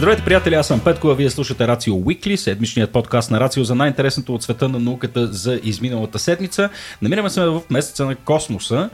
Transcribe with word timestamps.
Здравейте, 0.00 0.24
приятели, 0.24 0.54
аз 0.54 0.66
съм 0.66 0.80
Петко, 0.80 1.08
а 1.08 1.14
вие 1.14 1.30
слушате 1.30 1.68
Рацио 1.68 1.94
Уикли, 1.94 2.36
седмичният 2.36 2.90
подкаст 2.90 3.30
на 3.30 3.40
Рацио 3.40 3.64
за 3.64 3.74
най-интересното 3.74 4.34
от 4.34 4.42
света 4.42 4.68
на 4.68 4.78
науката 4.78 5.26
за 5.26 5.60
изминалата 5.62 6.18
седмица. 6.18 6.68
Намираме 7.02 7.30
се 7.30 7.40
в 7.40 7.62
месеца 7.70 8.04
на 8.04 8.16
космоса. 8.16 8.90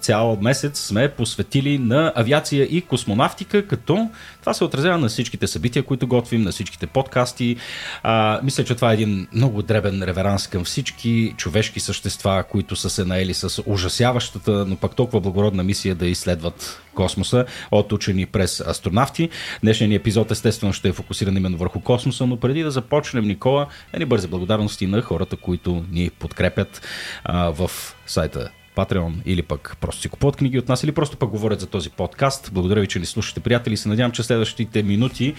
Цял 0.00 0.38
месец 0.40 0.80
сме 0.80 1.08
посветили 1.08 1.78
на 1.78 2.12
авиация 2.16 2.64
и 2.64 2.80
космонавтика, 2.80 3.66
като 3.66 4.10
това 4.42 4.54
се 4.54 4.64
отразява 4.64 4.98
на 4.98 5.08
всичките 5.08 5.46
събития, 5.46 5.82
които 5.82 6.06
готвим, 6.06 6.42
на 6.42 6.50
всичките 6.50 6.86
подкасти. 6.86 7.56
А, 8.02 8.40
мисля, 8.42 8.64
че 8.64 8.74
това 8.74 8.90
е 8.90 8.94
един 8.94 9.28
много 9.32 9.62
дребен 9.62 10.02
реверанс 10.02 10.46
към 10.46 10.64
всички 10.64 11.34
човешки 11.36 11.80
същества, 11.80 12.44
които 12.50 12.76
са 12.76 12.90
се 12.90 13.04
наели 13.04 13.34
с 13.34 13.62
ужасяващата, 13.66 14.64
но 14.68 14.76
пак 14.76 14.96
толкова 14.96 15.20
благородна 15.20 15.62
мисия 15.62 15.94
да 15.94 16.06
изследват 16.06 16.82
космоса 16.94 17.44
от 17.70 17.92
учени 17.92 18.26
през 18.26 18.60
астронавти. 18.60 19.28
Днешният 19.62 19.88
ни 19.88 19.94
епизод 19.94 20.30
естествено 20.30 20.72
ще 20.72 20.88
е 20.88 20.92
фокусиран 20.92 21.36
именно 21.36 21.58
върху 21.58 21.80
космоса, 21.80 22.26
но 22.26 22.36
преди 22.36 22.62
да 22.62 22.70
започнем, 22.70 23.24
Никола, 23.24 23.66
едни 23.92 24.04
бързи 24.04 24.28
благодарности 24.28 24.86
на 24.86 25.02
хората, 25.02 25.36
които 25.36 25.84
ни 25.90 26.10
подкрепят 26.10 26.82
а, 27.24 27.50
в 27.50 27.70
сайта 28.06 28.50
Patreon 28.76 29.12
или 29.24 29.42
пък 29.42 29.76
просто 29.80 30.00
си 30.02 30.08
купуват 30.08 30.36
книги 30.36 30.58
от 30.58 30.68
нас 30.68 30.82
или 30.82 30.92
просто 30.92 31.16
пък 31.16 31.30
говорят 31.30 31.60
за 31.60 31.66
този 31.66 31.90
подкаст. 31.90 32.50
Благодаря 32.52 32.80
ви, 32.80 32.86
че 32.86 32.98
ни 32.98 33.06
слушате, 33.06 33.40
приятели. 33.40 33.76
Се 33.76 33.88
надявам, 33.88 34.12
че 34.12 34.22
следващите 34.22 34.82
минути 34.82 35.34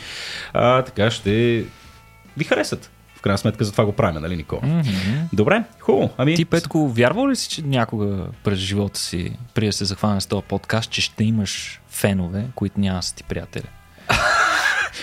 а, 0.53 0.81
така 0.81 1.11
ще 1.11 1.65
ви 2.37 2.43
харесат. 2.45 2.91
В 3.15 3.21
крайна 3.21 3.37
сметка 3.37 3.63
за 3.65 3.71
това 3.71 3.85
го 3.85 3.91
правим, 3.91 4.21
нали, 4.21 4.35
Никола? 4.35 4.61
Mm-hmm. 4.61 5.23
Добре, 5.33 5.63
хубаво. 5.79 6.09
Ами... 6.17 6.35
Ти, 6.35 6.45
Петко, 6.45 6.89
вярвал 6.89 7.29
ли 7.29 7.35
си, 7.35 7.49
че 7.49 7.61
някога 7.61 8.25
през 8.43 8.59
живота 8.59 8.99
си, 8.99 9.37
преди 9.53 9.67
да 9.67 9.73
се 9.73 9.85
захване 9.85 10.21
с 10.21 10.25
този 10.25 10.43
подкаст, 10.43 10.91
че 10.91 11.01
ще 11.01 11.23
имаш 11.23 11.81
фенове, 11.89 12.45
които 12.55 12.79
няма 12.79 13.03
са 13.03 13.15
ти 13.15 13.23
приятели? 13.23 13.65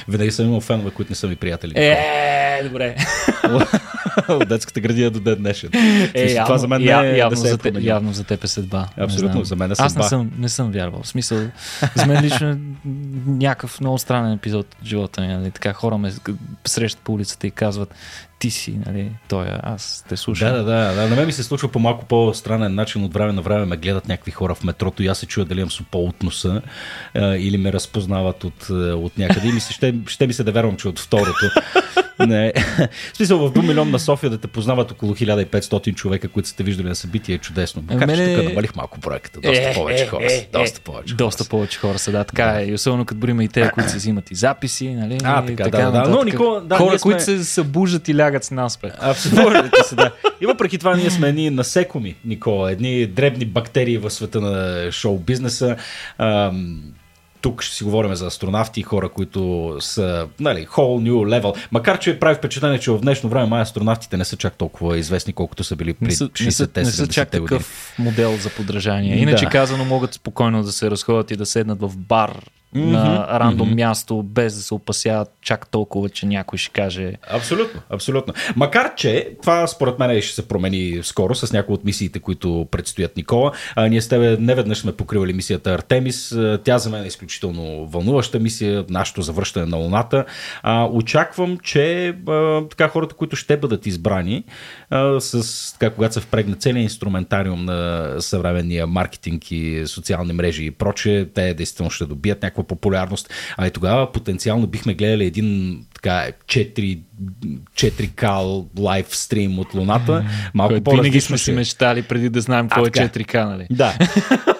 Винаги 0.08 0.30
съм 0.30 0.46
имал 0.46 0.60
фенове, 0.60 0.90
които 0.90 1.12
не 1.12 1.16
са 1.16 1.28
ми 1.28 1.36
приятели. 1.36 1.72
Е, 1.76 2.60
добре. 2.64 2.96
От 4.28 4.48
детската 4.48 4.80
градина 4.80 5.10
до 5.10 5.20
ден 5.20 5.36
днешен. 5.38 5.70
Е, 6.14 6.32
явно, 6.32 6.46
това 6.46 6.58
за 6.58 6.68
мен 6.68 6.82
я, 6.82 7.02
не 7.02 7.10
е 7.10 7.16
явно, 7.16 7.42
да 7.42 7.48
за 7.48 7.58
те, 7.58 7.72
явно 7.80 8.12
за 8.12 8.24
теб 8.24 8.44
е 8.44 8.46
съдба. 8.46 8.88
Абсолютно, 8.96 9.44
за 9.44 9.56
мен 9.56 9.72
е 9.72 9.74
съдба. 9.74 9.86
Аз 9.86 9.96
не 9.96 10.02
съм, 10.02 10.30
не 10.38 10.48
съм 10.48 10.70
вярвал. 10.70 11.02
В 11.02 11.08
смисъл, 11.08 11.38
за 11.94 12.06
мен 12.06 12.24
лично 12.24 12.48
е 12.50 12.56
някакъв 13.26 13.80
много 13.80 13.98
странен 13.98 14.32
епизод 14.32 14.66
от 14.66 14.86
живота 14.86 15.20
ми. 15.20 15.26
Нали? 15.26 15.50
Така 15.50 15.72
хора 15.72 15.98
ме 15.98 16.12
срещат 16.66 17.02
по 17.02 17.12
улицата 17.12 17.46
и 17.46 17.50
казват, 17.50 17.94
ти 18.40 18.50
си, 18.50 18.78
нали, 18.86 19.10
той, 19.28 19.46
аз 19.62 20.04
те 20.08 20.16
слушам. 20.16 20.52
Да, 20.52 20.62
да, 20.62 20.94
да. 20.94 21.08
На 21.08 21.16
мен 21.16 21.26
ми 21.26 21.32
се 21.32 21.42
случва 21.42 21.68
по 21.68 21.78
малко 21.78 22.04
по-странен 22.04 22.74
начин. 22.74 23.04
От 23.04 23.12
време 23.12 23.32
на 23.32 23.42
време 23.42 23.64
ме 23.64 23.76
гледат 23.76 24.08
някакви 24.08 24.30
хора 24.30 24.54
в 24.54 24.64
метрото 24.64 25.02
и 25.02 25.06
аз 25.06 25.18
се 25.18 25.26
чуя 25.26 25.46
дали 25.46 25.60
имам 25.60 25.70
супо 25.70 25.98
от 25.98 26.22
носа 26.22 26.62
или 27.16 27.56
ме 27.56 27.72
разпознават 27.72 28.44
от, 28.44 28.70
от 28.70 29.18
някъде. 29.18 29.48
И 29.48 29.52
ми 29.52 29.60
се, 29.60 29.72
ще, 29.72 29.94
ще 30.06 30.26
ми 30.26 30.32
се 30.32 30.44
да 30.44 30.52
вярвам, 30.52 30.76
че 30.76 30.88
от 30.88 30.98
второто. 30.98 31.46
Не. 32.26 32.52
В 33.12 33.16
смисъл, 33.16 33.38
в 33.38 33.52
2 33.52 33.68
милион 33.68 33.90
на 33.90 33.98
София 33.98 34.30
да 34.30 34.38
те 34.38 34.48
познават 34.48 34.90
около 34.90 35.14
1500 35.14 35.94
човека, 35.94 36.28
които 36.28 36.48
сте 36.48 36.62
виждали 36.62 36.88
на 36.88 36.94
събитие 36.94 37.34
е 37.34 37.38
чудесно. 37.38 37.82
Макар 37.90 38.06
мене... 38.06 38.26
че 38.26 38.34
тук 38.34 38.48
намалих 38.48 38.76
малко 38.76 39.00
проекта. 39.00 39.40
Доста 39.40 39.70
е, 39.70 39.74
повече 39.74 40.02
е, 40.02 40.06
хора. 40.06 40.24
Е, 40.24 40.48
доста 40.52 40.80
повече. 40.80 41.14
Доста 41.14 41.44
повече 41.44 41.78
хора 41.78 41.98
са, 41.98 42.12
да. 42.12 42.24
Така 42.24 42.44
да. 42.44 42.60
е. 42.60 42.66
И 42.66 42.74
особено 42.74 43.04
като 43.04 43.20
броим 43.20 43.40
и 43.40 43.48
те, 43.48 43.70
които 43.74 43.90
се 43.90 43.96
взимат 43.96 44.30
и 44.30 44.34
записи. 44.34 44.88
Нали? 44.88 45.18
А, 45.24 45.46
така, 45.46 45.64
така 45.64 45.78
да, 45.78 45.90
да. 45.90 46.10
Но, 46.10 46.24
Нико, 46.24 46.60
да, 46.64 46.76
хора, 46.76 46.98
сме... 46.98 46.98
които 46.98 47.22
се 47.22 47.44
събуждат 47.44 48.08
и 48.08 48.16
лягат 48.16 48.44
с 48.44 48.50
нас. 48.50 48.78
Абсолютно. 49.00 49.70
да. 49.92 50.12
И 50.40 50.46
въпреки 50.46 50.78
това 50.78 50.96
ние 50.96 51.10
сме 51.10 51.28
едни 51.28 51.50
насекоми, 51.50 52.16
Никола. 52.24 52.72
Едни 52.72 53.06
дребни 53.06 53.44
бактерии 53.44 53.98
в 53.98 54.10
света 54.10 54.40
на 54.40 54.92
шоу 54.92 55.18
бизнеса 55.18 55.76
тук 57.40 57.62
ще 57.62 57.76
си 57.76 57.84
говорим 57.84 58.14
за 58.14 58.26
астронавти 58.26 58.80
и 58.80 58.82
хора, 58.82 59.08
които 59.08 59.76
са, 59.80 60.28
нали, 60.40 60.66
whole 60.66 61.10
new 61.10 61.40
level. 61.40 61.56
Макар, 61.70 61.98
че 61.98 62.18
прави 62.18 62.34
впечатление, 62.34 62.78
че 62.78 62.90
в 62.90 63.00
днешно 63.00 63.30
време 63.30 63.46
май 63.46 63.62
астронавтите 63.62 64.16
не 64.16 64.24
са 64.24 64.36
чак 64.36 64.54
толкова 64.54 64.98
известни, 64.98 65.32
колкото 65.32 65.64
са 65.64 65.76
били 65.76 65.94
при 65.94 66.10
60-те, 66.10 66.80
Не 66.80 66.90
са 66.90 67.08
чак 67.08 67.30
такъв 67.30 67.94
модел 67.98 68.36
за 68.36 68.50
подражание. 68.50 69.16
Иначе 69.18 69.44
да. 69.44 69.50
казано, 69.50 69.84
могат 69.84 70.14
спокойно 70.14 70.62
да 70.62 70.72
се 70.72 70.90
разходят 70.90 71.30
и 71.30 71.36
да 71.36 71.46
седнат 71.46 71.80
в 71.80 71.96
бар 71.96 72.32
mm-hmm, 72.76 72.84
на 72.84 73.40
рандом 73.40 73.70
mm-hmm. 73.70 73.74
място, 73.74 74.22
без 74.22 74.54
да 74.54 74.62
се 74.62 74.74
опасяват 74.74 75.28
чак 75.42 75.68
толкова, 75.68 76.08
че 76.08 76.26
някой 76.26 76.58
ще 76.58 76.70
каже. 76.70 77.12
Абсолютно, 77.30 77.80
абсолютно. 77.90 78.34
Макар, 78.56 78.94
че 78.94 79.30
това 79.42 79.66
според 79.66 79.98
мен 79.98 80.22
ще 80.22 80.34
се 80.34 80.48
промени 80.48 80.98
скоро 81.02 81.34
с 81.34 81.52
някои 81.52 81.74
от 81.74 81.84
мисиите, 81.84 82.18
които 82.18 82.68
предстоят 82.70 83.16
Никола. 83.16 83.52
А, 83.76 83.88
ние 83.88 84.02
с 84.02 84.08
тебе 84.08 84.36
неведнъж 84.40 84.78
сме 84.78 84.92
покривали 84.92 85.32
мисията 85.32 85.74
Артемис. 85.74 86.36
Тя 86.64 86.78
за 86.78 86.90
мен 86.90 87.04
е 87.04 87.06
изключително 87.06 87.86
вълнуваща 87.86 88.38
мисия, 88.38 88.84
нашето 88.88 89.22
завръщане 89.22 89.66
на 89.66 89.76
Луната. 89.76 90.24
А, 90.62 90.84
очаквам, 90.84 91.58
че 91.58 92.08
а, 92.28 92.62
така 92.68 92.88
хората, 92.88 93.14
които 93.14 93.36
ще 93.36 93.56
бъдат 93.56 93.86
избрани, 93.86 94.44
а, 94.90 95.20
с, 95.20 95.72
така, 95.72 95.94
когато 95.94 96.14
се 96.14 96.20
впрегне 96.20 96.54
целият 96.54 96.82
инструментариум 96.82 97.64
на 97.64 98.10
съвременния 98.18 98.86
маркетинг 98.86 99.50
и 99.50 99.82
социални 99.86 100.32
мрежи 100.32 100.64
и 100.64 100.70
проче, 100.70 101.28
те 101.34 101.54
действително 101.54 101.90
ще 101.90 102.06
добият 102.06 102.42
някаква 102.42 102.59
популярност. 102.64 103.34
А 103.56 103.66
и 103.66 103.70
тогава 103.70 104.12
потенциално 104.12 104.66
бихме 104.66 104.94
гледали 104.94 105.24
един 105.24 105.80
така 105.94 106.26
4, 106.46 106.98
4K 107.74 108.64
лайв 108.78 109.16
стрим 109.16 109.58
от 109.58 109.74
Луната. 109.74 110.24
Малко 110.54 110.80
по 110.80 110.90
Винаги 110.90 111.20
сме 111.20 111.38
си 111.38 111.52
мечтали 111.52 112.02
преди 112.02 112.28
да 112.28 112.40
знаем 112.40 112.68
какво 112.68 112.86
е 112.86 112.90
4K, 112.90 113.44
нали? 113.44 113.66
Да. 113.70 113.98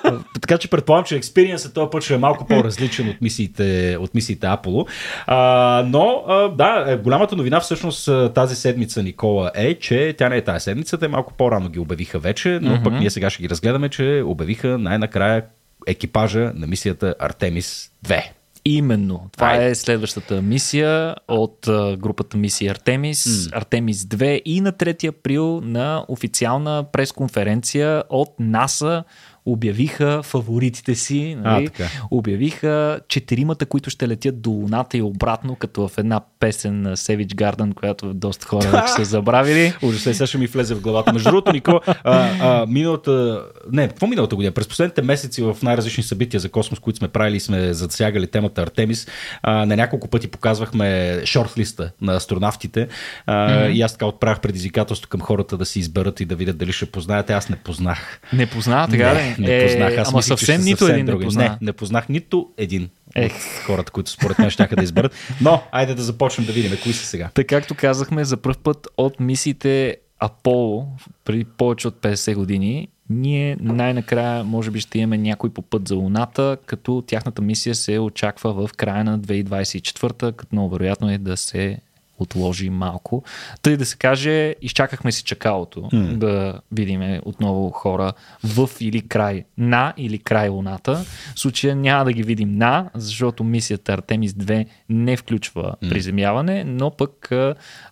така 0.40 0.58
че 0.58 0.70
предполагам, 0.70 1.04
че 1.04 1.16
експириенсът 1.16 1.74
този 1.74 1.90
път 1.90 2.02
ще 2.02 2.14
е 2.14 2.18
малко 2.18 2.46
по-различен 2.46 3.08
от 3.08 3.20
мисиите, 3.20 3.96
от 4.00 4.14
мисиите 4.14 4.46
Apollo. 4.46 4.88
А, 5.26 5.82
но, 5.86 6.24
а, 6.28 6.48
да, 6.48 6.84
е, 6.88 6.96
голямата 6.96 7.36
новина 7.36 7.60
всъщност 7.60 8.10
тази 8.34 8.56
седмица, 8.56 9.02
Никола, 9.02 9.50
е, 9.54 9.74
че 9.74 10.14
тя 10.18 10.28
не 10.28 10.36
е 10.36 10.44
тази 10.44 10.64
седмица, 10.64 10.98
те 10.98 11.08
малко 11.08 11.34
по-рано 11.34 11.68
ги 11.68 11.78
обявиха 11.78 12.18
вече, 12.18 12.58
но 12.62 12.70
mm-hmm. 12.70 12.84
пък 12.84 12.92
ние 12.92 13.10
сега 13.10 13.30
ще 13.30 13.42
ги 13.42 13.48
разгледаме, 13.48 13.88
че 13.88 14.22
обявиха 14.26 14.78
най-накрая 14.78 15.42
екипажа 15.86 16.52
на 16.54 16.66
мисията 16.66 17.14
Артемис 17.18 17.90
2. 18.06 18.22
Именно. 18.64 19.28
Това 19.32 19.46
Ай. 19.46 19.70
е 19.70 19.74
следващата 19.74 20.42
мисия 20.42 21.14
от 21.28 21.58
групата 21.98 22.36
мисия 22.36 22.70
Артемис, 22.70 23.24
mm. 23.24 23.56
Артемис 23.56 24.04
2 24.04 24.42
и 24.44 24.60
на 24.60 24.72
3 24.72 25.08
април 25.08 25.60
на 25.60 26.04
официална 26.08 26.84
пресконференция 26.92 28.02
от 28.08 28.34
НАСА 28.38 29.04
обявиха 29.46 30.22
фаворитите 30.22 30.94
си, 30.94 31.34
нали? 31.34 31.64
а, 31.64 31.70
така. 31.70 31.90
обявиха 32.10 33.00
четиримата, 33.08 33.66
които 33.66 33.90
ще 33.90 34.08
летят 34.08 34.40
до 34.40 34.50
Луната 34.50 34.96
и 34.96 35.02
обратно, 35.02 35.56
като 35.56 35.88
в 35.88 35.98
една 35.98 36.20
песен 36.40 36.82
на 36.82 36.96
Savage 36.96 37.34
Garden, 37.34 37.74
която 37.74 38.14
доста 38.14 38.46
хора 38.46 38.68
вече 38.68 38.92
са 38.92 39.04
забравили. 39.10 39.72
Ужасно, 39.82 40.14
сега 40.14 40.26
ще 40.26 40.38
ми 40.38 40.46
влезе 40.46 40.74
в 40.74 40.80
главата. 40.80 41.12
Между 41.12 41.30
другото, 41.30 41.52
Нико, 41.52 41.80
а, 41.86 41.94
а, 42.04 42.66
миналата, 42.66 43.44
не, 43.72 43.88
какво 43.88 44.06
миналата 44.06 44.36
година? 44.36 44.52
През 44.52 44.68
последните 44.68 45.02
месеци 45.02 45.42
в 45.42 45.56
най-различни 45.62 46.02
събития 46.02 46.40
за 46.40 46.48
космос, 46.48 46.78
които 46.78 46.96
сме 46.96 47.08
правили 47.08 47.36
и 47.36 47.40
сме 47.40 47.74
засягали 47.74 48.26
темата 48.26 48.62
Артемис, 48.62 49.06
а, 49.42 49.66
на 49.66 49.76
няколко 49.76 50.08
пъти 50.08 50.28
показвахме 50.28 51.20
шортлиста 51.24 51.90
на 52.00 52.14
астронавтите 52.14 52.88
а, 53.26 53.32
mm-hmm. 53.32 53.72
и 53.72 53.82
аз 53.82 53.92
така 53.92 54.06
отправях 54.06 54.40
предизвикателство 54.40 55.08
към 55.08 55.20
хората 55.20 55.56
да 55.56 55.64
си 55.64 55.78
изберат 55.78 56.20
и 56.20 56.24
да 56.24 56.36
видят 56.36 56.58
дали 56.58 56.72
ще 56.72 56.86
познаете. 56.86 57.32
Аз 57.32 57.48
не 57.48 57.56
познах. 57.56 58.20
Не 58.32 58.46
позна, 58.46 58.88
така 58.90 59.14
не, 59.14 59.29
не 59.38 59.58
е, 59.58 59.66
познах. 59.66 59.98
Аз 59.98 60.08
ама 60.08 60.18
мислих, 60.18 60.28
съвсем 60.28 60.60
нито 60.60 60.86
един 60.86 61.06
други. 61.06 61.24
не 61.24 61.26
познах. 61.26 61.50
Не, 61.50 61.58
не 61.60 61.72
познах 61.72 62.08
нито 62.08 62.50
един 62.56 62.88
Ех. 63.14 63.32
от 63.34 63.64
хората, 63.66 63.92
които 63.92 64.10
според 64.10 64.38
мен 64.38 64.50
ще 64.50 64.66
да 64.66 64.82
изберат. 64.82 65.14
Но, 65.40 65.62
айде 65.72 65.94
да 65.94 66.02
започнем 66.02 66.46
да 66.46 66.52
видим 66.52 66.78
кои 66.82 66.92
са 66.92 67.06
сега. 67.06 67.30
Така 67.34 67.56
както 67.56 67.74
казахме, 67.74 68.24
за 68.24 68.36
първ 68.36 68.58
път 68.62 68.88
от 68.96 69.20
мисиите 69.20 69.96
Аполо, 70.18 70.86
преди 71.24 71.44
повече 71.44 71.88
от 71.88 71.94
50 71.94 72.34
години, 72.34 72.88
ние 73.10 73.56
най-накрая 73.60 74.44
може 74.44 74.70
би 74.70 74.80
ще 74.80 74.98
имаме 74.98 75.18
някой 75.18 75.50
по 75.50 75.62
път 75.62 75.88
за 75.88 75.94
Луната, 75.94 76.56
като 76.66 77.04
тяхната 77.06 77.42
мисия 77.42 77.74
се 77.74 77.98
очаква 77.98 78.52
в 78.52 78.72
края 78.76 79.04
на 79.04 79.20
2024, 79.20 80.36
като 80.36 80.48
много 80.52 80.70
вероятно 80.70 81.10
е 81.10 81.18
да 81.18 81.36
се 81.36 81.78
отложи 82.20 82.70
малко. 82.70 83.22
Тъй 83.62 83.76
да 83.76 83.86
се 83.86 83.96
каже, 83.96 84.54
изчакахме 84.62 85.12
си 85.12 85.24
чакалото 85.24 85.80
mm. 85.80 86.16
да 86.16 86.60
видим 86.72 87.20
отново 87.24 87.70
хора 87.70 88.12
в 88.44 88.70
или 88.80 89.08
край 89.08 89.44
на 89.58 89.94
или 89.96 90.18
край 90.18 90.48
Луната. 90.48 91.04
В 91.34 91.40
случая 91.40 91.76
няма 91.76 92.04
да 92.04 92.12
ги 92.12 92.22
видим 92.22 92.56
на, 92.56 92.90
защото 92.94 93.44
мисията 93.44 93.92
Артемис 93.92 94.32
2 94.32 94.66
не 94.88 95.16
включва 95.16 95.74
mm. 95.82 95.88
приземяване, 95.88 96.64
но 96.64 96.90
пък 96.90 97.32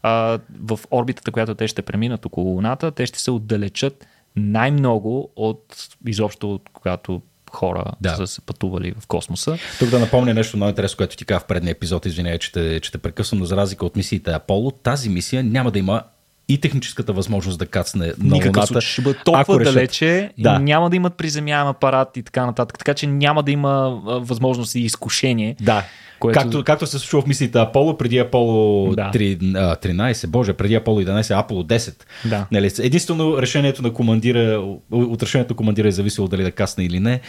а, 0.03 0.39
в 0.61 0.79
орбитата, 0.91 1.31
която 1.31 1.55
те 1.55 1.69
ще 1.69 1.83
преминат 1.83 2.27
около 2.27 2.51
Луната, 2.51 2.91
те 2.91 3.07
ще 3.07 3.19
се 3.19 3.31
отдалечат 3.31 4.07
най-много 4.37 5.31
от 5.37 5.89
изобщо 6.07 6.55
от 6.55 6.71
когато 6.73 7.23
хора 7.57 7.85
да. 8.01 8.17
са 8.17 8.27
се 8.27 8.41
пътували 8.41 8.95
в 9.01 9.07
космоса. 9.07 9.59
Тук 9.79 9.89
да 9.89 9.99
напомня 9.99 10.35
нещо 10.35 10.57
много 10.57 10.69
интересно, 10.69 10.97
което 10.97 11.17
ти 11.17 11.25
казах 11.25 11.43
в 11.43 11.47
предния 11.47 11.73
епизод, 11.73 12.07
извинявай, 12.07 12.39
че 12.39 12.53
те, 12.53 12.81
че 12.81 12.93
те 12.93 12.99
прекъсвам, 12.99 13.39
но 13.39 13.45
за 13.45 13.57
разлика 13.57 13.87
от 13.87 13.97
мисиите 13.97 14.31
Аполо, 14.31 14.71
тази 14.71 15.09
мисия 15.09 15.45
няма 15.45 15.71
да 15.71 15.79
има 15.79 16.03
и 16.49 16.59
техническата 16.59 17.13
възможност 17.13 17.59
да 17.59 17.67
кацне 17.67 18.07
на 18.07 18.13
Никакъв 18.25 18.47
Луната. 18.47 18.67
случай 18.67 18.81
ще 18.83 19.03
бъде 19.03 19.19
толкова 19.25 19.43
ако 19.43 19.61
решат. 19.61 19.75
далече, 19.75 20.31
Да. 20.39 20.59
няма 20.59 20.91
да 20.91 20.97
имат 20.97 21.15
приземяем 21.15 21.67
апарат 21.67 22.17
и 22.17 22.23
така 22.23 22.47
нататък. 22.47 22.79
Така 22.79 22.95
че 22.95 23.07
няма 23.07 23.43
да 23.43 23.51
има 23.51 23.91
възможност 24.05 24.75
и 24.75 24.81
изкушение. 24.81 25.57
Да. 25.61 25.85
Което- 26.19 26.41
Както, 26.41 26.65
както 26.65 26.87
се 26.87 26.99
случва 26.99 27.23
в 27.23 27.27
мислите 27.27 27.59
Аполо, 27.59 27.97
преди 27.99 28.19
Аполо 28.19 28.95
Да. 28.95 29.11
3, 29.11 29.39
а, 29.57 29.77
13, 29.77 30.27
боже, 30.27 30.53
преди 30.53 30.75
Аполо 30.75 31.01
11, 31.01 31.31
Аполо 31.35 31.63
10. 31.63 31.95
Да. 32.25 32.47
Нали, 32.53 32.71
единствено 32.79 33.39
решението 33.39 33.83
на 33.83 33.93
командира, 33.93 34.65
от 34.91 35.23
решението 35.23 35.53
на 35.53 35.57
командира 35.57 35.89
е 35.89 35.93
зависело 35.93 36.29
дали 36.29 36.43
да 36.43 36.53
кацне 36.53 36.85
или 36.85 37.01
не. 37.01 37.21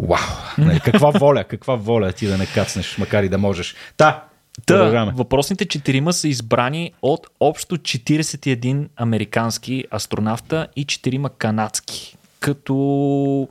Вау! 0.00 0.18
Нали, 0.58 0.80
каква 0.80 1.10
воля, 1.10 1.44
каква 1.44 1.74
воля 1.74 2.12
ти 2.12 2.26
да 2.26 2.38
не 2.38 2.46
кацнеш, 2.46 2.98
макар 2.98 3.22
и 3.22 3.28
да 3.28 3.38
можеш. 3.38 3.74
Та, 3.96 4.24
Та, 4.66 4.74
продължаваме. 4.74 5.12
въпросните 5.16 5.64
четирима 5.64 6.12
са 6.12 6.28
избрани 6.28 6.92
от 7.02 7.26
общо 7.40 7.76
41 7.76 8.88
американски 8.96 9.84
астронавта 9.94 10.68
и 10.76 10.86
4 10.86 11.30
канадски. 11.38 12.16
Като 12.40 13.48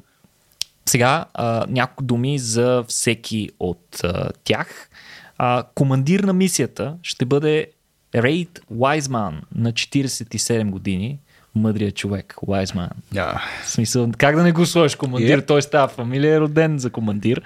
сега 0.86 1.26
а, 1.34 1.66
няколко 1.70 2.04
думи 2.04 2.40
за 2.40 2.84
всеки 2.88 3.50
от 3.60 4.00
а, 4.04 4.30
тях. 4.44 4.90
А, 5.38 5.64
командир 5.76 6.20
на 6.20 6.34
мисията 6.34 6.98
ще 7.04 7.26
бъде 7.26 7.68
Рейд 8.16 8.62
Уайзман 8.70 9.42
на 9.56 9.74
47 9.74 10.70
години. 10.70 11.20
Мъдрият 11.56 11.96
човек, 11.96 12.36
Уайзман. 12.48 12.90
А, 13.18 13.40
В 13.64 13.70
смисъл, 13.70 14.10
как 14.18 14.36
да 14.36 14.44
не 14.44 14.52
го 14.52 14.66
сложиш 14.66 14.96
командир? 14.96 15.42
Yep. 15.42 15.48
Той 15.48 15.62
става 15.62 15.88
фамилия, 15.88 16.36
е 16.36 16.40
роден 16.40 16.80
за 16.80 16.90
командир. 16.90 17.42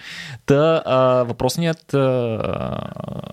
Та, 0.46 0.82
а, 0.86 0.98
въпросният 1.24 1.94
а, 1.94 2.40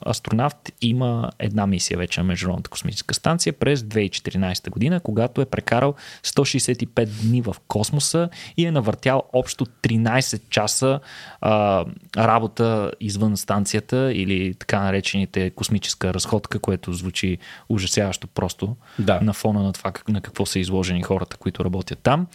астронавт 0.06 0.72
има 0.80 1.30
една 1.38 1.66
мисия 1.66 1.98
вече 1.98 2.20
на 2.20 2.24
Международната 2.24 2.70
космическа 2.70 3.14
станция 3.14 3.52
през 3.52 3.80
2014 3.82 4.70
година, 4.70 5.00
когато 5.00 5.40
е 5.40 5.44
прекарал 5.46 5.94
165 6.24 7.06
дни 7.22 7.42
в 7.42 7.56
космоса 7.68 8.28
и 8.56 8.66
е 8.66 8.70
навъртял 8.70 9.22
общо 9.32 9.66
13 9.66 10.40
часа 10.50 11.00
а, 11.40 11.84
работа 12.16 12.92
извън 13.00 13.36
станцията 13.36 14.12
или 14.12 14.54
така 14.54 14.80
наречените 14.80 15.50
космическа 15.50 16.14
разходка, 16.14 16.58
което 16.58 16.92
звучи 16.92 17.38
ужасяващо 17.68 18.26
просто 18.26 18.76
Да. 18.98 19.20
на 19.22 19.32
фона 19.32 19.62
на 19.62 19.72
това 19.72 19.92
как, 19.92 20.08
на 20.08 20.20
какво 20.20 20.46
са 20.46 20.58
изложени 20.66 21.02
хората, 21.02 21.36
които 21.36 21.64
работят 21.64 21.98
там. 21.98 22.26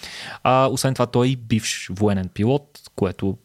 А, 0.44 0.68
освен 0.68 0.94
това, 0.94 1.06
той 1.06 1.28
е 1.28 1.30
и 1.30 1.36
бивш 1.36 1.90
военен 1.92 2.30
пилот, 2.34 2.80
което, 2.96 3.38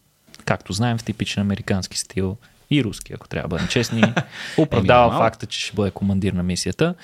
както 0.45 0.73
знаем, 0.73 0.99
в 0.99 1.05
типичен 1.05 1.41
американски 1.41 1.99
стил 1.99 2.37
и 2.71 2.85
руски, 2.85 3.13
ако 3.13 3.29
трябва 3.29 3.49
да 3.49 3.55
бъдем 3.55 3.69
честни, 3.69 4.03
оправдава 4.59 5.03
нормално. 5.03 5.25
факта, 5.25 5.47
че 5.47 5.61
ще 5.61 5.77
бъде 5.77 5.91
командир 5.91 6.33
на 6.33 6.43
мисията. 6.43 6.95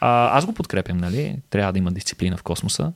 А, 0.00 0.36
аз 0.38 0.46
го 0.46 0.52
подкрепям, 0.52 0.98
нали? 0.98 1.36
Трябва 1.50 1.72
да 1.72 1.78
има 1.78 1.92
дисциплина 1.92 2.36
в 2.36 2.42
космоса, 2.42 2.92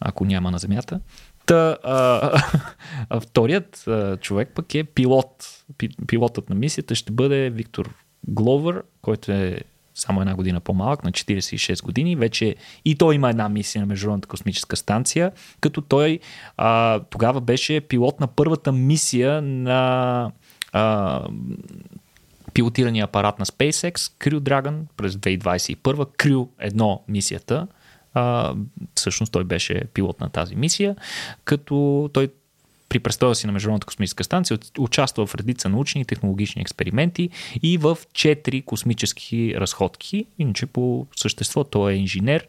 ако 0.00 0.24
няма 0.24 0.50
на 0.50 0.58
Земята. 0.58 1.00
Та, 1.46 1.76
а, 1.84 2.42
а 3.10 3.20
вторият 3.20 3.84
а, 3.88 4.16
човек 4.16 4.50
пък 4.54 4.74
е 4.74 4.84
пилот. 4.84 5.64
Пи, 5.78 5.88
пилотът 6.06 6.50
на 6.50 6.54
мисията 6.54 6.94
ще 6.94 7.12
бъде 7.12 7.50
Виктор 7.50 7.94
Гловър, 8.28 8.82
който 9.02 9.32
е 9.32 9.60
само 9.94 10.20
една 10.20 10.34
година 10.34 10.60
по-малък, 10.60 11.04
на 11.04 11.12
46 11.12 11.82
години. 11.82 12.16
Вече 12.16 12.56
и 12.84 12.94
той 12.96 13.14
има 13.14 13.30
една 13.30 13.48
мисия 13.48 13.82
на 13.82 13.86
Международната 13.86 14.28
космическа 14.28 14.76
станция, 14.76 15.32
като 15.60 15.80
той 15.80 16.18
а, 16.56 17.00
тогава 17.00 17.40
беше 17.40 17.80
пилот 17.80 18.20
на 18.20 18.26
първата 18.26 18.72
мисия 18.72 19.42
на 19.42 20.30
а, 20.72 21.22
пилотирания 22.54 23.04
апарат 23.04 23.38
на 23.38 23.46
SpaceX, 23.46 23.96
Crew 23.96 24.38
Dragon 24.38 24.80
през 24.96 25.14
2021, 25.14 25.76
Crew 25.76 26.48
1 26.62 27.00
мисията. 27.08 27.66
А, 28.14 28.54
всъщност 28.94 29.32
той 29.32 29.44
беше 29.44 29.82
пилот 29.94 30.20
на 30.20 30.28
тази 30.28 30.56
мисия, 30.56 30.96
като 31.44 32.10
той 32.12 32.28
при 32.94 33.00
престоя 33.00 33.34
си 33.34 33.46
на 33.46 33.52
Международната 33.52 33.86
космическа 33.86 34.24
станция 34.24 34.58
участва 34.78 35.26
в 35.26 35.34
редица 35.34 35.68
научни 35.68 36.00
и 36.00 36.04
технологични 36.04 36.62
експерименти 36.62 37.30
и 37.62 37.78
в 37.78 37.98
четири 38.12 38.62
космически 38.62 39.54
разходки. 39.56 40.26
Иначе 40.38 40.66
по 40.66 41.06
същество 41.16 41.64
той 41.64 41.92
е 41.92 41.96
инженер 41.96 42.48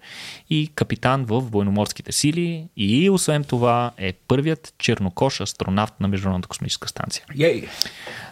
и 0.50 0.70
капитан 0.76 1.26
в 1.26 1.40
военноморските 1.40 2.12
сили 2.12 2.68
и 2.78 3.10
освен 3.10 3.44
това 3.44 3.92
е 3.98 4.14
първият 4.14 4.74
чернокош 4.80 5.42
астронавт 5.42 5.94
на 6.00 6.08
Международната 6.08 6.48
космическа 6.48 6.88
станция. 6.88 7.26
Ей! 7.40 7.68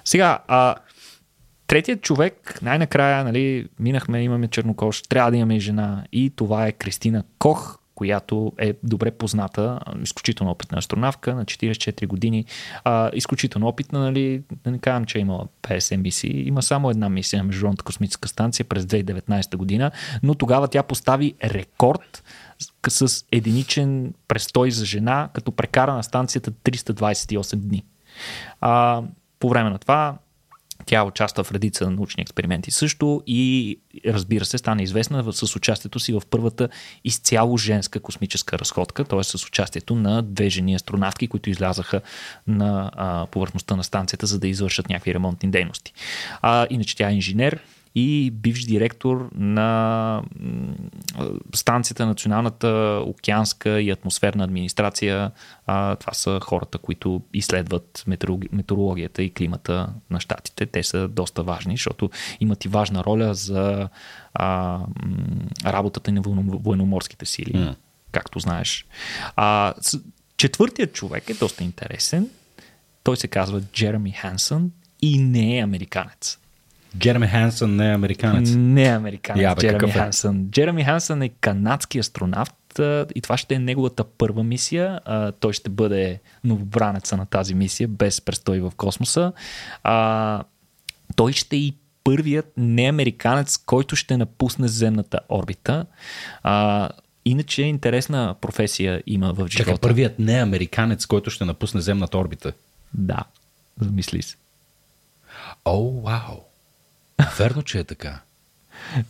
Сега, 0.06 0.40
а, 0.48 0.76
третият 1.68 2.02
човек, 2.02 2.60
най-накрая, 2.62 3.24
нали, 3.24 3.68
минахме, 3.80 4.24
имаме 4.24 4.48
чернокош, 4.48 5.02
трябва 5.02 5.32
да 5.32 5.38
имаме 5.38 5.56
и 5.56 5.60
жена 5.60 6.04
и 6.12 6.32
това 6.36 6.68
е 6.68 6.72
Кристина 6.72 7.24
Кох, 7.40 7.78
която 7.96 8.52
е 8.58 8.74
добре 8.84 9.12
позната, 9.12 9.80
изключително 10.04 10.52
опитна 10.52 10.78
астронавка 10.78 11.36
на 11.36 11.46
44 11.46 12.08
години, 12.08 12.46
а, 12.84 13.12
изключително 13.14 13.68
опитна, 13.68 14.00
нали, 14.00 14.44
да 14.64 14.72
не 14.72 14.80
казвам, 14.80 15.06
че 15.06 15.18
е 15.18 15.22
имала 15.22 15.48
50 15.62 15.96
мисии, 15.96 16.48
има 16.48 16.62
само 16.62 16.90
една 16.90 17.10
мисия 17.10 17.38
на 17.38 17.44
Международната 17.44 17.84
космическа 17.84 18.28
станция 18.28 18.66
през 18.66 18.86
2019 18.86 19.56
година, 19.56 19.92
но 20.24 20.36
тогава 20.36 20.68
тя 20.68 20.84
постави 20.84 21.34
рекорд 21.44 22.24
с 22.88 23.26
единичен 23.32 24.14
престой 24.28 24.72
за 24.72 24.86
жена, 24.86 25.30
като 25.34 25.52
прекара 25.52 25.94
на 25.94 26.04
станцията 26.04 26.52
328 26.52 27.56
дни. 27.56 27.84
А, 28.62 29.02
по 29.40 29.50
време 29.50 29.70
на 29.70 29.78
това 29.78 30.18
тя 30.86 31.04
участва 31.04 31.44
в 31.44 31.52
редица 31.52 31.90
научни 31.90 32.22
експерименти 32.22 32.72
също 32.72 33.24
и 33.28 33.78
разбира 34.06 34.46
се 34.46 34.58
стана 34.58 34.84
известна 34.84 35.34
с 35.34 35.56
участието 35.56 36.00
си 36.00 36.14
в 36.14 36.22
първата 36.30 36.70
изцяло 37.04 37.58
женска 37.58 38.00
космическа 38.00 38.60
разходка, 38.60 39.04
т.е. 39.04 39.24
с 39.24 39.46
участието 39.46 39.96
на 39.96 40.22
две 40.22 40.50
жени 40.50 40.76
астронавтки, 40.76 41.28
които 41.28 41.50
излязаха 41.50 42.02
на 42.48 42.92
а, 42.96 43.26
повърхността 43.26 43.76
на 43.76 43.84
станцията, 43.84 44.26
за 44.26 44.40
да 44.40 44.48
извършат 44.48 44.90
някакви 44.90 45.14
ремонтни 45.14 45.52
дейности. 45.52 45.94
А, 46.42 46.68
иначе 46.70 46.96
тя 46.96 47.10
е 47.10 47.14
инженер 47.14 47.60
и 47.96 48.32
бивш 48.32 48.64
директор 48.64 49.30
на 49.36 50.22
станцията 51.56 52.06
Националната 52.06 52.68
океанска 53.06 53.82
и 53.82 53.92
атмосферна 53.92 54.44
администрация. 54.44 55.32
А, 55.66 55.96
това 55.96 56.14
са 56.14 56.40
хората, 56.44 56.78
които 56.78 57.22
изследват 57.34 58.04
метеорологи- 58.08 58.50
метеорологията 58.52 59.24
и 59.24 59.34
климата 59.34 59.94
на 60.10 60.20
щатите. 60.20 60.66
Те 60.66 60.84
са 60.84 61.08
доста 61.08 61.44
важни, 61.44 61.74
защото 61.74 62.10
имат 62.40 62.66
и 62.66 62.68
важна 62.68 63.04
роля 63.04 63.34
за 63.34 63.90
а, 64.34 64.80
работата 65.66 66.12
на 66.12 66.22
военно- 66.22 66.60
военноморските 66.64 67.26
сили, 67.26 67.58
М. 67.58 67.76
както 68.12 68.40
знаеш. 68.40 68.86
А, 69.36 69.74
четвъртият 70.38 70.94
човек 70.94 71.30
е 71.30 71.34
доста 71.34 71.64
интересен. 71.64 72.30
Той 73.04 73.18
се 73.18 73.28
казва 73.28 73.62
Джереми 73.62 74.12
Хансън 74.12 74.72
и 75.02 75.20
не 75.20 75.58
е 75.58 75.64
американец. 75.64 76.40
Джереми 76.98 77.28
Хансън 77.28 77.76
не 77.76 77.90
е 77.90 77.94
американец. 77.94 78.50
Не 78.56 78.84
е 78.84 78.96
американец, 78.96 79.42
Я, 79.42 79.56
бе, 79.56 79.62
Джереми 79.62 79.90
е? 79.90 79.94
Хансън. 79.94 80.48
Джереми 80.52 80.84
Хансън 80.84 81.22
е 81.22 81.30
канадски 81.30 82.00
астронавт 82.00 82.80
а, 82.80 83.06
и 83.16 83.22
това 83.22 83.38
ще 83.38 83.56
е 83.56 83.60
неговата 83.60 84.04
първа 84.04 84.44
мисия. 84.44 85.00
А, 85.06 85.32
Той 85.32 85.54
ще 85.54 85.70
бъде 85.70 86.20
новобранеца 86.44 87.18
на 87.18 87.26
тази 87.26 87.56
мисия, 87.56 87.88
без 87.88 88.22
престой 88.22 88.60
в 88.60 88.72
космоса. 88.78 89.32
А, 89.84 90.44
Той 91.16 91.34
ще 91.34 91.56
е 91.56 91.60
и 91.60 91.76
първият 92.04 92.54
неамериканец, 92.58 93.58
който 93.58 93.96
ще 93.96 94.18
напусне 94.18 94.68
земната 94.68 95.20
орбита. 95.30 95.86
А, 96.44 96.90
Иначе 97.26 97.62
интересна 97.62 98.36
професия 98.42 99.04
има 99.08 99.34
в 99.34 99.50
Чакай, 99.50 99.66
живота. 99.66 99.82
първият 99.82 100.20
не 100.20 100.34
американец, 100.34 101.06
който 101.06 101.30
ще 101.30 101.46
напусне 101.46 101.82
земната 101.82 102.18
орбита. 102.18 102.54
Да, 102.94 103.24
замисли 103.80 104.22
се. 104.22 104.36
О, 105.66 106.02
вау! 106.02 106.38
Верно, 107.38 107.64
че 107.64 107.80
е 107.80 107.84
така. 107.84 108.22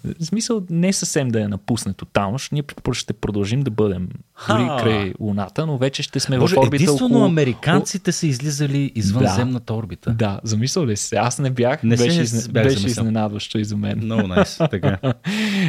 В 0.03 0.25
смисъл 0.25 0.63
не 0.69 0.93
съвсем 0.93 1.29
да 1.29 1.39
я 1.39 1.49
напусне 1.49 1.93
тотално, 1.93 2.37
ние 2.51 2.63
ще 2.91 3.13
продължим 3.13 3.61
да 3.61 3.71
бъдем 3.71 4.09
дори 4.49 4.67
край 4.79 5.13
Луната, 5.19 5.65
но 5.65 5.77
вече 5.77 6.03
ще 6.03 6.19
сме 6.19 6.39
Боже, 6.39 6.55
в 6.55 6.57
орбита 6.57 6.83
единствено 6.83 7.15
около... 7.15 7.25
американците 7.25 8.11
са 8.11 8.27
излизали 8.27 8.91
извън 8.95 9.23
Да. 9.23 9.29
земната 9.29 9.73
орбита. 9.73 10.11
Да, 10.11 10.39
замисъл 10.43 10.85
ли 10.85 10.97
се? 10.97 11.15
Аз 11.15 11.39
не 11.39 11.49
бях, 11.49 11.83
Не 11.83 11.97
се 11.97 12.05
беше, 12.07 12.21
изне... 12.21 12.51
бях 12.51 12.63
беше 12.63 12.87
изненадващо 12.87 13.59
и 13.59 13.65
за 13.65 13.77
мен. 13.77 13.97
Много 13.97 14.27
найс, 14.27 14.57
така. 14.57 14.97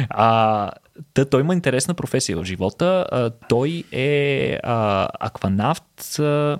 А, 0.09 0.71
та, 1.13 1.25
той 1.25 1.41
има 1.41 1.53
интересна 1.53 1.93
професия 1.93 2.37
в 2.37 2.43
живота. 2.43 3.05
А, 3.11 3.29
той 3.29 3.83
е 3.91 4.59
а, 4.63 5.07
акванавт 5.19 6.19
а, 6.19 6.59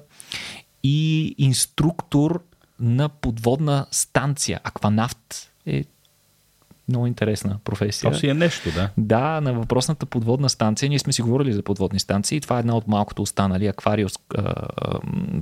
и 0.83 1.35
инструктор 1.37 2.43
на 2.79 3.09
подводна 3.09 3.85
станция. 3.91 4.59
Акванавт 4.63 5.51
е 5.65 5.83
много 6.89 7.07
интересна 7.07 7.59
професия. 7.63 8.11
Това 8.11 8.19
си 8.19 8.27
е 8.27 8.33
нещо, 8.33 8.71
да. 8.71 8.89
Да, 8.97 9.41
на 9.41 9.53
въпросната 9.53 10.05
подводна 10.05 10.49
станция, 10.49 10.89
ние 10.89 10.99
сме 10.99 11.13
си 11.13 11.21
говорили 11.21 11.53
за 11.53 11.63
подводни 11.63 11.99
станции, 11.99 12.41
това 12.41 12.57
е 12.57 12.59
една 12.59 12.77
от 12.77 12.87
малкото 12.87 13.21
останали 13.21 13.67
аквариус 13.67 14.13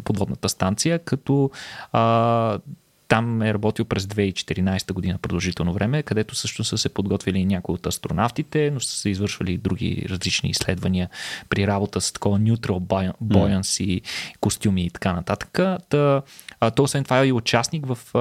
подводната 0.04 0.50
станция, 0.50 1.00
като 1.00 1.52
а, 1.92 2.60
там 3.08 3.42
е 3.42 3.54
работил 3.54 3.86
през 3.86 4.06
2014 4.06 4.94
година 4.94 5.18
продължително 5.18 5.74
време, 5.74 6.04
където 6.04 6.36
също 6.36 6.64
са 6.64 6.78
се 6.78 6.90
подготвили 6.90 7.46
някои 7.46 7.76
от 7.76 7.88
астронавтите, 7.88 8.72
но 8.74 8.80
са 8.80 8.96
се 8.96 9.10
извършвали 9.10 9.58
други 9.58 10.06
различни 10.10 10.50
изследвания 10.50 11.10
при 11.50 11.68
работа 11.68 12.02
с 12.02 12.12
такова 12.12 12.40
neutral 12.40 13.06
buoyancy, 13.24 14.02
костюми 14.40 14.86
и 14.86 14.90
така 14.90 15.14
нататък. 15.14 15.60
Та, 15.90 16.22
а, 16.60 16.72
то 16.72 16.84
освен 16.84 17.04
това 17.04 17.22
е 17.22 17.28
и 17.28 17.32
участник 17.32 17.86
в 17.86 18.18
а, 18.18 18.20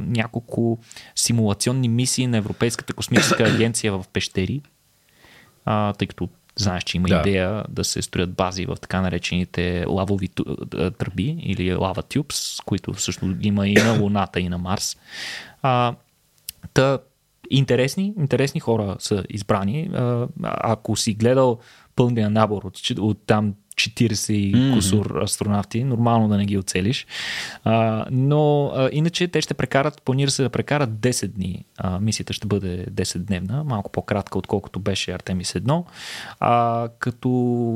няколко 0.00 0.78
симулационни 1.14 1.88
мисии 1.88 2.26
на 2.26 2.36
Европейската 2.36 2.92
космическа 2.92 3.44
агенция 3.54 3.92
в 3.92 4.04
пещери, 4.12 4.62
а, 5.64 5.92
тъй 5.92 6.08
като 6.08 6.28
Знаеш, 6.58 6.84
че 6.84 6.96
има 6.96 7.08
да. 7.08 7.20
идея 7.20 7.64
да 7.68 7.84
се 7.84 8.02
строят 8.02 8.34
бази 8.34 8.66
в 8.66 8.76
така 8.80 9.00
наречените 9.00 9.84
лавови 9.88 10.28
тръби 10.98 11.36
или 11.42 11.74
лава 11.74 12.02
тюбс, 12.02 12.60
които 12.60 12.92
всъщност 12.92 13.36
има 13.42 13.68
и 13.68 13.74
на 13.74 13.98
Луната, 14.00 14.40
и 14.40 14.48
на 14.48 14.58
Марс. 14.58 14.96
А, 15.62 15.94
та, 16.74 16.98
интересни, 17.50 18.14
интересни 18.18 18.60
хора 18.60 18.96
са 18.98 19.24
избрани. 19.30 19.90
А, 19.94 20.28
ако 20.42 20.96
си 20.96 21.14
гледал 21.14 21.58
пълния 21.96 22.30
набор 22.30 22.62
от, 22.62 22.80
от 22.98 23.18
там 23.26 23.54
40 23.76 24.32
и 24.32 24.54
mm-hmm. 24.54 24.74
кусур 24.74 25.20
астронавти, 25.22 25.84
нормално 25.84 26.28
да 26.28 26.36
не 26.36 26.44
ги 26.44 26.58
оцелиш. 26.58 27.06
А, 27.64 28.06
но 28.10 28.72
а, 28.74 28.90
иначе 28.92 29.28
те 29.28 29.40
ще 29.40 29.54
прекарат, 29.54 30.02
планира 30.02 30.30
се 30.30 30.42
да 30.42 30.50
прекарат 30.50 30.90
10 30.90 31.26
дни. 31.26 31.64
А, 31.78 32.00
мисията 32.00 32.32
ще 32.32 32.46
бъде 32.46 32.86
10 32.86 33.18
дневна, 33.18 33.64
малко 33.64 33.92
по-кратка, 33.92 34.38
отколкото 34.38 34.80
беше 34.80 35.12
Артемис 35.12 35.52
1. 35.52 35.84
А, 36.40 36.88
като 36.98 37.30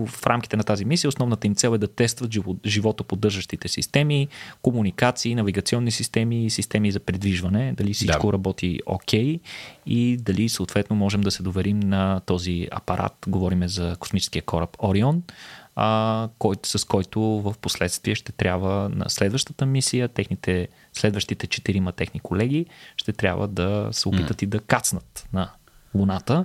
в 0.08 0.26
рамките 0.26 0.56
на 0.56 0.64
тази 0.64 0.84
мисия 0.84 1.08
основната 1.08 1.46
им 1.46 1.54
цел 1.54 1.74
е 1.74 1.78
да 1.78 1.88
тестват 1.88 2.30
живото 2.66 3.04
поддържащите 3.04 3.68
системи, 3.68 4.28
комуникации, 4.62 5.34
навигационни 5.34 5.90
системи 5.90 6.50
системи 6.50 6.90
за 6.90 7.00
предвижване, 7.00 7.72
дали 7.76 7.94
всичко 7.94 8.26
да. 8.26 8.32
работи 8.32 8.80
окей 8.86 9.36
okay, 9.36 9.40
и 9.86 10.16
дали 10.16 10.48
съответно 10.48 10.96
можем 10.96 11.20
да 11.20 11.30
се 11.30 11.42
доверим 11.42 11.80
на 11.80 12.20
този 12.20 12.68
апарат. 12.70 13.16
Говориме 13.28 13.68
за 13.68 13.96
космическия 14.00 14.42
кораб 14.42 14.76
Орион 14.82 15.22
а, 15.82 16.28
който, 16.38 16.78
с 16.78 16.84
който 16.84 17.20
в 17.20 17.54
последствие 17.60 18.14
ще 18.14 18.32
трябва 18.32 18.88
на 18.88 19.10
следващата 19.10 19.66
мисия, 19.66 20.08
техните, 20.08 20.68
следващите 20.92 21.46
четирима 21.46 21.92
техни 21.92 22.20
колеги 22.20 22.66
ще 22.96 23.12
трябва 23.12 23.48
да 23.48 23.88
се 23.92 24.08
опитат 24.08 24.36
mm. 24.36 24.42
и 24.42 24.46
да 24.46 24.60
кацнат 24.60 25.28
на 25.32 25.50
Луната. 25.94 26.44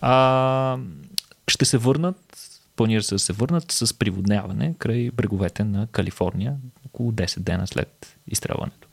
А, 0.00 0.78
ще 1.48 1.64
се 1.64 1.78
върнат, 1.78 2.50
планира 2.76 3.02
се 3.02 3.14
да 3.14 3.18
се 3.18 3.32
върнат 3.32 3.72
с 3.72 3.98
приводняване 3.98 4.74
край 4.78 5.10
бреговете 5.10 5.64
на 5.64 5.86
Калифорния 5.86 6.56
около 6.86 7.12
10 7.12 7.40
дена 7.40 7.66
след 7.66 8.16
изстрелването. 8.28 8.88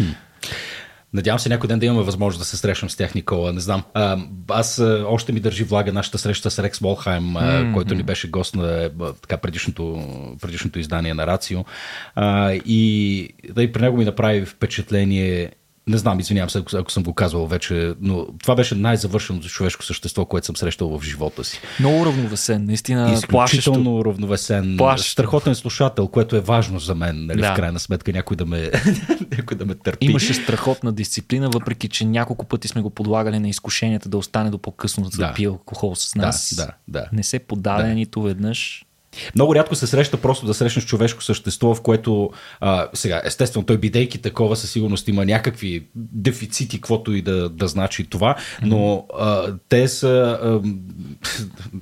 Hmm. 0.00 0.14
Надявам 1.12 1.38
се 1.38 1.48
някой 1.48 1.68
ден 1.68 1.78
да 1.78 1.86
имаме 1.86 2.02
възможност 2.02 2.38
да 2.38 2.44
се 2.44 2.56
срещам 2.56 2.90
с 2.90 2.96
тях, 2.96 3.14
Никола. 3.14 3.52
Не 3.52 3.60
знам. 3.60 3.82
А, 3.94 4.18
аз 4.48 4.78
а, 4.78 5.04
още 5.08 5.32
ми 5.32 5.40
държи 5.40 5.64
влага 5.64 5.92
нашата 5.92 6.18
среща 6.18 6.50
с 6.50 6.62
Рекс 6.62 6.78
Волхайм, 6.78 7.24
mm-hmm. 7.24 7.74
който 7.74 7.94
ни 7.94 8.02
беше 8.02 8.30
гост 8.30 8.54
на 8.54 8.90
така, 9.22 9.36
предишното, 9.36 10.02
предишното 10.40 10.78
издание 10.78 11.14
на 11.14 11.26
Рацио. 11.26 11.64
А, 12.14 12.52
и 12.52 13.28
да 13.52 13.62
и 13.62 13.72
при 13.72 13.82
него 13.82 13.96
ми 13.96 14.04
направи 14.04 14.46
впечатление 14.46 15.50
не 15.86 15.98
знам, 15.98 16.20
извинявам 16.20 16.50
се, 16.50 16.62
ако 16.74 16.90
съм 16.90 17.02
го 17.02 17.14
казвал 17.14 17.46
вече, 17.46 17.94
но 18.00 18.26
това 18.42 18.54
беше 18.54 18.74
най-завършеното 18.74 19.48
човешко 19.48 19.84
същество, 19.84 20.24
което 20.24 20.46
съм 20.46 20.56
срещал 20.56 20.98
в 20.98 21.04
живота 21.04 21.44
си. 21.44 21.60
Много 21.80 22.06
равновесен, 22.06 22.64
наистина. 22.64 23.12
Изключително 23.12 23.84
плашещо. 23.84 24.04
равновесен. 24.04 24.74
Плашещо. 24.78 25.12
Страхотен 25.12 25.54
слушател, 25.54 26.08
което 26.08 26.36
е 26.36 26.40
важно 26.40 26.78
за 26.78 26.94
мен, 26.94 27.26
нали, 27.26 27.40
да. 27.40 27.52
в 27.52 27.56
крайна 27.56 27.78
сметка, 27.78 28.12
някой 28.12 28.36
да, 28.36 28.46
ме, 28.46 28.70
някой 29.36 29.56
да 29.56 29.66
ме 29.66 29.74
търпи. 29.74 30.06
Имаше 30.06 30.34
страхотна 30.34 30.92
дисциплина, 30.92 31.50
въпреки 31.50 31.88
че 31.88 32.04
няколко 32.04 32.44
пъти 32.44 32.68
сме 32.68 32.82
го 32.82 32.90
подлагали 32.90 33.38
на 33.38 33.48
изкушенията 33.48 34.08
да 34.08 34.18
остане 34.18 34.50
до 34.50 34.58
по-късно 34.58 35.10
да, 35.10 35.16
да 35.16 35.32
пие 35.34 35.46
алкохол 35.46 35.94
с 35.96 36.14
нас. 36.14 36.54
Да, 36.56 36.66
да, 36.66 36.72
да. 36.88 37.08
Не 37.12 37.22
се 37.22 37.38
подаде 37.38 37.88
да. 37.88 37.94
нито 37.94 38.22
веднъж. 38.22 38.84
Много 39.34 39.54
рядко 39.54 39.74
се 39.74 39.86
среща 39.86 40.16
просто 40.16 40.46
да 40.46 40.54
срещнеш 40.54 40.86
човешко 40.86 41.22
същество, 41.22 41.74
в 41.74 41.80
което 41.80 42.30
а, 42.60 42.88
сега, 42.94 43.22
естествено, 43.24 43.66
той 43.66 43.78
бидейки 43.78 44.22
такова 44.22 44.56
със 44.56 44.70
сигурност 44.70 45.08
има 45.08 45.24
някакви 45.24 45.86
дефицити, 45.94 46.76
каквото 46.76 47.12
и 47.12 47.22
да, 47.22 47.48
да 47.48 47.68
значи 47.68 48.04
това, 48.04 48.36
но 48.62 49.06
а, 49.18 49.52
те 49.68 49.88
са, 49.88 50.38
а, 50.42 50.60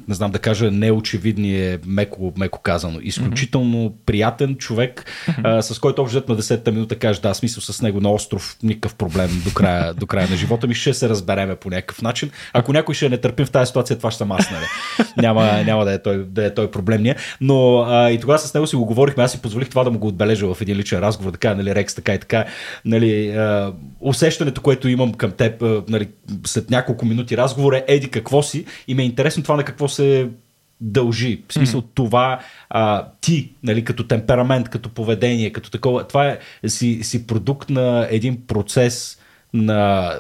не 0.09 0.15
знам 0.15 0.31
да 0.31 0.39
кажа, 0.39 0.71
неочевидни 0.71 1.67
е 1.67 1.79
меко, 1.87 2.33
меко 2.37 2.61
казано. 2.63 2.99
Изключително 3.03 3.95
приятен 4.07 4.57
човек, 4.57 5.05
а, 5.45 5.63
с 5.63 5.79
който 5.79 6.03
общо 6.03 6.25
на 6.29 6.37
10-та 6.37 6.71
минута 6.71 6.97
кажеш, 6.97 7.21
да, 7.21 7.35
смисъл 7.35 7.63
с 7.63 7.83
него 7.83 8.01
на 8.01 8.13
остров, 8.13 8.57
никакъв 8.63 8.95
проблем 8.95 9.43
до 9.45 9.53
края, 9.55 9.95
до 9.95 10.07
края 10.07 10.29
на 10.31 10.37
живота 10.37 10.67
ми, 10.67 10.75
ще 10.75 10.95
се 10.95 11.09
разбереме 11.09 11.57
по 11.57 11.71
някакъв 11.71 12.03
начин. 12.03 12.31
Ако 12.53 12.73
някой 12.73 12.95
ще 12.95 13.07
е 13.07 13.09
нетърпим 13.09 13.47
в 13.47 13.51
тази 13.51 13.69
ситуация, 13.69 13.97
това 13.97 14.11
ще 14.11 14.19
съм 14.19 14.33
аз, 14.33 14.51
нали? 14.51 14.65
Няма, 15.17 15.63
няма 15.65 15.85
да, 15.85 15.93
е 15.93 16.03
той, 16.03 16.25
да 16.25 16.47
е 16.47 16.55
той 16.55 16.71
проблемния. 16.71 17.17
Но 17.41 17.79
а, 17.79 18.11
и 18.11 18.21
тогава 18.21 18.39
с 18.39 18.55
него 18.55 18.67
си 18.67 18.77
го 18.77 18.85
говорихме, 18.85 19.23
аз 19.23 19.33
си 19.33 19.43
позволих 19.43 19.69
това 19.71 19.85
да 19.85 19.91
му 19.91 19.99
го 19.99 20.07
отбележа 20.07 20.55
в 20.55 20.61
един 20.61 20.77
личен 20.77 20.99
разговор, 20.99 21.33
така, 21.33 21.55
нали, 21.55 21.75
Рекс, 21.75 21.95
така 21.95 22.15
и 22.15 22.19
така. 22.19 22.45
Нали, 22.85 23.29
а, 23.29 23.73
усещането, 24.01 24.61
което 24.61 24.89
имам 24.89 25.15
към 25.15 25.31
теб 25.31 25.63
а, 25.63 25.83
нали, 25.89 26.09
след 26.47 26.71
няколко 26.71 27.07
минути 27.07 27.37
разговор 27.37 27.73
е 27.73 27.85
еди 27.89 28.09
какво 28.11 28.43
си 28.43 28.65
и 28.89 28.95
ме 28.95 29.03
е 29.03 29.07
интересно 29.07 29.43
това 29.43 29.57
на 29.57 29.65
какво 29.65 29.89
се 29.89 30.29
дължи. 30.81 31.43
В 31.49 31.53
смисъл 31.53 31.81
mm. 31.81 31.85
това 31.95 32.41
а, 32.71 33.07
ти, 33.21 33.53
нали, 33.63 33.85
като 33.85 34.07
темперамент, 34.07 34.69
като 34.69 34.89
поведение, 34.89 35.53
като 35.53 35.71
такова, 35.71 36.09
това 36.09 36.29
е 36.29 36.39
си, 36.69 36.99
си 37.03 37.27
продукт 37.27 37.71
на 37.71 38.07
един 38.11 38.47
процес, 38.47 39.18
на, 39.55 40.13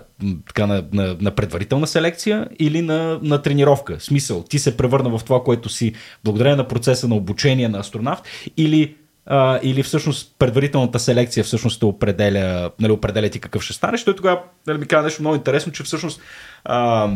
така, 0.46 0.66
на, 0.66 0.84
на, 0.92 1.16
на 1.20 1.30
предварителна 1.30 1.86
селекция 1.86 2.48
или 2.58 2.82
на, 2.82 3.18
на 3.22 3.42
тренировка. 3.42 4.00
Смисъл, 4.00 4.42
ти 4.42 4.58
се 4.58 4.76
превърна 4.76 5.18
в 5.18 5.24
това, 5.24 5.42
което 5.44 5.68
си 5.68 5.92
благодарение 6.24 6.56
на 6.56 6.68
процеса 6.68 7.08
на 7.08 7.14
обучение 7.14 7.68
на 7.68 7.78
астронавт 7.78 8.22
или 8.56 8.94
а, 9.26 9.60
или 9.62 9.82
всъщност 9.82 10.34
предварителната 10.38 10.98
селекция 10.98 11.44
всъщност 11.44 11.80
те 11.80 11.86
определя, 11.86 12.70
нали, 12.80 12.92
определя 12.92 13.28
ти 13.28 13.40
какъв 13.40 13.62
ще 13.62 13.72
станеш. 13.72 14.04
Той 14.04 14.16
тогава 14.16 14.40
нали, 14.66 14.78
ми 14.78 14.86
каза 14.86 15.04
нещо 15.04 15.22
много 15.22 15.36
интересно, 15.36 15.72
че 15.72 15.82
всъщност 15.82 16.20
а, 16.64 17.10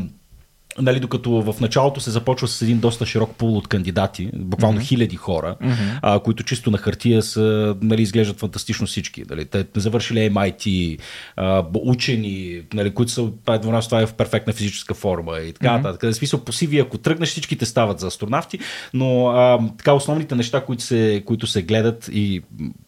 нали, 0.78 1.00
докато 1.00 1.30
в 1.30 1.60
началото 1.60 2.00
се 2.00 2.10
започва 2.10 2.48
с 2.48 2.62
един 2.62 2.78
доста 2.78 3.06
широк 3.06 3.36
пул 3.36 3.56
от 3.56 3.68
кандидати, 3.68 4.30
буквално 4.34 4.80
mm-hmm. 4.80 4.84
хиляди 4.84 5.16
хора, 5.16 5.56
mm-hmm. 5.62 5.98
а, 6.02 6.18
които 6.18 6.42
чисто 6.42 6.70
на 6.70 6.78
хартия 6.78 7.22
са, 7.22 7.76
нали, 7.82 8.02
изглеждат 8.02 8.40
фантастично 8.40 8.86
всички. 8.86 9.24
Нали. 9.30 9.44
Те 9.44 9.66
завършили 9.76 10.18
MIT, 10.18 10.98
а, 11.36 11.64
учени, 11.72 12.62
нали, 12.74 12.94
които 12.94 13.12
са 13.12 13.30
едва 13.48 13.80
това 13.80 14.00
е 14.00 14.06
в 14.06 14.14
перфектна 14.14 14.52
физическа 14.52 14.94
форма 14.94 15.38
и 15.38 15.52
така 15.52 15.72
нататък. 15.72 16.02
Mm-hmm. 16.02 16.12
смисъл 16.12 16.40
по 16.40 16.52
CV, 16.52 16.82
ако 16.82 16.98
тръгнеш, 16.98 17.28
всичките 17.28 17.66
стават 17.66 18.00
за 18.00 18.06
астронавти, 18.06 18.58
но 18.94 19.26
а, 19.26 19.58
така 19.78 19.92
основните 19.92 20.34
неща, 20.34 20.64
които 20.64 20.82
се, 20.82 21.22
които 21.26 21.46
се 21.46 21.62
гледат 21.62 22.10
и 22.12 22.42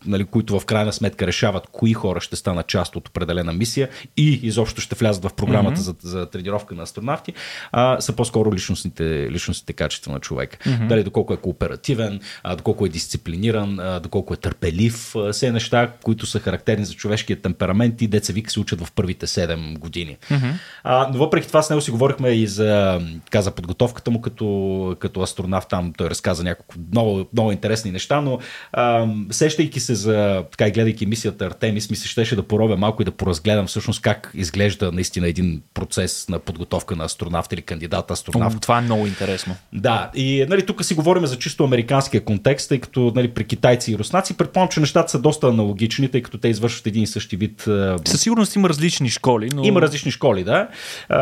нали, 0.07 0.25
които 0.25 0.61
в 0.61 0.64
крайна 0.64 0.93
сметка 0.93 1.26
решават 1.26 1.69
кои 1.73 1.93
хора 1.93 2.21
ще 2.21 2.37
станат 2.37 2.67
част 2.67 2.97
от 2.97 3.09
определена 3.09 3.53
мисия 3.53 3.88
и 4.17 4.41
изобщо 4.43 4.81
ще 4.81 4.95
влязат 4.95 5.25
в 5.25 5.35
програмата 5.37 5.81
mm-hmm. 5.81 6.00
за, 6.03 6.19
за 6.19 6.26
тренировка 6.26 6.75
на 6.75 6.83
астронавти, 6.83 7.33
а, 7.76 8.00
са 8.00 8.12
по-скоро 8.12 8.54
личностните, 8.54 9.31
личностните 9.31 9.73
качества 9.73 10.12
на 10.12 10.21
човека. 10.21 10.59
Mm-hmm. 10.59 10.87
Дали 10.87 11.02
доколко 11.04 11.33
е 11.33 11.37
кооперативен, 11.37 12.21
а, 12.43 12.57
доколко 12.57 12.87
е 12.87 12.88
дисциплиниран, 12.88 13.81
а, 13.81 14.00
доколко 14.00 14.35
е 14.35 14.37
търпелив, 14.37 15.16
а, 15.16 15.33
все 15.33 15.52
неща, 15.52 15.90
които 16.02 16.26
са 16.26 16.40
характерни 16.40 16.85
за 16.85 16.95
човешкия 16.95 17.40
темперамент 17.40 18.02
и 18.02 18.07
деца 18.07 18.33
вика 18.33 18.50
се 18.50 18.61
учат 18.61 18.81
в 18.81 18.93
първите 18.93 19.26
7 19.26 19.78
години. 19.78 20.16
Mm-hmm. 20.31 20.52
А, 20.85 21.09
но 21.12 21.19
въпреки 21.19 21.47
това 21.47 21.62
с 21.62 21.71
него 21.71 21.81
си 21.81 21.90
говорихме 21.90 22.28
и 22.28 22.47
за, 22.47 23.00
така, 23.25 23.43
за 23.43 23.50
подготовката 23.50 24.11
му 24.11 24.21
като, 24.21 24.97
като 25.00 25.21
астронавт. 25.21 25.69
Там 25.69 25.93
той 25.97 26.11
разказа 26.11 26.45
няколко 26.45 26.75
много, 26.93 27.26
много 27.33 27.52
интересни 27.52 27.90
неща, 27.90 28.21
но 28.21 28.38
а, 28.73 29.07
сещайки 29.31 29.81
се 29.81 29.95
за, 29.95 30.45
така 30.50 30.69
и 30.69 30.71
гледайки 30.71 31.07
мисията 31.07 31.47
Артемис, 31.47 31.90
ми 31.90 31.97
се 31.97 32.09
щеше 32.09 32.37
да 32.37 32.43
поробя 32.43 32.76
малко 32.76 33.02
и 33.02 33.04
да 33.04 33.11
поразгледам 33.11 33.66
всъщност 33.66 34.02
как 34.02 34.31
изглежда 34.35 34.93
наистина 34.93 35.28
един 35.28 35.62
процес 35.75 36.28
на 36.28 36.38
подготовка 36.38 36.97
на 36.97 37.04
астронавт 37.04 37.52
или 37.52 37.63
кандидат 37.64 38.11
астронавт. 38.11 38.61
Това 38.61 38.78
е 38.78 38.80
много 38.80 39.06
интересно. 39.06 39.56
Да, 39.73 40.11
и 40.14 40.47
нали, 40.49 40.66
тук 40.66 40.85
си 40.85 40.94
говорим 40.94 41.26
за 41.26 41.38
чисто 41.38 41.64
американския 41.64 42.25
контекст, 42.25 42.68
тъй 42.68 42.80
като 42.80 43.12
нали, 43.14 43.28
при 43.28 43.44
китайци 43.44 43.92
и 43.92 43.99
руснаци 43.99 44.37
предполагам, 44.37 44.68
че 44.68 44.80
нещата 44.80 45.11
са 45.11 45.18
доста 45.18 45.47
аналогични, 45.49 46.09
тъй 46.09 46.23
като 46.23 46.38
те 46.38 46.49
извършват 46.49 46.87
един 46.87 47.02
и 47.02 47.06
същи 47.06 47.37
вид. 47.37 47.68
Със 48.04 48.21
сигурност 48.21 48.56
има 48.56 48.68
различни 48.68 49.11
школи. 49.11 49.49
Но... 49.54 49.64
Има 49.64 49.83
различни 49.83 50.11
школи, 50.11 50.44
да, 50.44 50.68
а, 51.09 51.18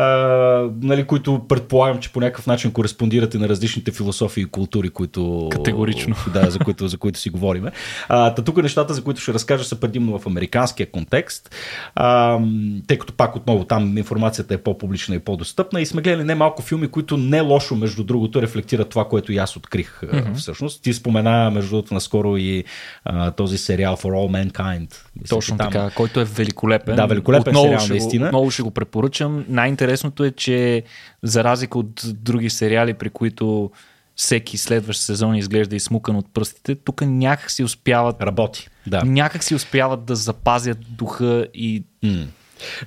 нали, 0.81 1.03
които 1.03 1.41
предполагам, 1.47 1.99
че 1.99 2.11
по 2.11 2.19
някакъв 2.19 2.47
начин 2.47 2.71
кореспондират 2.71 3.33
и 3.33 3.37
на 3.37 3.49
различните 3.49 3.91
философии 3.91 4.41
и 4.43 4.45
култури, 4.45 4.89
които. 4.89 5.49
Категорично. 5.51 6.15
Да, 6.33 6.51
за 6.51 6.59
които, 6.59 6.87
за 6.87 6.97
които 6.97 7.19
си 7.19 7.29
говорим. 7.29 7.65
А, 8.09 8.35
тук 8.35 8.57
нещата, 8.57 8.93
за 8.93 9.03
които 9.03 9.21
ще 9.21 9.33
разкажа, 9.33 9.63
са 9.63 9.79
предимно 9.79 10.19
в 10.19 10.27
американския 10.27 10.91
контекст, 10.91 11.55
а, 11.95 12.39
тъй 12.87 12.97
като 12.97 13.13
пак 13.13 13.35
отново 13.35 13.65
там 13.65 13.97
информацията 13.97 14.53
е 14.53 14.57
по-публична 14.57 15.15
и 15.15 15.19
по-достъпна 15.19 15.81
и 15.81 15.85
сме 15.85 16.01
гледали 16.01 16.23
немалко 16.33 16.61
филми, 16.61 16.87
които 16.87 17.17
не 17.17 17.41
лошо, 17.41 17.75
между 17.75 18.03
другото, 18.03 18.41
рефлектират 18.41 18.89
това, 18.89 19.07
което 19.07 19.31
и 19.31 19.37
аз 19.37 19.57
открих 19.57 20.01
mm-hmm. 20.01 20.33
всъщност. 20.33 20.83
Ти 20.83 20.93
спомена, 20.93 21.51
между 21.51 21.69
другото, 21.69 21.93
наскоро 21.93 22.37
и 22.37 22.63
а, 23.05 23.31
този 23.31 23.57
сериал 23.57 23.97
For 23.97 24.09
All 24.09 24.51
Mankind. 24.51 24.95
Мисля, 25.21 25.35
Точно 25.35 25.57
там... 25.57 25.71
така, 25.71 25.89
който 25.95 26.19
е 26.19 26.23
великолепен. 26.23 26.95
Да, 26.95 27.05
великолепен 27.05 27.55
отново 27.55 27.65
сериал, 27.65 27.79
ще 27.79 27.93
наистина. 27.93 28.25
Го, 28.25 28.27
отново 28.27 28.51
ще 28.51 28.63
го 28.63 28.71
препоръчам. 28.71 29.45
Най-интересното 29.49 30.23
е, 30.23 30.31
че 30.31 30.83
за 31.23 31.43
разлика 31.43 31.79
от 31.79 32.01
други 32.05 32.49
сериали, 32.49 32.93
при 32.93 33.09
които 33.09 33.71
всеки 34.15 34.57
следващ 34.57 35.01
сезон 35.01 35.35
изглежда 35.35 35.75
измукан 35.75 36.15
от 36.15 36.33
пръстите, 36.33 36.75
тук 36.75 37.01
някак 37.01 37.51
си 37.51 37.63
успяват. 37.63 38.21
Работи. 38.21 38.69
Да. 38.87 39.01
Някак 39.05 39.43
си 39.43 39.55
успяват 39.55 40.05
да 40.05 40.15
запазят 40.15 40.77
духа 40.89 41.47
и. 41.53 41.83
Mm 42.05 42.25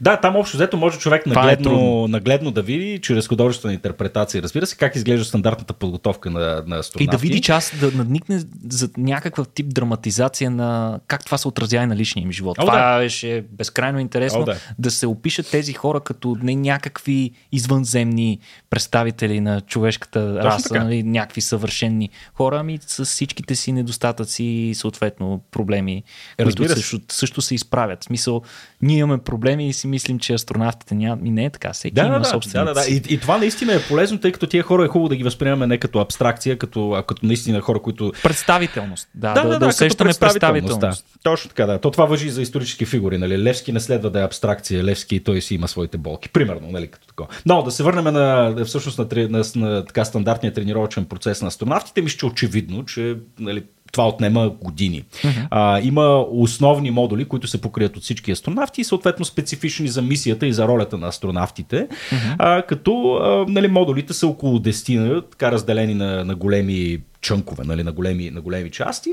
да, 0.01 0.17
там 0.17 0.37
общо 0.37 0.57
взето 0.57 0.77
може 0.77 0.99
човек 0.99 1.23
е 1.27 1.29
нагледно, 1.29 2.05
е 2.09 2.11
нагледно 2.11 2.51
да 2.51 2.63
види, 2.63 2.99
чрез 3.03 3.29
художествена 3.29 3.75
интерпретация, 3.75 4.43
разбира 4.43 4.67
се, 4.67 4.77
как 4.77 4.97
изглежда 4.97 5.25
стандартната 5.25 5.73
подготовка 5.73 6.31
на, 6.31 6.63
на. 6.67 6.83
И 6.99 7.07
да 7.07 7.17
види 7.17 7.41
част, 7.41 7.81
да 7.81 7.93
надникне 7.93 8.43
за 8.69 8.89
някакъв 8.97 9.49
тип 9.49 9.67
драматизация 9.69 10.51
на 10.51 11.01
как 11.07 11.25
това 11.25 11.39
се 11.39 11.49
отразява 11.49 11.87
на 11.87 11.97
личния 11.97 12.23
им 12.23 12.33
живот. 12.33 12.59
О, 12.59 12.61
това 12.61 12.93
да. 12.93 12.99
беше 12.99 13.45
безкрайно 13.53 13.99
интересно 13.99 14.41
О, 14.41 14.45
да. 14.45 14.57
да 14.79 14.91
се 14.91 15.07
опишат 15.07 15.51
тези 15.51 15.73
хора 15.73 16.01
като 16.01 16.37
не 16.43 16.55
някакви 16.55 17.31
извънземни 17.53 18.39
представители 18.71 19.41
на 19.41 19.61
човешката 19.61 20.35
Точно 20.35 20.51
раса, 20.51 20.75
нали, 20.75 21.03
някакви 21.03 21.41
съвършенни 21.41 22.11
хора, 22.35 22.59
ами 22.61 22.79
с 22.87 23.05
всичките 23.05 23.55
си 23.55 23.73
недостатъци 23.73 24.45
и 24.45 24.75
съответно 24.75 25.43
проблеми, 25.51 26.03
които 26.43 26.69
също, 26.69 27.01
също 27.09 27.43
се 27.43 27.55
изправят. 27.55 28.03
В 28.03 28.05
смисъл, 28.05 28.43
ние 28.83 28.99
имаме 28.99 29.23
проблеми 29.23 29.66
и 29.69 29.73
си 29.73 29.87
мислим, 29.87 30.19
че 30.19 30.35
астронавтите 30.35 30.95
няма. 30.95 31.23
И 31.25 31.31
не 31.31 31.45
е 31.45 31.51
така. 31.51 31.73
Всеки 31.73 31.95
да, 31.95 32.01
има 32.01 32.21
да, 32.21 32.41
да, 32.53 32.65
да, 32.65 32.75
да. 32.75 32.85
И, 32.89 33.03
и, 33.09 33.21
това 33.21 33.39
наистина 33.39 33.75
е 33.75 33.83
полезно, 33.83 34.19
тъй 34.19 34.33
като 34.33 34.47
тия 34.47 34.63
хора 34.63 34.85
е 34.85 34.89
хубаво 34.89 35.09
да 35.09 35.17
ги 35.17 35.25
възприемаме 35.25 35.67
не 35.67 35.79
като 35.79 35.99
абстракция, 35.99 36.59
като, 36.59 36.93
а 36.93 37.03
като 37.03 37.27
наистина 37.27 37.61
хора, 37.61 37.79
които. 37.79 38.13
Представителност. 38.23 39.09
Да, 39.15 39.33
да, 39.33 39.43
да, 39.43 39.49
да, 39.49 39.59
да 39.59 39.67
усещаме 39.67 40.13
представителност. 40.21 40.81
Да. 40.81 40.93
Точно 41.23 41.49
така, 41.49 41.67
да. 41.67 41.79
То 41.79 41.91
това 41.91 42.05
въжи 42.05 42.31
за 42.31 42.43
исторически 42.43 42.85
фигури. 42.85 43.19
Нали? 43.19 43.43
Левски 43.43 43.73
не 43.73 43.81
следва 43.81 44.11
да 44.11 44.21
е 44.21 44.25
абстракция. 44.25 44.85
Левски 44.85 45.25
той 45.25 45.43
си 45.43 45.55
има 45.55 45.69
своите 45.69 45.99
болки. 45.99 46.29
Примерно, 46.29 46.69
нали, 46.71 46.87
като 46.87 47.07
такова. 47.07 47.29
Но 47.47 47.63
да 47.63 47.71
се 47.71 47.83
върнем 47.83 48.15
на, 48.15 48.55
всъщност, 48.65 48.99
на, 48.99 49.07
на, 49.13 49.29
на, 49.29 49.45
на 49.57 49.85
така 49.85 50.05
стандартния 50.05 50.53
тренировъчен 50.53 51.05
процес 51.05 51.43
на 51.43 51.49
астронавтите. 51.49 52.03
Мисля, 52.03 52.19
че 52.19 52.27
очевидно, 52.27 52.85
че 52.85 53.17
нали, 53.39 53.63
това 53.93 54.09
отнема 54.09 54.53
години. 54.63 55.03
Uh-huh. 55.03 55.47
А, 55.51 55.81
има 55.81 56.25
основни 56.31 56.91
модули, 56.91 57.25
които 57.25 57.47
се 57.47 57.61
покрият 57.61 57.97
от 57.97 58.03
всички 58.03 58.33
астронавти 58.33 58.81
и 58.81 58.85
съответно 58.85 59.25
специфични 59.25 59.89
за 59.89 60.03
мисията 60.03 60.47
и 60.47 60.53
за 60.53 60.69
ролята 60.69 60.99
на 60.99 61.07
астронавтите, 61.07 61.89
uh-huh. 61.89 62.37
а, 62.39 62.63
като 62.63 63.15
а, 63.15 63.53
нали, 63.53 63.69
модулите 63.69 64.13
са 64.13 64.27
около 64.27 64.59
10, 64.59 65.31
така 65.31 65.53
разделени 65.53 65.95
на, 65.95 66.25
на 66.25 66.35
големи 66.35 66.99
чънкове, 67.21 67.65
нали, 67.65 67.83
на, 67.83 67.93
големи, 67.93 68.31
на 68.31 68.41
големи 68.41 68.71
части, 68.71 69.11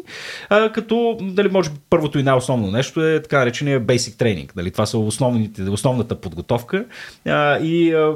а, 0.49 0.71
като 0.71 1.17
нали, 1.21 1.49
може 1.49 1.69
би 1.69 1.75
първото 1.89 2.19
и 2.19 2.23
най-основно 2.23 2.71
нещо 2.71 3.07
е 3.07 3.21
така 3.21 3.39
наречения 3.39 3.81
basic 3.81 4.23
training. 4.23 4.51
Нали, 4.55 4.71
това 4.71 4.85
са 4.85 4.97
основните, 4.97 5.61
основната 5.61 6.15
подготовка 6.15 6.85
а, 7.25 7.59
и 7.59 7.93
а, 7.93 8.13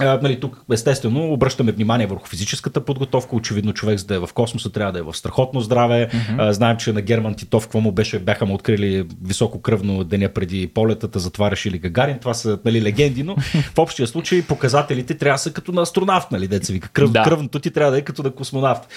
а, 0.00 0.18
нали, 0.22 0.40
тук 0.40 0.64
естествено 0.72 1.32
обръщаме 1.32 1.72
внимание 1.72 2.06
върху 2.06 2.26
физическата 2.26 2.80
подготовка. 2.80 3.36
Очевидно 3.36 3.72
човек 3.72 3.98
за 3.98 4.06
да 4.06 4.14
е 4.14 4.18
в 4.18 4.28
космоса 4.34 4.72
трябва 4.72 4.92
да 4.92 4.98
е 4.98 5.02
в 5.02 5.14
страхотно 5.14 5.60
здраве. 5.60 6.08
Mm-hmm. 6.08 6.34
А, 6.38 6.52
знаем, 6.52 6.76
че 6.76 6.92
на 6.92 7.00
Герман 7.00 7.34
Титов, 7.34 7.62
какво 7.62 7.80
му 7.80 7.92
беше, 7.92 8.18
бяха 8.18 8.46
му 8.46 8.54
открили 8.54 9.06
високо 9.24 9.62
кръвно 9.62 10.04
деня 10.04 10.28
преди 10.28 10.66
полетата, 10.66 11.18
затова 11.18 11.50
решили 11.50 11.78
Гагарин. 11.78 12.18
Това 12.18 12.34
са 12.34 12.58
нали, 12.64 12.82
легенди, 12.82 13.22
но 13.22 13.36
в 13.74 13.78
общия 13.78 14.06
случай 14.06 14.42
показателите 14.42 15.14
трябва 15.14 15.34
да 15.34 15.38
са 15.38 15.52
като 15.52 15.72
на 15.72 15.82
астронавт, 15.82 16.30
нали, 16.30 16.48
деца 16.48 16.72
вика. 16.72 16.88
Кръв, 16.88 17.10
да. 17.10 17.22
Кръвното 17.22 17.58
ти 17.58 17.70
трябва 17.70 17.92
да 17.92 17.98
е 17.98 18.02
като 18.02 18.22
на 18.22 18.30
космонавт. 18.30 18.88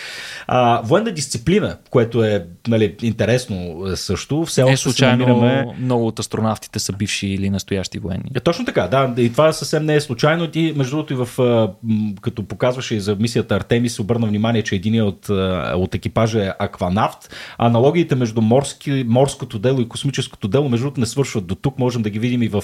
А, 0.48 0.82
военна 0.84 1.12
дисциплина, 1.12 1.78
което 1.90 2.24
е 2.24 2.46
нали, 2.68 2.96
интересно 3.02 3.84
също. 3.96 4.46
Все 4.46 4.62
е, 4.62 4.78
случайно 4.78 5.28
намираме... 5.28 5.66
много 5.80 6.08
от 6.08 6.20
астронавтите 6.20 6.80
са 6.80 6.94
бивши 6.94 7.28
или 7.28 7.50
настоящи 7.50 8.00
военни. 8.00 8.32
Е, 8.36 8.40
точно 8.40 8.66
така, 8.66 8.88
да. 8.88 9.14
И 9.18 9.32
това 9.32 9.54
съвсем 9.54 9.86
не 9.86 9.96
е 9.96 10.02
случайно. 10.02 10.48
Ти, 10.48 10.74
между 10.76 10.91
другото, 10.92 11.14
и 11.14 11.18
в, 11.26 11.30
като 12.22 12.44
показваше 12.44 12.96
и 12.96 13.00
за 13.00 13.16
мисията 13.16 13.56
Артемис, 13.56 14.00
обърна 14.00 14.28
внимание, 14.28 14.62
че 14.62 14.76
един 14.76 15.02
от, 15.02 15.30
от 15.76 15.96
екипажа 15.96 16.46
е 16.46 16.52
акванавт. 16.60 17.36
Аналогиите 17.58 18.16
между 18.16 18.42
морски, 18.42 19.06
морското 19.08 19.60
дело 19.60 19.82
и 19.82 19.90
космическото 19.90 20.48
дело, 20.48 20.70
между 20.70 20.86
другото, 20.86 21.00
не 21.00 21.06
свършват 21.06 21.48
до 21.48 21.56
тук. 21.56 21.80
Можем 21.80 22.02
да 22.02 22.10
ги 22.10 22.20
видим 22.20 22.44
и 22.44 22.48
в 22.48 22.64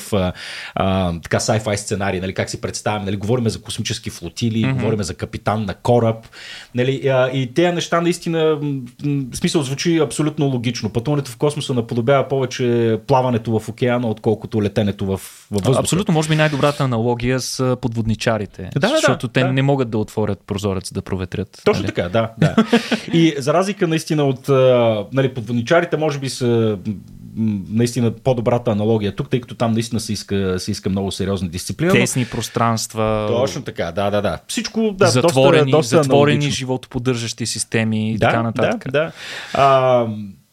а, 0.76 1.20
така 1.20 1.40
sci-fi 1.40 1.76
сценарии, 1.76 2.20
нали, 2.20 2.34
как 2.34 2.50
си 2.50 2.62
представяме. 2.62 3.06
Нали, 3.06 3.16
говориме 3.16 3.50
за 3.50 3.62
космически 3.62 4.10
флотили, 4.10 4.64
mm-hmm. 4.64 4.74
говориме 4.74 5.04
за 5.04 5.14
капитан 5.14 5.66
на 5.66 5.74
кораб. 5.74 6.26
Нали, 6.76 7.08
а, 7.08 7.30
и 7.30 7.54
тези 7.54 7.76
неща 7.76 8.02
наистина, 8.02 8.60
в 9.32 9.36
смисъл, 9.36 9.62
звучи 9.62 9.98
абсолютно 9.98 10.46
логично. 10.46 10.90
Пътуването 10.90 11.32
в 11.32 11.38
космоса 11.38 11.74
наподобява 11.74 12.28
повече 12.28 13.00
плаването 13.08 13.60
в 13.60 13.70
океана, 13.70 14.08
отколкото 14.08 14.64
летенето 14.64 15.06
в, 15.06 15.18
в 15.18 15.48
въздуха. 15.52 15.80
Абсолютно, 15.80 16.14
може 16.14 16.30
би 16.30 16.36
най-добрата 16.36 16.84
аналогия 16.84 17.40
с 17.40 17.76
подводничарите. 18.18 18.70
Да, 18.80 18.88
защото 18.88 19.28
да, 19.28 19.34
те 19.34 19.44
да. 19.44 19.54
не 19.54 19.62
могат 19.62 19.90
да 19.90 19.98
отворят 19.98 20.40
прозорец 20.48 20.94
да 20.94 21.02
проветрят. 21.02 21.62
Точно 21.66 21.84
нали? 21.84 21.94
така, 21.94 22.10
да. 22.10 22.32
да. 22.38 22.56
И 23.14 23.36
за 23.38 23.54
разлика 23.54 23.88
наистина 23.88 24.24
от 24.24 24.50
нали, 25.14 25.34
подводничарите, 25.34 25.98
може 25.98 26.20
би 26.20 26.30
са 26.30 26.78
наистина 27.70 28.12
по-добрата 28.12 28.72
аналогия 28.72 29.16
тук, 29.16 29.30
тъй 29.30 29.42
като 29.42 29.56
там 29.56 29.72
наистина 29.72 30.00
се 30.00 30.14
иска, 30.14 30.60
се 30.60 30.72
иска 30.72 30.90
много 30.90 31.12
сериозна 31.12 31.50
дисциплина. 31.50 31.94
Тесни 31.94 32.26
пространства. 32.26 33.28
Точно 33.30 33.62
така, 33.62 33.92
да, 33.92 34.10
да, 34.10 34.22
да. 34.22 34.40
Всичко, 34.48 34.92
да, 34.92 35.08
затворени, 35.08 35.72
доста, 35.72 35.96
доста 35.96 36.04
затворени 36.04 36.52
животоподдържащи 36.52 37.46
системи 37.46 38.12
и 38.12 38.18
да, 38.18 38.28
така 38.28 38.44
нататък. 38.44 38.92
Да, 38.92 38.92
да. 38.92 39.12
А, 39.54 40.06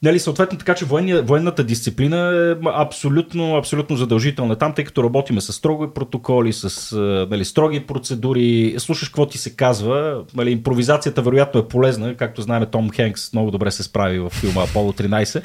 Нали, 0.05 0.19
съответно, 0.19 0.59
така 0.59 0.75
че 0.75 0.85
военния, 0.85 1.23
военната 1.23 1.65
дисциплина 1.65 2.17
е 2.17 2.67
абсолютно, 2.75 3.57
абсолютно 3.57 3.97
задължителна 3.97 4.57
там, 4.57 4.75
тъй 4.75 4.85
като 4.85 5.05
работиме 5.05 5.41
с 5.41 5.53
строги 5.53 5.93
протоколи, 5.95 6.53
с 6.53 6.97
нали, 7.31 7.45
строги 7.45 7.81
процедури, 7.81 8.75
слушаш 8.79 9.09
какво 9.09 9.27
ти 9.27 9.39
се 9.39 9.57
казва. 9.57 10.23
Нали, 10.35 10.51
импровизацията 10.51 11.23
вероятно 11.23 11.61
е 11.61 11.69
полезна, 11.69 12.15
както 12.15 12.43
знаем, 12.43 12.67
Том 12.67 12.91
Хенкс 12.91 13.33
много 13.33 13.51
добре 13.51 13.71
се 13.71 13.83
справи 13.83 14.19
в 14.19 14.31
филма 14.31 14.63
Аполо 14.63 14.93
13. 14.93 15.43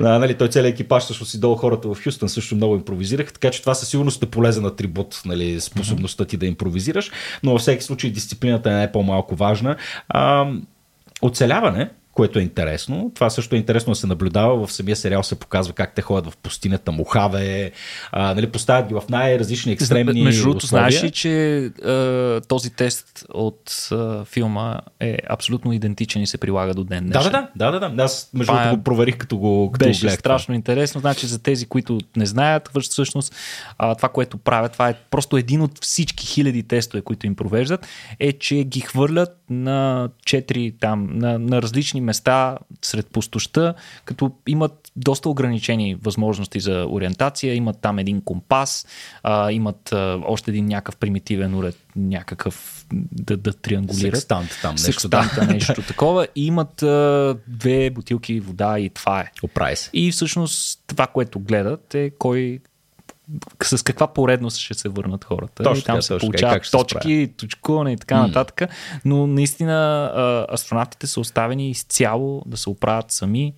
а, 0.00 0.18
нали, 0.18 0.34
той 0.34 0.48
целият 0.48 0.74
екипаж 0.74 1.04
също 1.04 1.24
си 1.24 1.40
долу 1.40 1.56
хората 1.56 1.88
в 1.88 2.04
Хюстън 2.04 2.28
също 2.28 2.56
много 2.56 2.74
импровизираха, 2.74 3.32
така 3.32 3.50
че 3.50 3.60
това 3.60 3.74
със 3.74 3.88
сигурност 3.88 4.22
е 4.22 4.26
полезен 4.26 4.64
атрибут, 4.64 5.22
нали, 5.26 5.60
способността 5.60 6.24
ти 6.24 6.36
да 6.36 6.46
импровизираш, 6.46 7.10
но 7.42 7.52
във 7.52 7.60
всеки 7.60 7.84
случай 7.84 8.10
дисциплината 8.10 8.70
е 8.70 8.74
не 8.74 8.92
по-малко 8.92 9.34
важна. 9.34 9.76
А, 10.08 10.46
оцеляване 11.22 11.90
което 12.14 12.38
е 12.38 12.42
интересно. 12.42 13.10
Това 13.14 13.30
също 13.30 13.54
е 13.54 13.58
интересно 13.58 13.90
да 13.90 13.94
се 13.94 14.06
наблюдава. 14.06 14.66
В 14.66 14.72
самия 14.72 14.96
сериал 14.96 15.22
се 15.22 15.34
показва 15.34 15.74
как 15.74 15.94
те 15.94 16.02
ходят 16.02 16.32
в 16.32 16.36
пустинята, 16.36 16.92
Мохаве, 16.92 17.72
а, 18.12 18.34
нали, 18.34 18.46
поставят 18.46 18.88
ги 18.88 18.94
в 18.94 19.02
най-различни 19.10 19.72
екстремни 19.72 20.22
Между 20.22 20.42
другото, 20.42 20.66
знаеш 20.66 21.02
ли, 21.02 21.10
че 21.10 21.56
а, 21.66 22.40
този 22.48 22.70
тест 22.70 23.24
от 23.34 23.88
а, 23.92 24.24
филма 24.24 24.80
е 25.00 25.18
абсолютно 25.28 25.72
идентичен 25.72 26.22
и 26.22 26.26
се 26.26 26.38
прилага 26.38 26.74
до 26.74 26.84
ден 26.84 27.04
днешен. 27.04 27.32
Да, 27.32 27.48
да, 27.56 27.72
да. 27.72 27.80
да, 27.80 27.90
да. 27.90 28.02
Аз 28.02 28.30
между 28.34 28.52
другото 28.52 28.68
е... 28.68 28.76
го 28.76 28.82
проверих 28.82 29.16
като 29.16 29.36
го 29.36 29.70
като 29.72 29.86
Беше 29.86 30.00
гледах. 30.00 30.18
страшно 30.18 30.54
интересно. 30.54 31.00
Значи 31.00 31.26
за 31.26 31.42
тези, 31.42 31.66
които 31.66 32.00
не 32.16 32.26
знаят, 32.26 32.70
всъщност 32.80 33.34
а, 33.78 33.94
това, 33.94 34.08
което 34.08 34.38
правят, 34.38 34.72
това 34.72 34.88
е 34.88 34.94
просто 35.10 35.36
един 35.36 35.60
от 35.60 35.84
всички 35.84 36.26
хиляди 36.26 36.62
тестове, 36.62 37.02
които 37.02 37.26
им 37.26 37.34
провеждат, 37.34 37.86
е, 38.20 38.32
че 38.32 38.64
ги 38.64 38.80
хвърлят 38.80 39.36
на 39.50 40.08
четири 40.24 40.74
там, 40.80 41.08
на, 41.12 41.38
на 41.38 41.62
различни 41.62 42.00
места 42.04 42.58
сред 42.82 43.06
пустоща, 43.06 43.74
като 44.04 44.32
имат 44.46 44.92
доста 44.96 45.28
ограничени 45.28 45.94
възможности 45.94 46.60
за 46.60 46.86
ориентация, 46.88 47.54
имат 47.54 47.80
там 47.80 47.98
един 47.98 48.20
компас, 48.20 48.86
а, 49.22 49.52
имат 49.52 49.92
а, 49.92 50.20
още 50.26 50.50
един 50.50 50.66
някакъв 50.66 50.96
примитивен 50.96 51.54
уред, 51.54 51.76
някакъв 51.96 52.86
да, 53.12 53.36
да 53.36 53.52
триангулират. 53.52 54.16
Секстант 54.16 54.50
там 54.62 54.74
нещо. 54.74 54.84
Секстанта, 54.84 55.46
да. 55.46 55.46
нещо 55.52 55.82
такова. 55.82 56.26
И 56.36 56.46
имат 56.46 56.82
а, 56.82 57.36
две 57.48 57.90
бутилки 57.90 58.40
вода 58.40 58.78
и 58.78 58.90
това 58.90 59.20
е. 59.20 59.30
Оправи 59.42 59.76
се. 59.76 59.90
И 59.92 60.12
всъщност 60.12 60.80
това, 60.86 61.06
което 61.06 61.40
гледат 61.40 61.94
е 61.94 62.10
кой 62.10 62.60
с 63.62 63.82
каква 63.82 64.06
поредност 64.06 64.58
ще 64.58 64.74
се 64.74 64.88
върнат 64.88 65.24
хората. 65.24 65.62
Точно, 65.62 65.80
и 65.80 65.82
там 65.82 66.02
се 66.02 66.18
получават 66.18 66.70
точки, 66.72 67.32
точкуване 67.36 67.92
и 67.92 67.96
така 67.96 68.26
нататък. 68.26 68.70
Но 69.04 69.26
наистина 69.26 70.46
астронавтите 70.52 71.06
са 71.06 71.20
оставени 71.20 71.70
изцяло 71.70 72.42
да 72.46 72.56
се 72.56 72.70
оправят 72.70 73.10
сами 73.10 73.54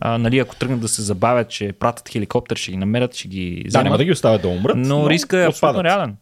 а, 0.00 0.18
нали, 0.18 0.38
ако 0.38 0.56
тръгнат 0.56 0.80
да 0.80 0.88
се 0.88 1.02
забавят, 1.02 1.48
че 1.48 1.72
пратят 1.72 2.08
хеликоптер, 2.08 2.56
ще 2.56 2.70
ги 2.70 2.76
намерят, 2.76 3.14
ще 3.14 3.28
ги 3.28 3.64
вземат. 3.66 3.84
Да, 3.84 3.84
няма 3.84 3.98
да 3.98 4.04
ги 4.04 4.12
оставят 4.12 4.42
да 4.42 4.48
умрат. 4.48 4.76
Но, 4.76 4.98
но 4.98 5.10
риска 5.10 5.38
е 5.38 5.46
абсолютно 5.46 5.84
реален. 5.84 6.16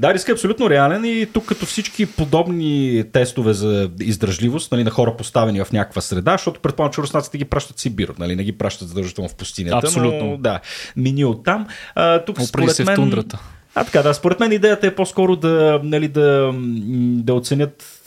Да, 0.00 0.14
риска 0.14 0.32
е 0.32 0.34
абсолютно 0.34 0.70
реален 0.70 1.04
и 1.04 1.26
тук 1.32 1.46
като 1.46 1.66
всички 1.66 2.06
подобни 2.06 3.04
тестове 3.12 3.52
за 3.52 3.90
издръжливост 4.00 4.72
нали, 4.72 4.84
на 4.84 4.90
хора 4.90 5.16
поставени 5.16 5.64
в 5.64 5.72
някаква 5.72 6.02
среда, 6.02 6.32
защото 6.32 6.60
предполагам, 6.60 6.92
че 6.92 7.02
руснаците 7.02 7.38
ги 7.38 7.44
пращат 7.44 7.78
Сибир, 7.78 8.12
нали, 8.18 8.36
не 8.36 8.44
ги 8.44 8.58
пращат 8.58 8.88
задължително 8.88 9.28
в 9.28 9.34
пустинята. 9.34 9.86
Абсолютно. 9.86 10.24
Но, 10.24 10.36
да, 10.36 10.60
мини 10.96 11.24
от 11.24 11.44
там. 11.44 11.66
А, 11.94 12.24
тук 12.24 12.36
Опри 12.36 12.46
според 12.46 12.70
се 12.70 12.84
мен, 12.84 12.94
в 12.94 12.96
тундрата 12.96 13.38
А 13.74 13.84
така, 13.84 14.02
да, 14.02 14.14
според 14.14 14.40
мен 14.40 14.52
идеята 14.52 14.86
е 14.86 14.94
по-скоро 14.94 15.36
да, 15.36 15.80
нали, 15.82 16.08
да, 16.08 16.52
да 17.22 17.34
оценят 17.34 18.02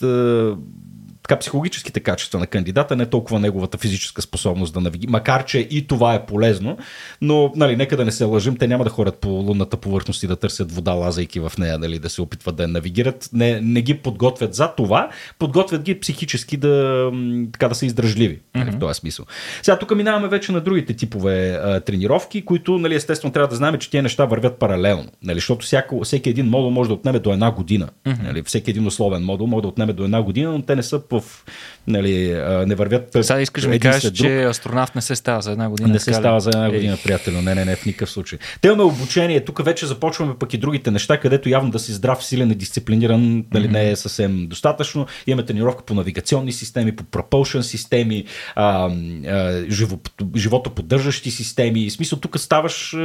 така, 1.30 1.40
психологическите 1.40 2.00
качества 2.00 2.40
на 2.40 2.48
кандидата, 2.48 2.96
не 2.96 3.06
толкова 3.06 3.40
неговата 3.40 3.78
физическа 3.78 4.22
способност 4.22 4.74
да 4.74 4.82
навиги, 4.82 5.08
макар 5.08 5.46
че 5.46 5.60
и 5.60 5.88
това 5.88 6.14
е 6.14 6.26
полезно, 6.26 6.78
но 7.22 7.52
нали, 7.56 7.76
нека 7.76 7.98
да 7.98 8.06
не 8.06 8.12
се 8.12 8.24
лъжим, 8.24 8.58
те 8.58 8.68
няма 8.68 8.84
да 8.84 8.90
ходят 8.90 9.18
по 9.18 9.30
лунната 9.30 9.78
повърхност 9.78 10.24
и 10.24 10.28
да 10.28 10.36
търсят 10.36 10.72
вода, 10.72 10.92
лазайки 10.92 11.40
в 11.40 11.52
нея, 11.58 11.80
нали, 11.80 12.00
да 12.00 12.10
се 12.10 12.22
опитват 12.22 12.56
да 12.56 12.64
я 12.64 12.70
навигират. 12.70 13.30
Не, 13.34 13.62
не 13.62 13.82
ги 13.82 13.94
подготвят 13.94 14.54
за 14.54 14.68
това, 14.68 15.10
подготвят 15.40 15.84
ги 15.84 16.00
психически 16.00 16.58
да, 16.58 17.12
така, 17.52 17.70
да 17.70 17.76
са 17.76 17.86
издръжливи 17.86 18.40
mm-hmm. 18.56 18.76
в 18.76 18.80
този 18.80 19.00
смисъл. 19.00 19.26
Сега 19.62 19.80
тук 19.80 19.96
минаваме 19.96 20.28
вече 20.28 20.52
на 20.52 20.62
другите 20.62 20.94
типове 20.94 21.50
а, 21.50 21.80
тренировки, 21.80 22.46
които 22.46 22.78
нали, 22.78 22.96
естествено 22.96 23.34
трябва 23.34 23.48
да 23.48 23.56
знаем, 23.56 23.78
че 23.78 23.90
тези 23.90 24.02
неща 24.02 24.26
вървят 24.26 24.60
паралелно, 24.60 25.08
нали, 25.24 25.38
защото 25.38 25.66
всяко, 25.66 26.04
всеки 26.04 26.30
един 26.30 26.46
модул 26.46 26.72
може 26.72 26.88
да 26.88 26.94
отнеме 26.94 27.20
до 27.20 27.34
една 27.34 27.52
година. 27.52 27.90
Mm-hmm. 28.06 28.24
Нали, 28.24 28.44
всеки 28.44 28.72
един 28.72 28.88
условен 28.88 29.24
модул 29.24 29.48
може 29.48 29.62
да 29.62 29.68
отнеме 29.68 29.94
до 29.94 30.04
една 30.04 30.22
година, 30.22 30.52
но 30.52 30.62
те 30.62 30.76
не 30.76 30.84
са 30.84 31.00
по 31.00 31.19
в, 31.22 31.46
нали, 31.88 32.42
не 32.68 32.76
вървят. 32.76 33.18
Сега 33.22 33.42
искаш 33.42 33.64
да 33.64 33.70
ми 33.70 33.80
кажеш, 33.80 34.12
че 34.12 34.44
астронавт 34.44 34.96
не 34.96 35.02
се 35.02 35.16
става 35.16 35.42
за 35.42 35.52
една 35.52 35.70
година. 35.70 35.90
Не 35.90 36.00
се 36.00 36.14
става 36.14 36.40
за 36.40 36.50
една 36.50 36.72
година, 36.72 36.98
приятел. 37.04 37.42
Не, 37.42 37.56
не, 37.56 37.66
не, 37.66 37.76
в 37.76 37.86
никакъв 37.86 38.12
случай. 38.12 38.40
Те 38.62 38.68
имаме 38.68 38.84
обучение. 38.84 39.46
Тук 39.46 39.66
вече 39.66 39.86
започваме 39.86 40.34
пък 40.40 40.54
и 40.54 40.58
другите 40.58 40.92
неща, 40.92 41.20
където 41.20 41.50
явно 41.50 41.72
да 41.72 41.80
си 41.80 41.94
здрав, 41.94 42.26
силен 42.26 42.52
и 42.52 42.56
дисциплиниран, 42.56 43.46
дали 43.52 43.68
mm-hmm. 43.68 43.72
не 43.72 43.92
е 43.92 43.96
съвсем 43.96 44.48
достатъчно. 44.48 45.06
Имаме 45.28 45.46
тренировка 45.46 45.84
по 45.86 45.94
навигационни 45.94 46.52
системи, 46.52 46.96
по 46.96 47.04
пропълшен 47.04 47.64
системи, 47.64 48.26
а, 48.56 48.90
а, 49.28 49.64
живо, 49.70 49.98
животоподдържащи 50.36 51.32
системи. 51.32 51.90
В 51.90 51.94
смисъл, 51.94 52.20
тук 52.20 52.40
ставаш, 52.40 52.96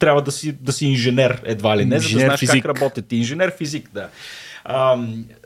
трябва 0.00 0.22
да 0.22 0.32
си, 0.32 0.52
да 0.60 0.72
си 0.72 0.86
инженер 0.86 1.42
едва 1.44 1.76
ли 1.76 1.84
не, 1.84 1.98
за 1.98 2.08
да 2.08 2.18
знаеш 2.18 2.40
физик. 2.40 2.62
как 2.62 2.76
работят. 2.76 3.12
Инженер 3.12 3.52
физик, 3.58 3.90
да. 3.94 4.08
А, 4.64 4.98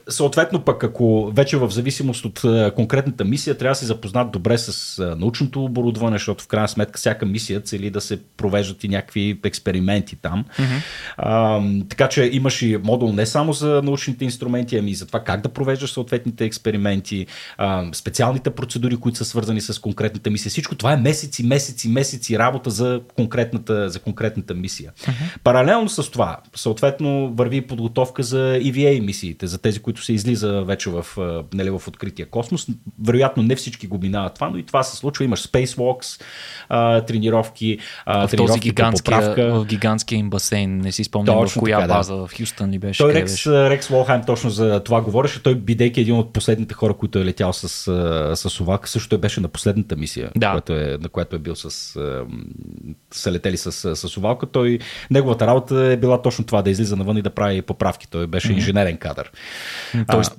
Съответно 0.09 0.61
пък, 0.65 0.85
ако 0.85 1.33
вече 1.35 1.57
в 1.57 1.71
зависимост 1.71 2.25
от 2.25 2.43
конкретната 2.75 3.25
мисия, 3.25 3.59
трябва 3.59 3.73
да 3.73 3.79
се 3.79 3.87
запознат 3.87 4.31
добре 4.31 4.59
с 4.59 4.99
научното 5.19 5.65
оборудване, 5.65 6.15
защото 6.15 6.45
в 6.45 6.47
крайна 6.47 6.69
сметка 6.69 6.99
всяка 6.99 7.27
мисия 7.27 7.61
цели 7.61 7.91
да 7.91 8.01
се 8.01 8.21
провеждат 8.37 8.85
и 8.85 8.89
някакви 8.89 9.41
експерименти 9.45 10.17
там. 10.17 10.45
Mm-hmm. 10.45 10.83
А, 11.17 11.61
така 11.89 12.09
че 12.09 12.31
имаш 12.33 12.63
и 12.63 12.79
модул 12.85 13.13
не 13.13 13.27
само 13.27 13.53
за 13.53 13.83
научните 13.85 14.25
инструменти, 14.25 14.77
ами 14.77 14.91
и 14.91 14.95
за 14.95 15.07
това 15.07 15.21
как 15.21 15.41
да 15.41 15.49
провеждаш 15.49 15.93
съответните 15.93 16.45
експерименти, 16.45 17.27
а, 17.59 17.85
специалните 17.93 18.51
процедури, 18.51 18.97
които 18.97 19.19
са 19.19 19.25
свързани 19.25 19.61
с 19.61 19.81
конкретната 19.81 20.31
мисия. 20.31 20.51
Всичко 20.51 20.75
това 20.75 20.93
е 20.93 20.97
месеци, 20.97 21.47
месеци, 21.47 21.89
месеци 21.89 22.39
работа 22.39 22.71
за 22.71 23.01
конкретната, 23.17 23.89
за 23.89 23.99
конкретната 23.99 24.55
мисия. 24.55 24.93
Mm-hmm. 24.93 25.39
Паралелно 25.45 25.89
с 25.89 26.11
това, 26.11 26.37
съответно, 26.57 27.33
върви 27.35 27.61
подготовка 27.61 28.23
за 28.23 28.59
EVA 28.61 29.01
мисиите, 29.01 29.47
за 29.47 29.59
тези, 29.59 29.79
които 29.79 29.89
се 29.98 30.12
излиза 30.12 30.62
вече 30.62 30.90
в, 30.90 31.07
нали, 31.55 31.70
в 31.70 31.83
открития 31.88 32.26
космос. 32.26 32.66
Вероятно 33.05 33.42
не 33.42 33.57
всички 33.57 33.87
го 33.87 33.98
минават 33.98 34.35
това, 34.35 34.50
но 34.50 34.57
и 34.57 34.62
това 34.62 34.83
се 34.83 34.96
случва. 34.96 35.24
Имаш 35.24 35.42
Spacewalks, 35.42 36.22
тренировки, 37.07 37.79
а, 38.07 38.29
в 38.29 38.37
този 38.37 38.61
гигантския, 38.61 39.35
в 39.37 39.64
гигантския 39.64 40.18
им 40.18 40.31
басейн. 40.31 40.79
Не 40.79 40.92
си 40.92 41.05
спомням 41.05 41.37
точно 41.37 41.61
в 41.61 41.62
коя 41.62 41.81
така, 41.81 41.94
база, 41.94 42.16
да. 42.16 42.26
в 42.26 42.31
Хюстън 42.38 42.70
ли 42.70 42.79
беше. 42.79 42.98
Той 42.98 43.14
Рекс, 43.14 43.46
Рекс 43.46 43.88
Волхайм 43.88 44.22
точно 44.26 44.50
за 44.50 44.81
това 44.81 45.00
говореше. 45.00 45.42
Той, 45.42 45.55
бидейки 45.55 46.00
един 46.00 46.14
от 46.14 46.33
последните 46.33 46.74
хора, 46.74 46.94
които 46.94 47.18
е 47.18 47.24
летял 47.24 47.53
с, 47.53 47.68
с 48.37 48.61
Овак, 48.61 48.88
също 48.88 49.09
той 49.09 49.18
беше 49.18 49.40
на 49.40 49.48
последната 49.48 49.96
мисия, 49.96 50.31
да. 50.37 50.50
която 50.50 50.72
е, 50.72 50.98
на 51.00 51.09
която 51.09 51.37
е 51.37 51.38
бил 51.38 51.57
с, 51.57 51.70
са 53.11 53.33
летели 53.33 53.57
с, 53.57 53.96
с 53.96 54.16
Овалка. 54.16 54.46
Той, 54.46 54.79
неговата 55.11 55.46
работа 55.46 55.76
е 55.76 55.96
била 55.96 56.22
точно 56.22 56.44
това, 56.44 56.62
да 56.62 56.70
излиза 56.70 56.96
навън 56.96 57.16
и 57.16 57.22
да 57.22 57.31
прави 57.31 57.62
поправки. 57.62 58.09
Той 58.11 58.26
беше 58.26 58.48
mm-hmm. 58.48 58.55
инженерен 58.55 58.96
кадър. 58.96 59.33
Тоест, 60.08 60.34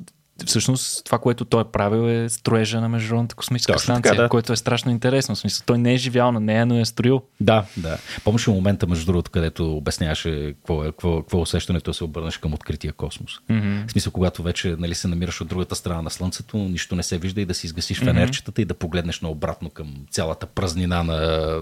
всъщност 0.46 1.06
това, 1.06 1.18
което 1.18 1.46
той 1.46 1.62
е 1.62 1.66
правил 1.66 2.10
е 2.10 2.30
строежа 2.30 2.82
на 2.82 2.90
Международната 2.90 3.36
космическа 3.36 3.74
Точно 3.74 3.84
станция, 3.84 4.12
така, 4.12 4.22
да. 4.24 4.30
което 4.30 4.54
е 4.54 4.56
страшно 4.56 4.92
интересно. 4.92 5.36
В 5.36 5.40
смисъл, 5.40 5.64
той 5.66 5.78
не 5.78 5.94
е 5.94 5.98
живял 5.98 6.32
на 6.32 6.40
нея, 6.40 6.66
но 6.66 6.80
е 6.80 6.86
строил. 6.86 7.22
Да, 7.40 7.66
да. 7.78 7.98
Помниш 8.24 8.48
момента, 8.48 8.88
между 8.88 9.06
другото, 9.06 9.32
където 9.32 9.78
обясняваше 9.78 10.54
какво 10.58 10.84
е, 10.84 10.86
какво, 10.86 11.22
какво 11.22 11.38
е 11.38 11.42
усещането 11.42 11.92
да 11.92 11.96
се 11.96 12.04
обърнеш 12.04 12.38
към 12.38 12.54
открития 12.54 12.94
космос. 12.94 13.32
Mm-hmm. 13.50 13.88
В 13.88 13.92
смисъл, 13.92 14.14
когато 14.14 14.44
вече 14.44 14.76
нали, 14.80 14.96
се 14.96 15.08
намираш 15.08 15.42
от 15.42 15.48
другата 15.48 15.76
страна 15.76 16.02
на 16.02 16.10
Слънцето, 16.10 16.58
нищо 16.58 16.96
не 16.96 17.04
се 17.04 17.18
вижда 17.18 17.42
и 17.42 17.46
да 17.46 17.54
си 17.54 17.66
изгасиш 17.66 18.00
mm-hmm. 18.00 18.06
фенерчетата 18.06 18.62
и 18.62 18.66
да 18.66 18.74
погледнеш 18.74 19.22
наобратно 19.22 19.70
към 19.70 19.94
цялата 20.10 20.46
празнина 20.46 21.04
на, 21.04 21.20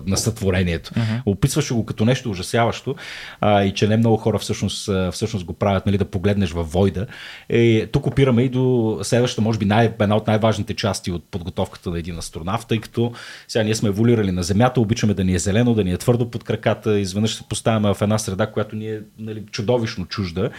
на 0.08 0.18
сътворението. 0.18 0.92
Mm-hmm. 0.94 1.22
Описваше 1.26 1.74
го 1.74 1.86
като 1.86 2.06
нещо 2.06 2.30
ужасяващо 2.30 2.96
а, 3.42 3.63
и 3.63 3.74
че 3.74 3.88
не 3.88 3.98
много 3.98 4.18
хора 4.18 4.39
всъщност, 4.39 4.89
всъщност 5.12 5.46
го 5.46 5.54
правят, 5.54 5.86
нали, 5.86 5.98
да 5.98 6.06
погледнеш 6.06 6.52
във 6.52 6.72
Войда. 6.72 7.08
Е, 7.50 7.88
тук 7.88 8.08
опираме 8.08 8.42
и 8.44 8.50
до 8.50 8.69
следващата, 9.04 9.42
може 9.42 9.60
би 9.60 9.66
най- 9.66 9.94
една 10.00 10.16
от 10.16 10.28
най-важните 10.28 10.74
части 10.74 11.12
от 11.12 11.24
подготовката 11.32 11.90
на 11.90 12.00
един 12.00 12.18
астронавт, 12.18 12.68
тъй 12.68 12.80
като 12.80 13.12
сега 13.48 13.64
ние 13.64 13.76
сме 13.76 13.90
еволюирали 13.90 14.32
на 14.32 14.44
Земята, 14.44 14.82
обичаме 14.82 15.14
да 15.14 15.24
ни 15.24 15.34
е 15.34 15.40
зелено, 15.40 15.74
да 15.74 15.84
ни 15.84 15.92
е 15.92 15.98
твърдо 15.98 16.32
под 16.32 16.44
краката, 16.44 17.00
изведнъж 17.00 17.36
се 17.36 17.44
поставяме 17.44 17.94
в 17.94 18.02
една 18.02 18.18
среда, 18.18 18.48
която 18.48 18.76
ни 18.76 18.88
е 18.88 19.00
нали, 19.20 19.44
чудовищно 19.52 20.06
чужда. 20.06 20.50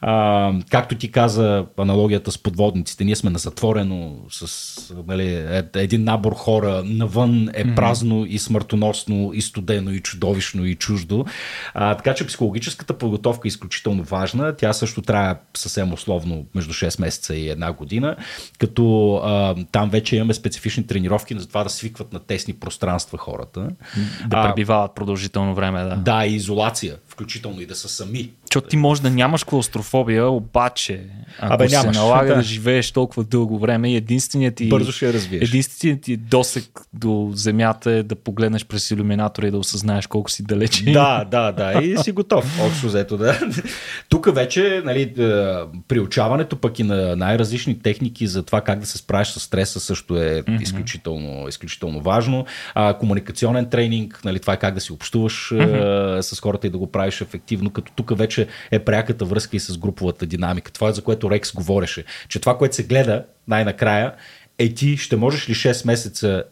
А, 0.00 0.52
както 0.70 0.94
ти 0.94 1.10
каза 1.10 1.66
аналогията 1.76 2.32
с 2.32 2.38
подводниците, 2.38 3.04
ние 3.04 3.16
сме 3.16 3.30
на 3.30 3.38
затворено 3.38 4.16
с 4.30 4.94
нали, 5.06 5.34
е, 5.34 5.62
един 5.74 6.04
набор 6.04 6.34
хора, 6.34 6.82
навън 6.84 7.48
е 7.54 7.74
празно 7.74 8.14
mm-hmm. 8.14 8.28
и 8.28 8.38
смъртоносно, 8.38 9.30
и 9.34 9.42
студено, 9.42 9.90
и 9.90 10.00
чудовищно, 10.00 10.64
и 10.66 10.74
чуждо. 10.74 11.26
А, 11.74 11.94
така 11.94 12.14
че 12.14 12.26
психологическата 12.26 12.98
подготовка 12.98 13.48
е 13.48 13.48
изключително 13.48 14.02
важна. 14.02 14.56
Тя 14.56 14.72
също 14.72 15.02
трябва 15.02 15.36
съвсем 15.54 15.92
условно 15.92 16.46
между 16.54 16.72
6 16.72 17.00
месеца 17.00 17.34
и 17.34 17.45
една 17.48 17.72
година, 17.72 18.16
като 18.58 19.14
а, 19.24 19.54
там 19.72 19.90
вече 19.90 20.16
имаме 20.16 20.34
специфични 20.34 20.86
тренировки 20.86 21.38
за 21.38 21.48
това 21.48 21.64
да 21.64 21.70
свикват 21.70 22.12
на 22.12 22.18
тесни 22.18 22.54
пространства 22.54 23.18
хората. 23.18 23.68
Да 24.26 24.42
пребивават 24.42 24.94
продължително 24.94 25.54
време, 25.54 25.82
да. 25.82 25.96
Да, 25.96 26.26
и 26.26 26.34
изолация, 26.34 26.96
включително 27.08 27.60
и 27.60 27.66
да 27.66 27.74
са 27.74 27.88
сами. 27.88 28.30
Защото 28.56 28.70
ти 28.70 28.76
може 28.76 29.02
да 29.02 29.10
нямаш 29.10 29.44
клаустрофобия, 29.44 30.28
обаче 30.28 31.00
ако 31.38 31.54
Абе, 31.54 31.68
нямаш, 31.68 31.94
се 31.94 32.00
налага 32.00 32.28
да. 32.28 32.34
да 32.34 32.42
живееш 32.42 32.92
толкова 32.92 33.24
дълго 33.24 33.58
време 33.58 33.92
и 33.92 33.96
единственият 33.96 34.54
ти, 34.54 34.68
Бързо 34.68 34.92
ще 34.92 35.12
развиеш. 35.12 35.48
единственият 35.48 36.02
ти 36.02 36.16
досек 36.16 36.80
до 36.94 37.30
земята 37.34 37.90
е 37.90 38.02
да 38.02 38.14
погледнеш 38.14 38.64
през 38.64 38.90
иллюминатора 38.90 39.46
и 39.46 39.50
да 39.50 39.58
осъзнаеш 39.58 40.06
колко 40.06 40.30
си 40.30 40.42
далече. 40.42 40.84
Да, 40.84 41.24
да, 41.30 41.52
да. 41.52 41.82
И 41.82 41.98
си 41.98 42.12
готов. 42.12 42.60
Общо 42.66 42.86
взето, 42.86 43.16
да. 43.16 43.40
Тук 44.08 44.34
вече, 44.34 44.82
нали, 44.84 45.02
е, 45.02 45.12
приучаването 45.88 46.56
пък 46.56 46.78
и 46.78 46.82
на 46.82 47.16
най-различни 47.16 47.78
техники 47.78 48.26
за 48.26 48.42
това 48.42 48.60
как 48.60 48.78
да 48.78 48.86
се 48.86 48.98
справиш 48.98 49.28
с 49.28 49.40
стреса 49.40 49.80
също 49.80 50.16
е 50.16 50.42
mm-hmm. 50.42 50.62
изключително, 50.62 51.48
изключително 51.48 52.00
важно. 52.00 52.46
А, 52.74 52.94
комуникационен 52.94 53.66
тренинг, 53.66 54.20
нали, 54.24 54.38
това 54.38 54.52
е 54.52 54.56
как 54.58 54.74
да 54.74 54.80
си 54.80 54.92
общуваш 54.92 55.50
mm-hmm. 55.52 56.20
с 56.20 56.40
хората 56.40 56.66
и 56.66 56.70
да 56.70 56.78
го 56.78 56.92
правиш 56.92 57.20
ефективно, 57.20 57.70
като 57.70 57.92
тук 57.96 58.18
вече 58.18 58.45
е 58.70 58.78
пряката 58.78 59.24
връзка 59.24 59.56
и 59.56 59.60
с 59.60 59.78
груповата 59.78 60.26
динамика. 60.26 60.72
Това 60.72 60.88
е 60.88 60.92
за 60.92 61.02
което 61.02 61.30
Рекс 61.30 61.52
говореше. 61.52 62.04
Че 62.28 62.38
това, 62.40 62.58
което 62.58 62.74
се 62.74 62.82
гледа 62.82 63.24
най-накрая, 63.48 64.12
е 64.58 64.74
ти 64.74 64.96
ще 64.96 65.16
можеш 65.16 65.48
ли 65.48 65.54
6 65.54 65.86
месеца 65.86 66.44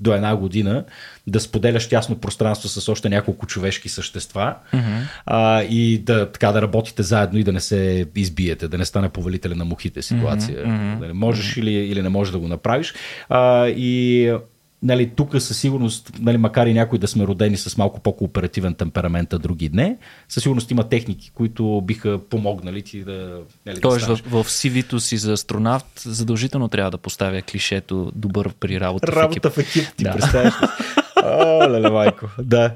до 0.00 0.14
една 0.14 0.36
година 0.36 0.84
да 1.26 1.40
споделяш 1.40 1.88
тясно 1.88 2.18
пространство 2.18 2.68
с 2.68 2.88
още 2.88 3.08
няколко 3.08 3.46
човешки 3.46 3.88
същества 3.88 4.54
mm-hmm. 4.74 5.00
а, 5.26 5.62
и 5.62 5.98
да, 5.98 6.32
така, 6.32 6.52
да 6.52 6.62
работите 6.62 7.02
заедно 7.02 7.38
и 7.38 7.44
да 7.44 7.52
не 7.52 7.60
се 7.60 8.06
избиете, 8.16 8.68
да 8.68 8.78
не 8.78 8.84
стане 8.84 9.08
повелителя 9.08 9.54
на 9.54 9.64
мухите 9.64 10.02
ситуация. 10.02 10.64
Mm-hmm. 10.64 11.12
Можеш 11.12 11.54
mm-hmm. 11.54 11.60
или, 11.60 11.70
или 11.70 12.02
не 12.02 12.08
можеш 12.08 12.32
да 12.32 12.38
го 12.38 12.48
направиш. 12.48 12.94
А, 13.28 13.68
и 13.68 14.32
нали, 14.82 15.10
тук 15.16 15.40
със 15.40 15.58
сигурност, 15.58 16.12
нали, 16.20 16.36
макар 16.36 16.66
и 16.66 16.74
някои 16.74 16.98
да 16.98 17.08
сме 17.08 17.26
родени 17.26 17.56
с 17.56 17.76
малко 17.76 18.00
по-кооперативен 18.00 18.74
темперамент, 18.74 19.32
а 19.32 19.38
други 19.38 19.70
не, 19.72 19.96
със 20.28 20.42
сигурност 20.42 20.70
има 20.70 20.88
техники, 20.88 21.30
които 21.34 21.80
биха 21.84 22.20
помогнали 22.30 22.82
ти 22.82 23.04
да. 23.04 23.40
Нали, 23.66 23.80
Тоест, 23.80 24.06
да 24.06 24.16
в, 24.16 24.44
в 24.44 24.48
CV-то 24.48 25.00
си 25.00 25.16
за 25.16 25.32
астронавт 25.32 25.86
задължително 25.96 26.68
трябва 26.68 26.90
да 26.90 26.98
поставя 26.98 27.42
клишето 27.42 28.12
добър 28.14 28.54
при 28.60 28.80
работа. 28.80 29.12
Работа 29.12 29.50
в 29.50 29.58
екип, 29.58 29.74
в 29.74 29.78
екип 29.78 29.96
ти 29.96 30.04
да. 30.04 30.12
представяш. 30.12 30.54
О, 31.24 31.70
леле, 31.70 31.90
майко. 31.90 32.26
Да. 32.38 32.74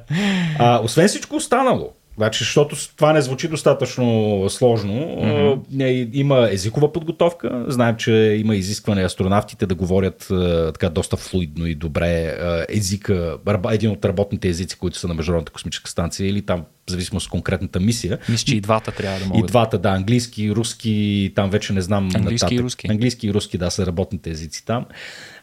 А, 0.59 0.81
освен 0.81 1.09
всичко 1.09 1.37
останало, 1.37 1.93
Значи, 2.17 2.45
защото 2.45 2.77
това 2.97 3.13
не 3.13 3.23
звучи 3.23 3.49
достатъчно 3.49 4.45
сложно. 4.49 4.93
Mm-hmm. 4.93 6.11
Има 6.13 6.49
езикова 6.51 6.93
подготовка. 6.93 7.65
Знаем, 7.69 7.97
че 7.97 8.13
има 8.41 8.57
изискване 8.57 9.05
астронавтите 9.05 9.67
да 9.67 9.75
говорят 9.75 10.27
така 10.75 10.89
доста 10.89 11.17
флуидно 11.17 11.67
и 11.67 11.75
добре 11.75 12.37
езика, 12.69 13.39
един 13.71 13.91
от 13.91 14.05
работните 14.05 14.49
езици, 14.49 14.79
които 14.79 14.99
са 14.99 15.09
на 15.09 15.15
Международната 15.15 15.53
космическа 15.53 15.91
станция 15.91 16.29
или 16.29 16.43
там 16.43 16.65
в 16.87 16.91
зависимост 16.91 17.27
от 17.27 17.31
конкретната 17.31 17.81
мисия. 17.81 18.19
Мисля, 18.29 18.47
че 18.47 18.57
и 18.57 18.61
двата 18.61 18.93
трябва 18.93 19.19
да 19.19 19.27
могат. 19.27 19.45
И 19.45 19.47
двата, 19.47 19.79
да, 19.79 19.89
английски, 19.89 20.53
руски, 20.53 21.33
там 21.35 21.51
вече 21.51 21.73
не 21.73 21.81
знам. 21.81 22.11
Английски 22.15 22.45
нататък. 22.45 22.53
и 22.53 22.63
руски. 22.63 22.87
Английски 22.91 23.27
и 23.27 23.35
руски, 23.35 23.59
да, 23.59 23.71
са 23.71 23.87
работните 23.87 24.31
езици 24.31 24.67
там. 24.67 24.87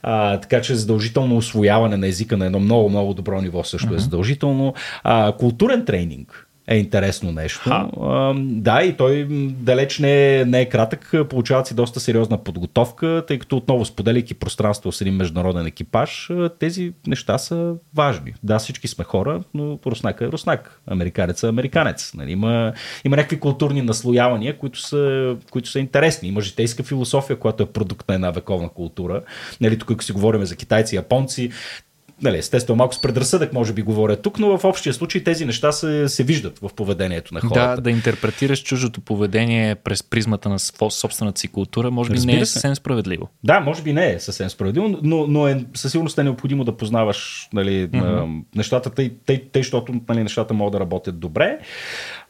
А, 0.02 0.40
така 0.40 0.62
че 0.62 0.76
задължително 0.76 1.38
освояване 1.38 1.98
на 1.98 2.08
езика 2.08 2.38
на 2.38 2.46
едно 2.46 2.60
много, 2.60 2.90
много 2.90 3.14
добро 3.14 3.42
ниво 3.42 3.64
също 3.64 3.88
mm-hmm. 3.88 3.96
е 3.96 4.00
задължително. 4.00 4.74
А, 5.04 5.34
културен 5.38 5.86
тренинг 5.86 6.48
е 6.72 6.78
интересно 6.78 7.32
нещо. 7.32 7.70
А, 7.70 8.34
да, 8.38 8.84
и 8.84 8.98
той 8.98 9.28
далеч 9.50 10.00
не 10.00 10.40
е, 10.40 10.46
не 10.46 10.62
е 10.62 10.70
кратък. 10.70 11.14
Получават 11.30 11.68
си 11.68 11.76
доста 11.76 12.00
сериозна 12.00 12.38
подготовка, 12.38 13.24
тъй 13.28 13.40
като 13.40 13.58
отново 13.58 13.86
споделяйки 13.86 14.34
пространство 14.34 14.92
с 14.92 15.02
един 15.02 15.16
международен 15.16 15.66
екипаж, 15.66 16.30
тези 16.60 16.94
неща 17.08 17.38
са 17.38 17.74
важни. 17.96 18.34
Да, 18.44 18.60
всички 18.60 18.88
сме 18.88 19.04
хора, 19.04 19.44
но 19.54 19.80
Руснак 19.86 20.22
е 20.22 20.28
руснак. 20.28 20.82
Американец 20.88 21.44
е 21.44 21.48
американец. 21.48 22.14
Нали, 22.14 22.32
има, 22.32 22.74
има 23.06 23.16
някакви 23.16 23.40
културни 23.40 23.82
наслоявания, 23.82 24.58
които 24.58 24.80
са, 24.80 25.36
които 25.52 25.70
са 25.70 25.80
интересни. 25.80 26.30
Има 26.30 26.42
житейска 26.42 26.84
философия, 26.84 27.40
която 27.40 27.64
е 27.64 27.66
продукт 27.66 28.10
на 28.10 28.16
една 28.16 28.32
вековна 28.32 28.70
култура. 28.70 29.22
Нали, 29.62 29.78
тук, 29.78 29.92
ако 29.92 30.04
си 30.04 30.12
говорим 30.12 30.46
за 30.46 30.56
китайци, 30.56 30.96
японци, 30.96 31.52
нали, 32.22 32.38
естествено 32.38 32.78
малко 32.78 32.96
с 32.96 33.02
предразсъдък 33.02 33.54
може 33.54 33.74
би 33.74 33.82
говоря 33.82 34.16
тук, 34.16 34.40
но 34.40 34.58
в 34.58 34.64
общия 34.64 34.94
случай 34.94 35.24
тези 35.24 35.46
неща 35.46 35.72
се, 35.72 36.10
се 36.10 36.24
виждат 36.24 36.60
в 36.60 36.70
поведението 36.76 37.34
на 37.34 37.42
хората. 37.42 37.76
Да, 37.76 37.82
да 37.82 37.92
интерпретираш 37.92 38.64
чуждото 38.64 39.02
поведение 39.02 39.76
през 39.76 40.04
призмата 40.04 40.50
на 40.50 40.60
собствената 40.90 41.40
си 41.40 41.48
култура, 41.48 41.92
може 41.92 42.10
би 42.10 42.16
Разбира 42.16 42.36
не 42.36 42.42
е 42.42 42.46
съвсем 42.46 42.76
справедливо. 42.76 43.30
Да, 43.44 43.60
може 43.60 43.82
би 43.82 43.94
не 43.94 44.14
е 44.14 44.20
съвсем 44.20 44.50
справедливо, 44.50 45.00
но, 45.04 45.28
но 45.28 45.48
е, 45.48 45.66
със 45.74 45.92
сигурност 45.92 46.18
е 46.18 46.24
необходимо 46.24 46.64
да 46.64 46.78
познаваш 46.78 47.50
нали, 47.54 47.90
mm-hmm. 47.90 48.44
нещата, 48.56 48.90
тъй, 48.90 49.14
тъй, 49.26 49.50
тъй, 49.52 49.62
защото 49.62 49.94
нали, 50.10 50.24
нещата 50.24 50.54
могат 50.54 50.72
да 50.72 50.80
работят 50.80 51.20
добре. 51.20 51.60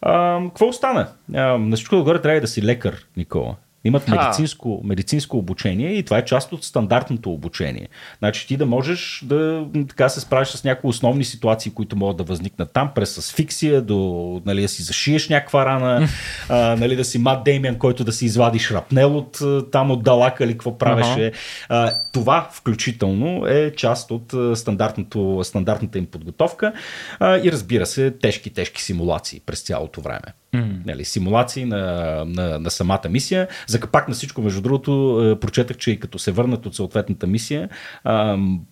А, 0.02 0.40
какво 0.48 0.68
остана? 0.68 1.08
А, 1.34 1.58
на 1.58 1.76
всичко 1.76 1.96
отгоре 1.96 2.22
трябва 2.22 2.42
да 2.42 2.48
си 2.48 2.64
лекар, 2.64 3.06
Никола. 3.18 3.56
Имат 3.84 4.08
медицинско, 4.08 4.82
медицинско 4.84 5.38
обучение 5.38 5.94
и 5.94 6.04
това 6.04 6.18
е 6.18 6.26
част 6.26 6.54
от 6.54 6.64
стандартното 6.64 7.32
обучение. 7.32 7.88
Значи 8.20 8.48
ти 8.48 8.58
да 8.58 8.66
можеш 8.66 9.24
да 9.26 9.66
така 9.88 10.10
се 10.10 10.20
справиш 10.20 10.48
с 10.48 10.64
някои 10.64 10.90
основни 10.90 11.24
ситуации, 11.24 11.72
които 11.72 11.96
могат 11.96 12.18
да 12.18 12.24
възникнат 12.24 12.74
там, 12.74 12.92
през 12.96 13.18
асфиксия, 13.18 13.82
до 13.82 14.42
нали, 14.46 14.62
да 14.62 14.68
си 14.68 14.84
зашиеш 14.84 15.30
някаква 15.30 15.66
рана, 15.66 16.08
а, 16.50 16.76
нали, 16.76 16.96
да 16.96 17.06
си 17.06 17.18
Мат 17.18 17.44
Деймиан, 17.44 17.78
който 17.78 18.04
да 18.04 18.12
си 18.12 18.26
извадиш 18.26 18.72
рапнел 18.72 19.18
от 19.18 19.40
там 19.72 19.92
от 19.92 20.04
далака 20.04 20.44
или 20.44 20.52
какво 20.52 20.78
правеше. 20.78 21.32
А, 21.70 21.94
това 22.12 22.50
включително 22.52 23.46
е 23.48 23.72
част 23.76 24.12
от 24.12 24.34
стандартната 25.44 25.98
им 25.98 26.06
подготовка 26.06 26.74
а, 27.20 27.38
и 27.38 27.52
разбира 27.52 27.86
се, 27.86 28.12
тежки, 28.12 28.50
тежки 28.50 28.84
симулации 28.84 29.42
през 29.46 29.62
цялото 29.62 30.02
време. 30.02 30.34
Mm. 30.56 30.86
Нали, 30.86 31.06
симулации 31.06 31.66
на, 31.66 32.24
на, 32.28 32.60
на 32.60 32.72
самата 32.72 33.02
мисия. 33.10 33.48
За 33.68 33.80
капак 33.80 34.08
на 34.08 34.14
всичко, 34.14 34.42
между 34.42 34.62
другото, 34.62 35.22
е, 35.24 35.40
прочетах, 35.40 35.78
че 35.78 35.92
и 35.92 36.00
като 36.00 36.20
се 36.20 36.32
върнат 36.32 36.66
от 36.66 36.76
съответната 36.76 37.28
мисия, 37.28 37.70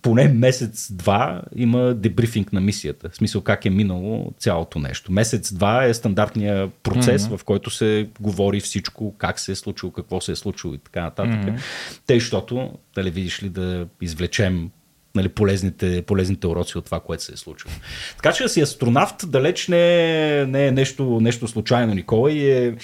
поне 0.02 0.28
месец-два 0.28 1.42
има 1.56 1.94
дебрифинг 1.94 2.52
на 2.52 2.60
мисията. 2.60 3.10
В 3.10 3.16
смисъл 3.16 3.40
как 3.40 3.64
е 3.64 3.70
минало 3.70 4.32
цялото 4.38 4.78
нещо. 4.78 5.12
Месец-два 5.12 5.84
е 5.84 5.94
стандартния 5.94 6.70
процес, 6.82 7.22
mm-hmm. 7.22 7.36
в 7.36 7.44
който 7.44 7.70
се 7.70 8.08
говори 8.20 8.60
всичко, 8.60 9.14
как 9.18 9.40
се 9.40 9.52
е 9.52 9.56
случило, 9.56 9.92
какво 9.92 10.20
се 10.20 10.32
е 10.32 10.36
случило 10.36 10.74
и 10.74 10.78
така 10.78 11.02
нататък. 11.02 11.40
Mm-hmm. 11.40 11.60
Тъй, 12.06 12.20
защото, 12.20 12.70
дали 12.94 13.10
видиш 13.10 13.42
ли, 13.42 13.48
да 13.48 13.86
извлечем 14.00 14.70
нали, 15.14 15.28
полезните, 15.28 16.02
полезните 16.02 16.46
уроци 16.46 16.78
от 16.78 16.84
това, 16.84 17.00
което 17.00 17.24
се 17.24 17.32
е 17.32 17.36
случило. 17.36 17.72
Така 18.16 18.32
че 18.32 18.42
да 18.42 18.48
си 18.48 18.60
астронавт 18.60 19.14
далеч 19.26 19.68
не 19.68 20.40
е, 20.40 20.46
не 20.46 20.66
е 20.66 20.72
нещо, 20.72 21.18
нещо 21.20 21.48
случайно, 21.48 21.94
Никола, 21.94 22.32
и 22.32 22.50
е, 22.50 22.74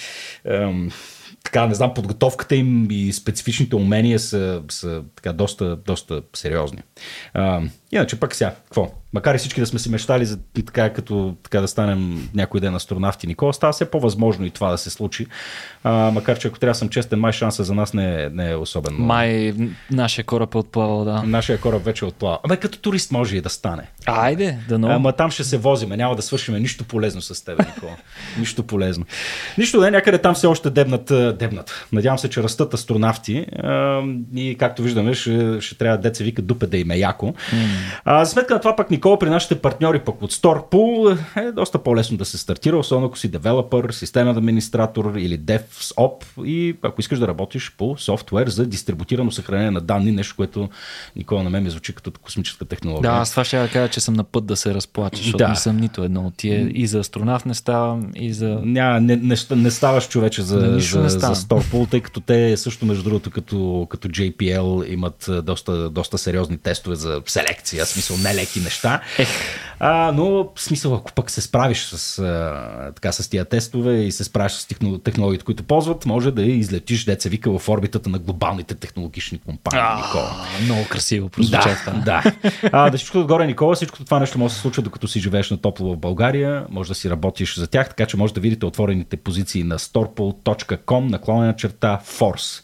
ем, 0.45 0.91
така, 1.43 1.67
не 1.67 1.73
знам, 1.73 1.93
подготовката 1.93 2.55
им 2.55 2.87
и 2.91 3.13
специфичните 3.13 3.75
умения 3.75 4.19
са, 4.19 4.61
са 4.69 5.03
така, 5.15 5.33
доста, 5.33 5.75
доста 5.75 6.21
сериозни. 6.35 6.79
А, 7.33 7.61
иначе 7.91 8.19
пък 8.19 8.35
сега, 8.35 8.55
какво? 8.63 8.91
Макар 9.13 9.35
и 9.35 9.37
всички 9.37 9.59
да 9.59 9.65
сме 9.65 9.79
си 9.79 9.89
мечтали 9.89 10.25
за 10.25 10.39
така, 10.65 10.93
като 10.93 11.35
така 11.43 11.61
да 11.61 11.67
станем 11.67 12.29
някой 12.33 12.59
ден 12.59 12.75
астронавти, 12.75 13.27
Никола, 13.27 13.53
става 13.53 13.73
все 13.73 13.91
по-възможно 13.91 14.45
и 14.45 14.49
това 14.49 14.71
да 14.71 14.77
се 14.77 14.89
случи. 14.89 15.27
А, 15.83 16.11
макар, 16.11 16.39
че 16.39 16.47
ако 16.47 16.59
трябва 16.59 16.71
да 16.71 16.77
съм 16.77 16.89
честен, 16.89 17.19
май 17.19 17.31
шанса 17.31 17.63
за 17.63 17.73
нас 17.73 17.93
не 17.93 18.23
е, 18.23 18.29
не 18.29 18.51
е 18.51 18.55
особено. 18.55 18.97
Май 18.99 19.53
нашия 19.91 20.25
кораб 20.25 20.55
е 20.55 20.57
отплавал, 20.57 21.05
да. 21.05 21.23
Нашия 21.23 21.59
кораб 21.59 21.83
вече 21.83 22.05
е 22.05 22.07
отплавал. 22.07 22.39
Абе, 22.43 22.57
като 22.57 22.79
турист 22.79 23.11
може 23.11 23.37
и 23.37 23.41
да 23.41 23.49
стане. 23.49 23.83
Айде, 24.05 24.57
да 24.69 24.79
но. 24.79 24.87
Ама 24.87 25.13
там 25.13 25.31
ще 25.31 25.43
се 25.43 25.57
возиме, 25.57 25.97
няма 25.97 26.15
да 26.15 26.21
свършиме 26.21 26.59
нищо 26.59 26.83
полезно 26.83 27.21
с 27.21 27.45
теб, 27.45 27.59
Никола. 27.59 27.95
нищо 28.39 28.63
полезно. 28.63 29.05
Нищо 29.57 29.79
да 29.79 29.91
някъде 29.91 30.17
там 30.17 30.35
все 30.35 30.47
още 30.47 30.69
дебнат, 30.69 31.37
дебнат. 31.37 31.87
Надявам 31.91 32.19
се, 32.19 32.29
че 32.29 32.43
растат 32.43 32.73
астронавти 32.73 33.45
и 34.35 34.55
както 34.59 34.81
виждаме, 34.81 35.13
ще, 35.13 35.61
ще 35.61 35.77
трябва 35.77 35.97
деца 35.97 36.23
вика 36.23 36.41
дупе 36.41 36.65
да 36.67 36.77
им 36.77 36.91
е 36.91 36.97
яко. 36.97 37.25
Mm. 37.25 37.65
А, 38.05 38.25
за 38.25 38.31
сметка 38.31 38.53
на 38.53 38.59
това 38.59 38.75
пък, 38.75 38.91
Никола, 38.97 39.19
при 39.19 39.29
нашите 39.29 39.55
партньори 39.61 39.99
пък 39.99 40.21
от 40.21 40.33
Storpool 40.33 41.17
е 41.35 41.51
доста 41.51 41.83
по-лесно 41.83 42.17
да 42.17 42.25
се 42.25 42.37
стартира, 42.37 42.77
особено 42.77 43.07
ако 43.07 43.17
си 43.17 43.27
девелопър, 43.27 43.91
системен 43.91 44.37
администратор 44.37 45.13
или 45.17 45.39
DevSop 45.39 46.43
и 46.45 46.77
ако 46.81 47.01
искаш 47.01 47.19
да 47.19 47.27
работиш 47.27 47.75
по 47.77 47.97
софтуер 47.97 48.47
за 48.47 48.65
дистрибутирано 48.65 49.31
съхранение 49.31 49.71
на 49.71 49.81
данни, 49.81 50.11
нещо, 50.11 50.35
което 50.35 50.69
Никола 51.15 51.43
на 51.43 51.49
мен 51.49 51.63
ми 51.63 51.69
звучи 51.69 51.95
като 51.95 52.11
космическа 52.11 52.65
технология. 52.65 53.11
Да, 53.11 53.17
аз 53.17 53.31
това 53.31 53.43
ще 53.43 53.69
кажа, 53.73 53.91
че 53.91 53.99
съм 53.99 54.13
на 54.13 54.23
път 54.23 54.45
да 54.45 54.55
се 54.55 54.73
разплача, 54.73 55.17
защото 55.17 55.37
да. 55.37 55.47
не 55.47 55.55
съм 55.55 55.77
нито 55.77 56.03
едно 56.03 56.27
от 56.27 56.37
тия. 56.37 56.69
И 56.73 56.87
за 56.87 56.99
астронавт 56.99 57.45
не 57.45 57.53
ставам, 57.53 58.11
и 58.15 58.33
за... 58.33 58.59
Ня, 58.63 58.99
не, 59.01 59.15
не, 59.15 59.35
не 59.55 59.71
ставаш 59.71 60.07
човече 60.07 60.41
за, 60.41 60.57
не, 60.57 60.79
за, 60.79 60.99
не 60.99 61.09
за 61.09 61.19
Storpool, 61.19 61.89
тъй 61.89 62.01
като 62.01 62.19
те 62.19 62.57
също, 62.57 62.85
между 62.85 63.03
другото, 63.03 63.31
като, 63.31 63.87
като 63.89 64.07
JPL 64.07 64.87
имат 64.87 65.29
доста, 65.43 65.89
доста 65.89 66.17
сериозни 66.17 66.57
тестове 66.57 66.95
за 66.95 67.21
селекция, 67.25 67.85
смисъл 67.85 68.17
нелеки 68.17 68.59
неща. 68.59 68.86
Ех. 69.17 69.29
А, 69.79 70.11
но 70.15 70.25
в 70.25 70.61
смисъл, 70.61 70.95
ако 70.95 71.13
пък 71.13 71.31
се 71.31 71.41
справиш 71.41 71.83
с, 71.83 72.19
а, 72.19 72.91
така, 72.95 73.11
с 73.11 73.29
тия 73.29 73.45
тестове 73.45 73.93
и 73.93 74.11
се 74.11 74.23
справиш 74.23 74.51
с 74.51 74.67
технологиите, 75.03 75.45
които 75.45 75.63
ползват, 75.63 76.05
може 76.05 76.31
да 76.31 76.41
излетиш, 76.41 77.05
деца 77.05 77.29
вика, 77.29 77.59
в 77.59 77.69
орбитата 77.69 78.09
на 78.09 78.19
глобалните 78.19 78.75
технологични 78.75 79.39
компании, 79.39 79.81
а, 79.83 79.95
Никола. 79.95 80.45
Много 80.63 80.85
красиво 80.89 81.29
прозвуча 81.29 81.77
да. 81.85 81.91
Да. 82.05 82.23
А, 82.71 82.89
да 82.89 82.97
всичко 82.97 83.17
отгоре, 83.17 83.47
Никола, 83.47 83.75
всичко 83.75 84.03
това 84.05 84.19
нещо 84.19 84.39
може 84.39 84.51
да 84.51 84.55
се 84.55 84.61
случва, 84.61 84.83
докато 84.83 85.07
си 85.07 85.19
живееш 85.19 85.51
на 85.51 85.57
топло 85.57 85.93
в 85.93 85.97
България, 85.97 86.65
може 86.69 86.87
да 86.87 86.95
си 86.95 87.09
работиш 87.09 87.55
за 87.55 87.67
тях, 87.67 87.89
така 87.89 88.05
че 88.05 88.17
може 88.17 88.33
да 88.33 88.39
видите 88.39 88.65
отворените 88.65 89.17
позиции 89.17 89.63
на 89.63 89.79
storpol.com 89.79 91.09
наклонена 91.09 91.55
черта 91.55 91.99
force. 92.19 92.63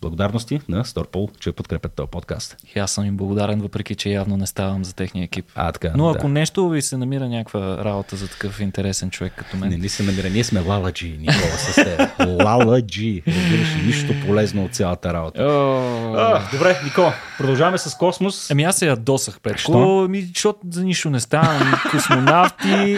Благодарности 0.00 0.60
на 0.68 0.84
Сторпол, 0.84 1.28
че 1.40 1.52
подкрепят 1.52 1.92
този 1.92 2.10
подкаст. 2.10 2.56
И 2.76 2.78
аз 2.78 2.92
съм 2.92 3.04
им 3.04 3.16
благодарен, 3.16 3.60
въпреки 3.60 3.94
че 3.94 4.10
явно 4.10 4.36
не 4.36 4.46
ставам 4.46 4.84
за 4.84 4.94
техния 4.94 5.24
екип. 5.24 5.44
А, 5.54 5.72
така, 5.72 5.92
Но 5.96 6.08
ако 6.08 6.26
да. 6.26 6.28
нещо 6.28 6.68
ви 6.68 6.82
се 6.82 6.96
намира 6.96 7.28
някаква 7.28 7.84
работа 7.84 8.16
за 8.16 8.28
такъв 8.28 8.60
интересен 8.60 9.10
човек 9.10 9.32
като 9.36 9.56
мен. 9.56 9.68
Не 9.68 9.76
ни 9.76 9.88
се 9.88 10.02
намира, 10.02 10.30
ние 10.30 10.44
сме 10.44 10.60
Лала 10.60 10.92
Джи, 10.92 11.18
Никола 11.20 11.56
с 11.58 11.74
теб. 11.74 12.10
Лала 12.44 12.82
Джи. 12.82 13.22
Разбираш, 13.28 13.68
нищо 13.86 14.14
полезно 14.26 14.64
от 14.64 14.74
цялата 14.74 15.12
работа. 15.12 15.42
Oh. 15.42 16.14
А, 16.16 16.56
добре, 16.56 16.80
Никола, 16.84 17.14
продължаваме 17.38 17.78
с 17.78 17.94
космос. 17.94 18.50
Ами 18.50 18.64
аз 18.64 18.76
се 18.76 18.86
ядосах, 18.86 19.40
Петко. 19.40 20.06
Ми, 20.08 20.22
защото 20.22 20.58
за 20.70 20.84
нищо 20.84 21.10
не 21.10 21.20
ставам. 21.20 21.72
Космонавти, 21.90 22.96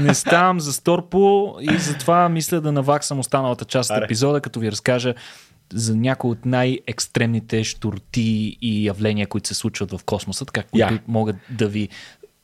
не 0.00 0.14
ставам 0.14 0.60
за 0.60 0.72
Сторпо 0.72 1.56
и 1.60 1.78
затова 1.78 2.28
мисля 2.28 2.60
да 2.60 2.72
наваксам 2.72 3.18
останалата 3.18 3.64
част 3.64 3.90
от 3.90 4.04
епизода, 4.04 4.40
като 4.40 4.60
ви 4.60 4.70
разкажа 4.72 5.14
за 5.74 5.96
някои 5.96 6.30
от 6.30 6.46
най-екстремните 6.46 7.64
штурти 7.64 8.58
и 8.62 8.86
явления, 8.86 9.26
които 9.26 9.48
се 9.48 9.54
случват 9.54 9.90
в 9.90 10.00
космоса, 10.04 10.44
така, 10.44 10.62
които 10.62 10.86
yeah. 10.86 11.00
могат 11.06 11.36
да 11.50 11.68
ви 11.68 11.88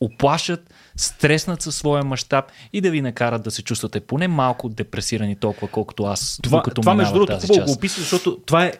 оплашат, 0.01 0.75
стреснат 0.97 1.63
със 1.63 1.77
своя 1.77 2.05
мащаб 2.05 2.45
и 2.73 2.81
да 2.81 2.91
ви 2.91 3.01
накарат 3.01 3.43
да 3.43 3.51
се 3.51 3.63
чувствате 3.63 4.01
поне 4.01 4.29
малко 4.29 4.69
депресирани 4.69 5.37
толкова, 5.37 5.69
колкото 5.69 6.05
аз. 6.05 6.39
Това, 6.43 6.63
това 6.63 6.95
между 6.95 7.15
другото, 7.15 7.39
хубаво 7.47 7.67
го 7.67 7.73
описа, 7.73 8.01
защото 8.01 8.39
това 8.47 8.65
е 8.65 8.73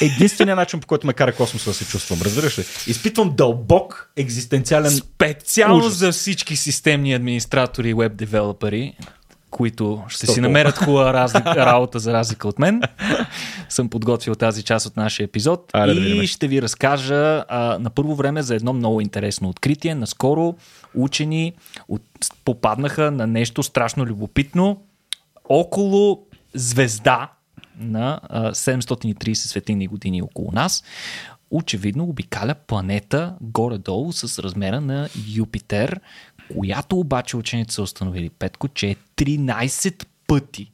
единствения 0.00 0.56
начин, 0.56 0.80
по 0.80 0.86
който 0.86 1.06
ме 1.06 1.12
кара 1.12 1.34
космоса 1.34 1.70
да 1.70 1.74
се 1.74 1.86
чувствам. 1.86 2.22
Разбираш 2.22 2.58
ли? 2.58 2.64
Изпитвам 2.86 3.34
дълбок 3.36 4.10
екзистенциален. 4.16 4.90
Специално 4.90 5.76
ужас. 5.76 5.94
за 5.94 6.12
всички 6.12 6.56
системни 6.56 7.14
администратори 7.14 7.90
и 7.90 7.94
веб 7.94 8.16
девелопери 8.16 8.96
които 9.52 10.02
ще 10.08 10.26
Стоп. 10.26 10.34
си 10.34 10.40
намерят 10.40 10.78
хубава 10.78 11.12
разлика, 11.14 11.56
работа 11.56 11.98
за 11.98 12.12
разлика 12.12 12.48
от 12.48 12.58
мен. 12.58 12.82
Съм 13.68 13.88
подготвил 13.88 14.34
тази 14.34 14.62
част 14.62 14.86
от 14.86 14.96
нашия 14.96 15.24
епизод 15.24 15.70
а, 15.72 15.86
да, 15.86 15.92
и 15.92 16.16
да, 16.16 16.26
ще 16.26 16.48
ви 16.48 16.62
разкажа 16.62 17.44
а, 17.48 17.78
на 17.80 17.90
първо 17.90 18.14
време 18.14 18.42
за 18.42 18.54
едно 18.54 18.72
много 18.72 19.00
интересно 19.00 19.48
откритие. 19.48 19.94
Наскоро 19.94 20.54
учени 20.94 21.52
от, 21.88 22.02
попаднаха 22.44 23.10
на 23.10 23.26
нещо 23.26 23.62
страшно 23.62 24.06
любопитно 24.06 24.82
около 25.48 26.26
звезда 26.54 27.28
на 27.80 28.20
а, 28.22 28.52
730 28.52 29.34
светлини 29.34 29.86
години 29.86 30.22
около 30.22 30.52
нас. 30.52 30.84
Очевидно 31.50 32.04
обикаля 32.04 32.54
планета 32.54 33.34
горе-долу 33.40 34.12
с 34.12 34.38
размера 34.38 34.80
на 34.80 35.08
Юпитер, 35.34 36.00
която 36.58 36.98
обаче 36.98 37.36
учените 37.36 37.74
са 37.74 37.82
установили, 37.82 38.30
Петко, 38.30 38.68
че 38.68 38.90
е 38.90 38.96
13 39.16 40.06
пъти 40.26 40.72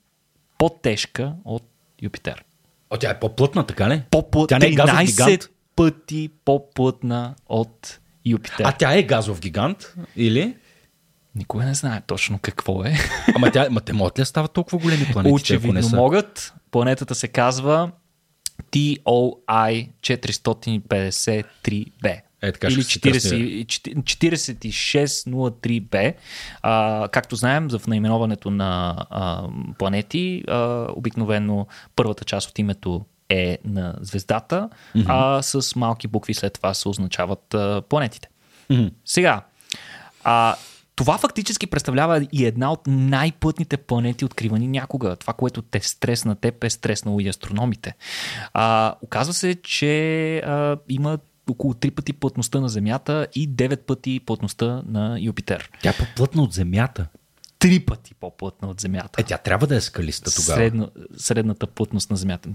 по-тежка 0.58 1.32
от 1.44 1.64
Юпитер. 2.02 2.44
О, 2.90 2.96
тя 2.96 3.10
е 3.10 3.20
по-плътна, 3.20 3.66
така 3.66 3.90
ли? 3.90 4.02
По-плътна. 4.10 4.60
Тя 4.60 4.66
не 4.66 4.72
е 4.72 4.76
13 4.76 5.48
пъти 5.76 6.30
по-плътна 6.44 7.34
от 7.46 8.00
Юпитер. 8.24 8.64
А 8.64 8.72
тя 8.72 8.94
е 8.94 9.02
газов 9.02 9.40
гигант 9.40 9.94
или? 10.16 10.56
Никой 11.34 11.64
не 11.64 11.74
знае 11.74 12.00
точно 12.00 12.38
какво 12.38 12.84
е. 12.84 12.94
Ама, 13.34 13.50
тя, 13.50 13.68
ма 13.70 13.80
те 13.80 13.92
могат 13.92 14.18
ли 14.18 14.22
да 14.22 14.26
стават 14.26 14.52
толкова 14.52 14.78
големи 14.78 15.06
планети? 15.12 15.34
Очевидно 15.34 15.72
не 15.72 15.82
са? 15.82 15.96
могат. 15.96 16.54
Планетата 16.70 17.14
се 17.14 17.28
казва 17.28 17.90
TOI 18.72 19.90
453b. 20.00 22.20
Е, 22.42 22.52
така 22.52 22.66
Или 22.66 22.82
ще 22.82 22.92
си 22.92 23.00
търся. 23.00 23.34
40, 23.34 23.96
4603b. 23.96 26.14
А, 26.62 27.08
както 27.08 27.36
знаем, 27.36 27.68
в 27.68 27.86
наименоването 27.86 28.50
на 28.50 28.96
а, 29.10 29.48
планети, 29.78 30.44
а, 30.48 30.86
обикновено 30.96 31.66
първата 31.96 32.24
част 32.24 32.50
от 32.50 32.58
името 32.58 33.04
е 33.28 33.58
на 33.64 33.94
звездата, 34.00 34.68
mm-hmm. 34.96 35.04
а 35.08 35.42
с 35.42 35.76
малки 35.76 36.08
букви 36.08 36.34
след 36.34 36.52
това 36.52 36.74
се 36.74 36.88
означават 36.88 37.54
а, 37.54 37.82
планетите. 37.88 38.28
Мгм. 38.70 38.86
Сега, 39.04 39.42
а, 40.24 40.56
това 40.96 41.18
фактически 41.18 41.66
представлява 41.66 42.26
и 42.32 42.46
една 42.46 42.72
от 42.72 42.80
най-пътните 42.86 43.76
планети, 43.76 44.24
откривани 44.24 44.68
някога. 44.68 45.16
Това, 45.16 45.32
което 45.32 45.62
те 45.62 45.80
стресна 45.80 46.34
теб, 46.34 46.64
е 46.64 46.70
стреснало 46.70 47.20
и 47.20 47.28
астрономите. 47.28 47.94
А, 48.54 48.94
оказва 49.02 49.34
се, 49.34 49.54
че 49.54 50.36
а, 50.38 50.76
има 50.88 51.18
около 51.50 51.74
3 51.74 51.90
пъти 51.90 52.12
плътността 52.12 52.60
на 52.60 52.68
Земята 52.68 53.26
и 53.34 53.50
9 53.50 53.76
пъти 53.76 54.20
плътността 54.20 54.82
на 54.86 55.20
Юпитер. 55.20 55.70
Тя 55.82 55.90
е 55.90 55.96
по-плътна 55.98 56.42
от 56.42 56.52
Земята. 56.52 57.06
Три 57.58 57.80
пъти 57.80 58.14
по-плътна 58.14 58.68
от 58.68 58.80
Земята. 58.80 59.20
Е, 59.20 59.24
тя 59.24 59.38
трябва 59.38 59.66
да 59.66 59.76
е 59.76 59.80
скалиста 59.80 60.34
тогава. 60.34 60.56
Средно, 60.56 60.90
средната 61.16 61.66
плътност 61.66 62.10
на 62.10 62.16
Земята. 62.16 62.48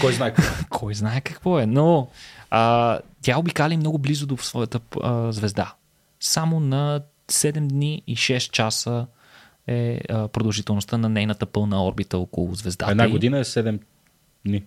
Кой 0.00 0.12
знае 0.12 0.34
какво? 0.34 0.64
Кой 0.78 0.94
знае 0.94 1.20
какво 1.20 1.58
е, 1.58 1.66
но 1.66 2.08
а, 2.50 2.98
тя 3.22 3.38
обикаля 3.38 3.76
много 3.76 3.98
близо 3.98 4.26
до 4.26 4.36
своята 4.36 4.80
а, 5.02 5.32
звезда. 5.32 5.74
Само 6.20 6.60
на 6.60 7.02
7 7.28 7.68
дни 7.68 8.02
и 8.06 8.16
6 8.16 8.50
часа 8.50 9.06
е 9.66 10.00
а, 10.08 10.28
продължителността 10.28 10.98
на 10.98 11.08
нейната 11.08 11.46
пълна 11.46 11.86
орбита 11.86 12.18
около 12.18 12.54
звездата. 12.54 12.90
Една 12.90 13.08
година 13.08 13.38
е 13.38 13.44
7 13.44 13.80
дни. 14.46 14.64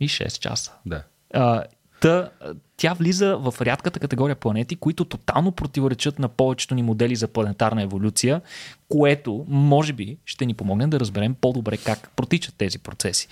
И 0.00 0.08
6 0.08 0.38
часа. 0.38 0.72
Да. 0.86 1.02
А, 1.34 1.64
та, 2.00 2.30
тя 2.76 2.92
влиза 2.92 3.36
в 3.36 3.54
рядката 3.60 4.00
категория 4.00 4.36
планети, 4.36 4.76
които 4.76 5.04
тотално 5.04 5.52
противоречат 5.52 6.18
на 6.18 6.28
повечето 6.28 6.74
ни 6.74 6.82
модели 6.82 7.16
за 7.16 7.28
планетарна 7.28 7.82
еволюция, 7.82 8.40
което 8.88 9.44
може 9.48 9.92
би 9.92 10.16
ще 10.24 10.46
ни 10.46 10.54
помогне 10.54 10.86
да 10.86 11.00
разберем 11.00 11.34
по-добре 11.40 11.76
как 11.76 12.10
протичат 12.16 12.54
тези 12.58 12.78
процеси. 12.78 13.28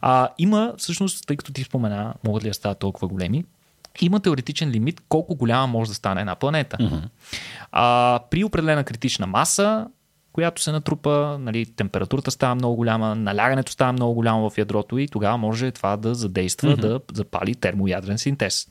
А, 0.00 0.28
има, 0.38 0.74
всъщност, 0.78 1.26
тъй 1.26 1.36
като 1.36 1.52
ти 1.52 1.64
спомена, 1.64 2.14
могат 2.24 2.44
ли 2.44 2.48
да 2.48 2.54
стават 2.54 2.78
толкова 2.78 3.08
големи, 3.08 3.44
има 4.00 4.20
теоретичен 4.20 4.70
лимит 4.70 5.02
колко 5.08 5.34
голяма 5.34 5.66
може 5.66 5.88
да 5.88 5.94
стане 5.94 6.20
една 6.20 6.34
планета. 6.34 6.76
Mm-hmm. 6.76 7.08
А, 7.72 8.20
при 8.30 8.44
определена 8.44 8.84
критична 8.84 9.26
маса, 9.26 9.86
която 10.32 10.62
се 10.62 10.72
натрупа, 10.72 11.36
нали, 11.40 11.66
температурата 11.66 12.30
става 12.30 12.54
много 12.54 12.76
голяма, 12.76 13.14
налягането 13.14 13.72
става 13.72 13.92
много 13.92 14.14
голямо 14.14 14.50
в 14.50 14.58
ядрото 14.58 14.98
и 14.98 15.08
тогава 15.08 15.38
може 15.38 15.70
това 15.70 15.96
да 15.96 16.14
задейства, 16.14 16.76
mm-hmm. 16.76 16.80
да 16.80 17.00
запали 17.12 17.54
термоядрен 17.54 18.18
синтез. 18.18 18.68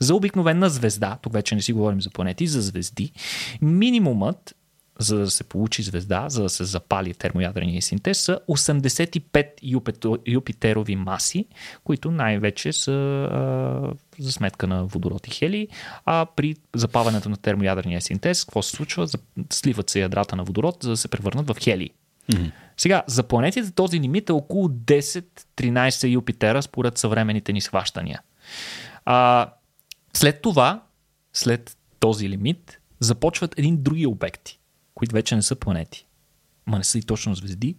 За 0.00 0.14
обикновена 0.14 0.68
звезда, 0.70 1.18
тук 1.22 1.32
вече 1.32 1.54
не 1.54 1.62
си 1.62 1.72
говорим 1.72 2.00
за 2.00 2.10
планети, 2.10 2.46
за 2.46 2.60
звезди, 2.60 3.12
минимумът 3.62 4.54
за 4.98 5.18
да 5.18 5.30
се 5.30 5.44
получи 5.44 5.82
звезда, 5.82 6.28
за 6.28 6.42
да 6.42 6.48
се 6.48 6.64
запали 6.64 7.14
термоядрения 7.14 7.82
синтез, 7.82 8.20
са 8.20 8.40
85 8.48 9.46
юпето- 9.62 10.18
юпитерови 10.26 10.96
маси, 10.96 11.46
които 11.84 12.10
най-вече 12.10 12.72
са 12.72 12.92
а, 12.92 13.92
за 14.18 14.32
сметка 14.32 14.66
на 14.66 14.84
водород 14.84 15.26
и 15.26 15.30
хели, 15.30 15.68
а 16.04 16.26
при 16.36 16.56
запаването 16.74 17.28
на 17.28 17.36
термоядрения 17.36 18.00
синтез, 18.00 18.44
какво 18.44 18.62
се 18.62 18.76
случва? 18.76 19.08
Сливат 19.52 19.90
се 19.90 20.00
ядрата 20.00 20.36
на 20.36 20.44
водород, 20.44 20.78
за 20.82 20.90
да 20.90 20.96
се 20.96 21.08
превърнат 21.08 21.46
в 21.46 21.56
хели. 21.60 21.90
Мгм. 22.34 22.44
Сега, 22.76 23.02
за 23.06 23.22
планетите 23.22 23.70
този 23.70 24.00
лимит 24.00 24.28
е 24.28 24.32
около 24.32 24.68
10-13 24.68 26.10
Юпитера 26.10 26.62
според 26.62 26.98
съвременните 26.98 27.52
ни 27.52 27.60
схващания. 27.60 28.20
А, 29.04 29.50
след 30.12 30.42
това, 30.42 30.82
след 31.32 31.76
този 32.00 32.28
лимит, 32.28 32.78
започват 33.00 33.58
един 33.58 33.82
други 33.82 34.06
обекти, 34.06 34.58
които 35.04 35.14
вече 35.14 35.36
не 35.36 35.42
са 35.42 35.56
планети. 35.56 36.06
Ма 36.66 36.78
не 36.78 36.84
са 36.84 36.98
и 36.98 37.02
точно 37.02 37.34
звезди, 37.34 37.76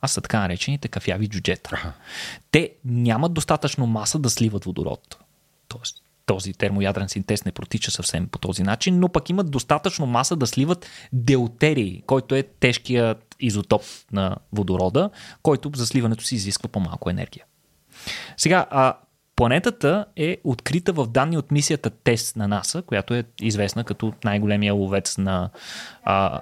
а 0.00 0.08
са 0.08 0.20
така 0.20 0.40
наречените 0.40 0.88
кафяви 0.88 1.28
джуджета. 1.28 1.70
Аха. 1.72 1.92
Те 2.50 2.72
нямат 2.84 3.32
достатъчно 3.32 3.86
маса 3.86 4.18
да 4.18 4.30
сливат 4.30 4.64
водород. 4.64 5.18
Тоест, 5.68 5.96
този 6.26 6.52
термоядрен 6.52 7.08
синтез 7.08 7.44
не 7.44 7.52
протича 7.52 7.90
съвсем 7.90 8.28
по 8.28 8.38
този 8.38 8.62
начин, 8.62 8.98
но 8.98 9.08
пък 9.08 9.30
имат 9.30 9.50
достатъчно 9.50 10.06
маса 10.06 10.36
да 10.36 10.46
сливат 10.46 10.86
деутерий, 11.12 12.02
който 12.06 12.34
е 12.34 12.42
тежкият 12.42 13.36
изотоп 13.40 13.82
на 14.12 14.36
водорода, 14.52 15.10
който 15.42 15.70
за 15.74 15.86
сливането 15.86 16.24
си 16.24 16.34
изисква 16.34 16.68
по-малко 16.68 17.10
енергия. 17.10 17.44
Сега, 18.36 18.66
а, 18.70 18.94
планетата 19.36 20.06
е 20.16 20.38
открита 20.44 20.92
в 20.92 21.06
данни 21.06 21.38
от 21.38 21.50
мисията 21.50 21.90
ТЕС 21.90 22.36
на 22.36 22.48
НАСА, 22.48 22.82
която 22.82 23.14
е 23.14 23.24
известна 23.40 23.84
като 23.84 24.12
най-големия 24.24 24.74
ловец 24.74 25.18
на 25.18 25.50
а, 26.04 26.40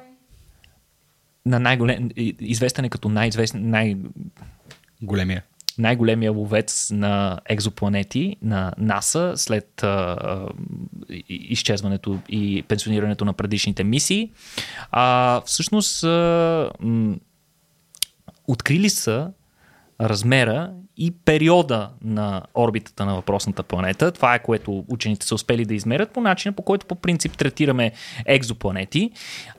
на 1.47 1.61
най-голем, 1.61 2.11
известен 2.41 2.85
е 2.85 2.89
като 2.89 3.09
най-известен, 3.09 3.71
най- 3.71 3.97
Големия. 5.03 5.43
най-големия 5.79 6.33
ловец 6.33 6.91
на 6.91 7.41
екзопланети 7.47 8.37
на 8.43 8.73
НАСА 8.79 9.33
след 9.37 9.83
а, 9.83 9.87
а, 9.87 10.49
изчезването 11.29 12.19
и 12.29 12.63
пенсионирането 12.69 13.25
на 13.25 13.33
предишните 13.33 13.85
мисии. 13.85 14.31
А, 14.91 15.41
всъщност 15.47 16.05
а, 16.05 16.71
м, 16.81 17.17
открили 18.49 18.91
са 18.91 19.31
размера 20.01 20.73
и 20.97 21.11
периода 21.11 21.91
на 22.05 22.43
орбитата 22.55 23.07
на 23.07 23.15
въпросната 23.15 23.63
планета. 23.63 24.13
Това 24.13 24.35
е 24.35 24.43
което 24.43 24.85
учените 24.89 25.27
са 25.27 25.35
успели 25.35 25.65
да 25.65 25.75
измерят 25.75 26.11
по 26.11 26.21
начина, 26.21 26.53
по 26.53 26.63
който 26.63 26.87
по 26.87 26.95
принцип 26.95 27.37
третираме 27.37 27.93
екзопланети. 28.27 29.11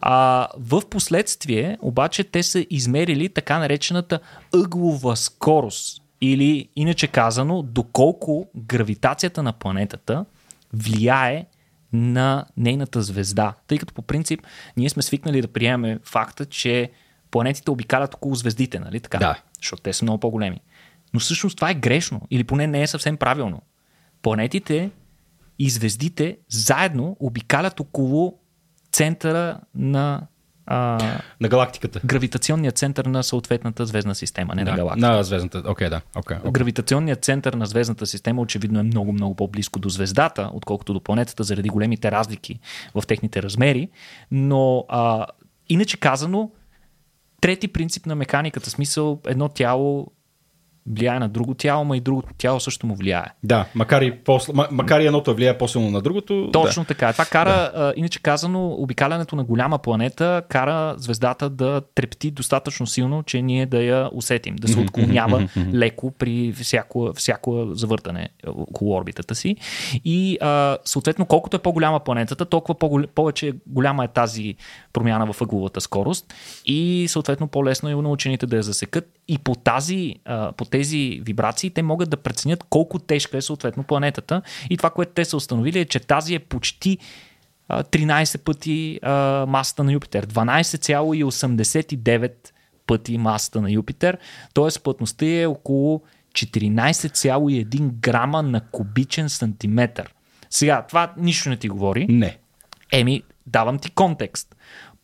А, 0.02 0.48
в 0.58 0.82
последствие 0.90 1.78
обаче 1.82 2.24
те 2.24 2.44
са 2.44 2.66
измерили 2.70 3.30
така 3.30 3.60
наречената 3.60 4.20
ъглова 4.54 5.16
скорост 5.16 6.04
или 6.22 6.70
иначе 6.76 7.08
казано 7.08 7.62
доколко 7.62 8.50
гравитацията 8.56 9.44
на 9.44 9.54
планетата 9.54 10.26
влияе 10.74 11.46
на 11.94 12.46
нейната 12.58 13.02
звезда. 13.02 13.54
Тъй 13.68 13.78
като 13.78 13.94
по 13.94 14.02
принцип 14.02 14.42
ние 14.78 14.90
сме 14.90 15.02
свикнали 15.02 15.42
да 15.42 15.48
приемем 15.48 16.00
факта, 16.04 16.46
че 16.46 16.92
планетите 17.32 17.72
обикалят 17.72 18.14
около 18.14 18.36
звездите, 18.36 18.80
нали 18.80 19.00
така? 19.00 19.18
Да. 19.18 19.36
Защото 19.62 19.82
те 19.84 19.94
са 19.94 20.06
много 20.06 20.20
по-големи. 20.20 20.62
Но 21.14 21.20
всъщност 21.20 21.56
това 21.56 21.70
е 21.70 21.76
грешно 21.76 22.22
или 22.32 22.44
поне 22.44 22.68
не 22.68 22.82
е 22.82 22.88
съвсем 22.88 23.18
правилно. 23.18 23.62
Планетите 24.22 24.92
и 25.60 25.70
звездите 25.70 26.38
заедно 26.50 27.18
обикалят 27.20 27.80
около 27.80 28.34
центъра 28.92 29.60
на 29.76 30.28
а, 30.66 30.98
На 31.42 31.48
галактиката. 31.48 32.02
гравитационния 32.06 32.72
център 32.72 33.06
на 33.06 33.24
съответната 33.24 33.86
звездна 33.86 34.16
система, 34.16 34.56
не 34.56 34.64
на 34.64 34.72
Да, 34.72 34.78
галактика. 34.78 35.08
на 35.08 35.24
звездната. 35.24 35.64
Окей, 35.68 35.90
да. 35.90 36.02
Окей. 36.16 36.38
окей. 36.38 36.52
Гравитационният 36.52 37.24
център 37.24 37.54
на 37.54 37.66
звездната 37.66 38.06
система 38.06 38.42
очевидно 38.42 38.80
е 38.80 38.84
много, 38.84 39.14
много 39.14 39.36
по-близко 39.36 39.80
до 39.80 39.90
звездата, 39.90 40.50
отколкото 40.54 40.94
до 40.94 41.00
планетата, 41.00 41.44
заради 41.44 41.70
големите 41.70 42.12
разлики 42.12 42.60
в 42.96 43.04
техните 43.08 43.44
размери. 43.44 43.90
Но 44.32 44.86
а, 44.90 45.26
иначе 45.70 45.98
казано, 45.98 46.52
трети 47.42 47.68
принцип 47.68 48.06
на 48.06 48.16
меканиката, 48.16 48.70
смисъл 48.70 49.20
едно 49.28 49.50
тяло 49.50 50.12
влияе 50.90 51.20
на 51.20 51.30
друго 51.30 51.54
тяло, 51.54 51.86
ма 51.86 51.98
и 51.98 52.00
другото 52.00 52.34
тяло 52.38 52.60
също 52.60 52.88
му 52.88 52.96
влияе. 52.96 53.26
Да, 53.44 53.66
макар 53.76 54.02
и, 54.02 54.12
по, 54.12 54.40
макар 54.72 55.00
и 55.00 55.06
едното 55.06 55.36
влияе 55.36 55.58
по-силно 55.58 55.92
на 55.92 56.02
другото. 56.02 56.50
Точно 56.54 56.86
така. 56.86 57.12
Това 57.12 57.26
кара, 57.26 57.72
а, 57.76 57.94
иначе 57.96 58.22
казано, 58.22 58.68
обикалянето 58.68 59.36
на 59.36 59.44
голяма 59.44 59.80
планета 59.80 60.42
кара 60.50 60.96
звездата 60.98 61.50
да 61.50 61.82
трепти 61.96 62.32
достатъчно 62.32 62.88
силно, 62.88 63.24
че 63.24 63.42
ние 63.42 63.66
да 63.66 63.84
я 63.84 64.10
усетим, 64.14 64.56
да 64.56 64.68
се 64.68 64.80
отклонява 64.80 65.48
леко 65.74 66.12
при 66.12 66.54
всяко, 66.54 67.12
всяко 67.16 67.68
завъртане 67.72 68.30
около 68.48 68.96
орбитата 68.96 69.36
си. 69.36 69.56
И 70.06 70.38
а, 70.42 70.78
съответно, 70.86 71.26
колкото 71.26 71.58
е 71.58 71.60
по-голяма 71.60 72.00
планетата, 72.00 72.46
толкова 72.46 72.80
по- 72.80 73.04
повече 73.16 73.54
голяма 73.68 74.04
е 74.04 74.08
тази 74.08 74.56
промяна 74.98 75.34
в 75.34 75.42
ъгловата 75.42 75.82
скорост 75.82 76.34
и 76.66 77.06
съответно 77.10 77.48
по-лесно 77.48 77.90
е 77.90 77.96
на 77.96 78.10
учените 78.10 78.46
да 78.46 78.56
я 78.56 78.64
засекат. 78.64 79.20
И 79.28 79.38
по, 79.38 79.56
тази, 79.56 80.16
по 80.58 80.66
тези 80.66 81.22
вибрации 81.24 81.70
те 81.70 81.82
могат 81.82 82.10
да 82.10 82.18
преценят 82.18 82.64
колко 82.70 83.00
тежка 83.00 83.38
е 83.38 83.42
съответно 83.42 83.84
планетата. 83.84 84.42
И 84.70 84.78
това, 84.78 84.90
което 84.90 85.12
те 85.12 85.26
са 85.26 85.38
установили 85.38 85.80
е, 85.80 85.86
че 85.86 86.00
тази 86.00 86.36
е 86.36 86.40
почти 86.40 86.98
а, 87.70 87.84
13 87.84 88.38
пъти 88.38 89.00
а, 89.02 89.46
масата 89.48 89.84
на 89.84 89.92
Юпитер. 89.92 90.28
12,89 90.28 92.32
пъти 92.88 93.18
масата 93.18 93.62
на 93.62 93.72
Юпитер. 93.72 94.18
Т.е. 94.54 94.80
плътността 94.84 95.26
е 95.26 95.46
около 95.46 96.02
14,1 96.34 97.80
грама 97.80 98.44
на 98.44 98.62
кубичен 98.62 99.30
сантиметър. 99.30 100.14
Сега, 100.50 100.86
това 100.88 101.14
нищо 101.18 101.50
не 101.50 101.58
ти 101.58 101.70
говори. 101.70 102.06
Не. 102.10 102.38
Еми, 102.92 103.24
давам 103.48 103.80
ти 103.80 103.92
контекст. 103.92 104.56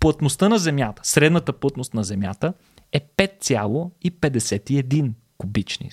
Плътността 0.04 0.50
на 0.50 0.58
Земята, 0.58 1.02
средната 1.06 1.54
плътност 1.54 1.94
на 1.94 2.04
Земята 2.04 2.54
е 2.92 3.02
5,51 3.18 5.12
кубични 5.38 5.90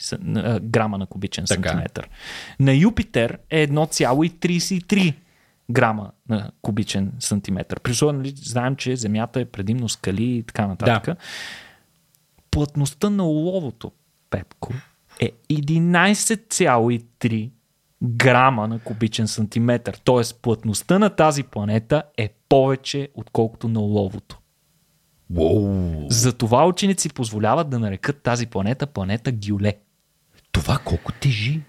грама 0.62 0.98
на 0.98 1.06
кубичен 1.06 1.44
Така. 1.44 1.68
сантиметър. 1.68 2.08
На 2.60 2.74
Юпитер 2.74 3.38
е 3.50 3.68
1,33 3.68 5.14
грама 5.70 6.10
на 6.28 6.50
кубичен 6.62 7.12
сантиметър. 7.18 7.80
При 7.80 7.92
условие, 7.92 8.18
нали, 8.18 8.34
знаем, 8.36 8.76
че 8.76 8.96
Земята 8.96 9.40
е 9.40 9.44
предимно 9.44 9.88
скали 9.88 10.24
и 10.24 10.42
така 10.42 10.66
нататък. 10.66 11.04
Да. 11.04 11.16
Плътността 12.50 13.10
на 13.10 13.24
оловото, 13.24 13.92
Пепко, 14.30 14.72
е 15.20 15.30
11,3 15.50 17.50
грама 18.02 18.68
на 18.68 18.78
кубичен 18.78 19.28
сантиметър. 19.28 20.00
Тоест, 20.04 20.42
плътността 20.42 20.98
на 20.98 21.10
тази 21.10 21.42
планета 21.42 22.02
е 22.16 22.28
повече, 22.48 23.08
отколкото 23.14 23.68
на 23.68 23.80
оловото. 23.80 24.38
Уоу. 25.36 26.06
Затова 26.10 26.66
ученици 26.66 27.08
позволяват 27.08 27.70
да 27.70 27.78
нарекат 27.78 28.22
тази 28.22 28.46
планета 28.46 28.86
планета 28.86 29.32
Гюле. 29.32 29.74
Това 30.52 30.78
колко 30.84 31.12
тежи? 31.12 31.60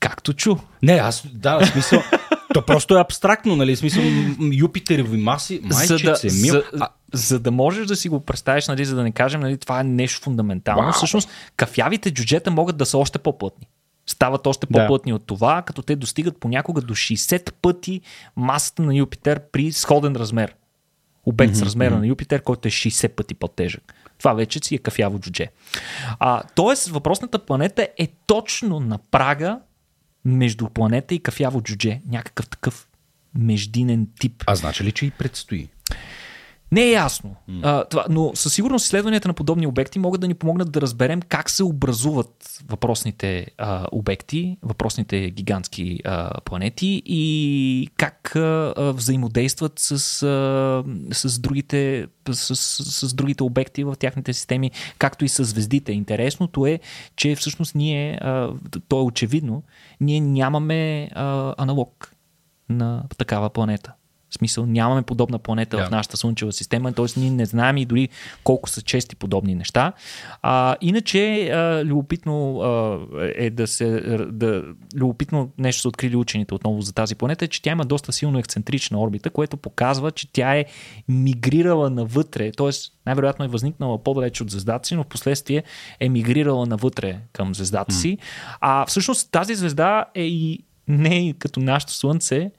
Както 0.00 0.32
чу. 0.32 0.56
Не, 0.82 0.92
аз, 0.92 1.26
да, 1.34 1.58
в 1.58 1.66
смисъл, 1.66 2.02
то 2.54 2.66
просто 2.66 2.96
е 2.96 3.00
абстрактно, 3.00 3.56
нали, 3.56 3.76
в 3.76 3.78
смисъл, 3.78 4.02
Юпитерови 4.52 5.16
маси, 5.16 5.60
за, 5.70 5.96
да, 5.96 6.10
майчице, 6.10 6.42
мил. 6.42 6.52
за, 6.54 6.64
А, 6.80 6.88
за 7.12 7.38
да 7.38 7.50
можеш 7.50 7.86
да 7.86 7.96
си 7.96 8.08
го 8.08 8.20
представиш, 8.20 8.68
нали, 8.68 8.84
за 8.84 8.96
да 8.96 9.02
не 9.02 9.12
кажем, 9.12 9.40
нали, 9.40 9.58
това 9.58 9.80
е 9.80 9.84
нещо 9.84 10.20
фундаментално. 10.20 10.82
Вау! 10.82 10.92
Всъщност, 10.92 11.28
кафявите 11.56 12.10
джуджета 12.10 12.50
могат 12.50 12.76
да 12.76 12.86
са 12.86 12.98
още 12.98 13.18
по-плътни. 13.18 13.66
Стават 14.06 14.46
още 14.46 14.66
Да. 14.70 14.78
по-плътни 14.78 15.12
от 15.12 15.26
това, 15.26 15.62
като 15.62 15.82
те 15.82 15.96
достигат 15.96 16.40
понякога 16.40 16.80
до 16.80 16.94
60 16.94 17.52
пъти 17.52 18.00
масата 18.36 18.82
на 18.82 18.94
Юпитер 18.94 19.40
при 19.52 19.72
сходен 19.72 20.16
размер. 20.16 20.54
Обект 21.24 21.54
с 21.54 21.62
размера 21.62 21.98
на 21.98 22.06
Юпитер, 22.06 22.42
който 22.42 22.68
е 22.68 22.70
60 22.70 23.08
пъти 23.08 23.34
по-тежък. 23.34 23.94
Това 24.18 24.32
вече 24.32 24.58
си 24.62 24.74
е 24.74 24.78
кафяво 24.78 25.18
джудже. 25.18 25.46
А, 26.18 26.42
тоест, 26.54 26.88
въпросната 26.88 27.38
планета 27.38 27.88
е 27.98 28.08
точно 28.26 28.80
на 28.80 28.98
прага 28.98 29.60
между 30.24 30.68
планета 30.68 31.14
и 31.14 31.20
кафяво 31.20 31.62
джудже. 31.62 32.00
Някакъв 32.08 32.48
такъв 32.48 32.88
междинен 33.34 34.08
тип. 34.20 34.44
а 34.46 34.54
значи 34.54 34.84
ли, 34.84 34.92
че 34.92 35.06
и 35.06 35.10
предстои? 35.10 35.68
Не 36.72 36.82
е 36.82 36.90
ясно. 36.90 37.36
А, 37.62 37.84
това, 37.84 38.04
но 38.10 38.32
със 38.34 38.54
сигурност 38.54 38.84
изследванията 38.84 39.28
на 39.28 39.34
подобни 39.34 39.66
обекти 39.66 39.98
могат 39.98 40.20
да 40.20 40.28
ни 40.28 40.34
помогнат 40.34 40.72
да 40.72 40.80
разберем 40.80 41.22
как 41.22 41.50
се 41.50 41.64
образуват 41.64 42.60
въпросните 42.68 43.46
а, 43.58 43.86
обекти, 43.92 44.58
въпросните 44.62 45.30
гигантски 45.30 46.00
а, 46.04 46.40
планети 46.40 47.02
и 47.06 47.88
как 47.96 48.36
а, 48.36 48.74
а, 48.76 48.92
взаимодействат 48.92 49.72
с, 49.76 50.22
а, 50.22 50.84
с, 51.12 51.38
другите, 51.38 52.06
с, 52.32 52.56
с, 52.56 53.08
с 53.08 53.14
другите 53.14 53.42
обекти 53.42 53.84
в 53.84 53.94
тяхните 53.98 54.32
системи, 54.32 54.70
както 54.98 55.24
и 55.24 55.28
с 55.28 55.44
звездите. 55.44 55.92
Интересното 55.92 56.66
е, 56.66 56.80
че 57.16 57.36
всъщност 57.36 57.74
ние, 57.74 58.14
а, 58.14 58.50
то 58.88 58.98
е 58.98 59.02
очевидно, 59.02 59.62
ние 60.00 60.20
нямаме 60.20 61.10
а, 61.14 61.54
аналог 61.58 62.12
на 62.68 63.04
такава 63.18 63.50
планета. 63.50 63.92
В 64.32 64.34
смисъл, 64.34 64.66
нямаме 64.66 65.02
подобна 65.02 65.38
планета 65.38 65.76
Да. 65.76 65.86
в 65.86 65.90
нашата 65.90 66.16
Слънчева 66.16 66.52
система, 66.52 66.92
т.е. 66.92 67.06
ние 67.16 67.30
не 67.30 67.46
знаем 67.46 67.76
и 67.76 67.84
дори 67.84 68.08
колко 68.44 68.68
са 68.68 68.82
чести 68.82 69.16
подобни 69.16 69.54
неща. 69.54 69.92
А, 70.42 70.76
иначе, 70.80 71.48
а, 71.48 71.84
любопитно 71.84 72.60
а, 72.60 72.98
е 73.36 73.50
да 73.50 73.66
се. 73.66 74.00
Да, 74.32 74.64
любопитно 74.96 75.50
нещо 75.58 75.82
са 75.82 75.88
открили 75.88 76.16
учените 76.16 76.54
отново 76.54 76.80
за 76.80 76.92
тази 76.92 77.14
планета, 77.14 77.44
е, 77.44 77.48
че 77.48 77.62
тя 77.62 77.70
има 77.70 77.84
доста 77.84 78.12
силно 78.12 78.38
ексцентрична 78.38 79.00
орбита, 79.00 79.30
което 79.30 79.56
показва, 79.56 80.10
че 80.10 80.32
тя 80.32 80.56
е 80.56 80.64
мигрирала 81.08 81.90
навътре, 81.90 82.52
т.е. 82.52 82.70
най-вероятно 83.06 83.44
е 83.44 83.48
възникнала 83.48 84.02
по-далеч 84.02 84.40
от 84.40 84.50
звездата 84.50 84.88
си, 84.88 84.94
но 84.94 85.02
в 85.02 85.06
последствие 85.06 85.62
е 86.00 86.08
мигрирала 86.08 86.66
навътре 86.66 87.18
към 87.32 87.54
звездата 87.54 87.94
си. 87.94 88.18
А 88.60 88.86
всъщност 88.86 89.30
тази 89.30 89.54
звезда 89.54 90.04
е 90.14 90.24
и 90.24 90.64
не 90.88 91.34
като 91.38 91.60
нашето 91.60 91.92
Слънце, 91.92 92.50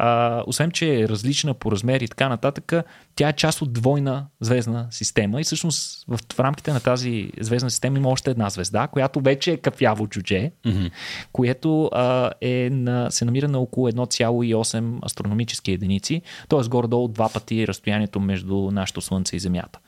а, 0.00 0.42
освен, 0.46 0.70
че 0.70 1.00
е 1.00 1.08
различна 1.08 1.54
по 1.54 1.72
размер 1.72 2.00
и 2.00 2.08
така 2.08 2.28
нататък, 2.28 2.72
тя 3.14 3.28
е 3.28 3.32
част 3.32 3.62
от 3.62 3.72
двойна 3.72 4.26
звездна 4.40 4.86
система 4.90 5.40
и 5.40 5.44
всъщност 5.44 6.04
в, 6.08 6.18
в 6.32 6.40
рамките 6.40 6.72
на 6.72 6.80
тази 6.80 7.30
звездна 7.40 7.70
система 7.70 7.98
има 7.98 8.08
още 8.08 8.30
една 8.30 8.50
звезда, 8.50 8.86
която 8.86 9.20
вече 9.20 9.52
е 9.52 9.56
кафяво 9.56 10.06
джудже, 10.06 10.50
mm-hmm. 10.66 10.90
което 11.32 11.84
а, 11.92 12.30
е 12.40 12.70
на, 12.72 13.10
се 13.10 13.24
намира 13.24 13.48
на 13.48 13.58
около 13.58 13.88
1,8 13.88 15.06
астрономически 15.06 15.72
единици, 15.72 16.22
т.е. 16.48 16.68
горе-долу 16.68 17.08
два 17.08 17.28
пъти 17.28 17.68
разстоянието 17.68 18.20
между 18.20 18.70
нашето 18.70 19.00
Слънце 19.00 19.36
и 19.36 19.38
Земята. 19.38 19.78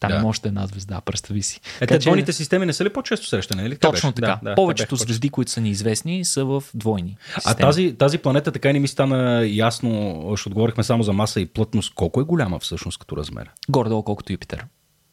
Там 0.00 0.10
Да. 0.12 0.26
още 0.26 0.48
една 0.48 0.66
звезда, 0.66 1.00
представи 1.00 1.42
си. 1.42 1.60
Е, 1.66 1.78
Така 1.78 1.86
те 1.88 1.94
че- 1.94 1.98
двойните 2.00 2.32
системи 2.32 2.66
не 2.66 2.72
са 2.72 2.84
ли 2.84 2.90
по-често 2.90 3.26
срещани? 3.26 3.62
Нали? 3.62 3.72
Така 3.72 3.90
Точно 3.90 4.12
така. 4.12 4.38
Да, 4.42 4.50
да, 4.50 4.54
Повечето 4.54 4.94
бяха 4.94 5.04
звезди, 5.04 5.28
които 5.28 5.50
са 5.50 5.60
ни 5.60 5.70
известни, 5.70 6.24
са 6.24 6.44
в 6.44 6.64
двойни. 6.74 7.16
А 7.28 7.40
системи. 7.40 7.60
тази, 7.60 7.94
тази 7.94 8.18
планета 8.18 8.52
така 8.52 8.70
и 8.70 8.72
не 8.72 8.78
ми 8.78 8.88
стана 8.88 9.46
ясно, 9.46 10.24
защото 10.30 10.54
говорихме 10.54 10.84
само 10.84 11.02
за 11.02 11.12
маса 11.12 11.40
и 11.40 11.46
плътност. 11.46 11.94
Колко 11.94 12.20
е 12.20 12.24
голяма 12.24 12.58
всъщност 12.58 12.98
като 12.98 13.16
размер? 13.16 13.50
Горе-долу 13.68 14.02
колкото 14.02 14.32
Юпитер. 14.32 14.66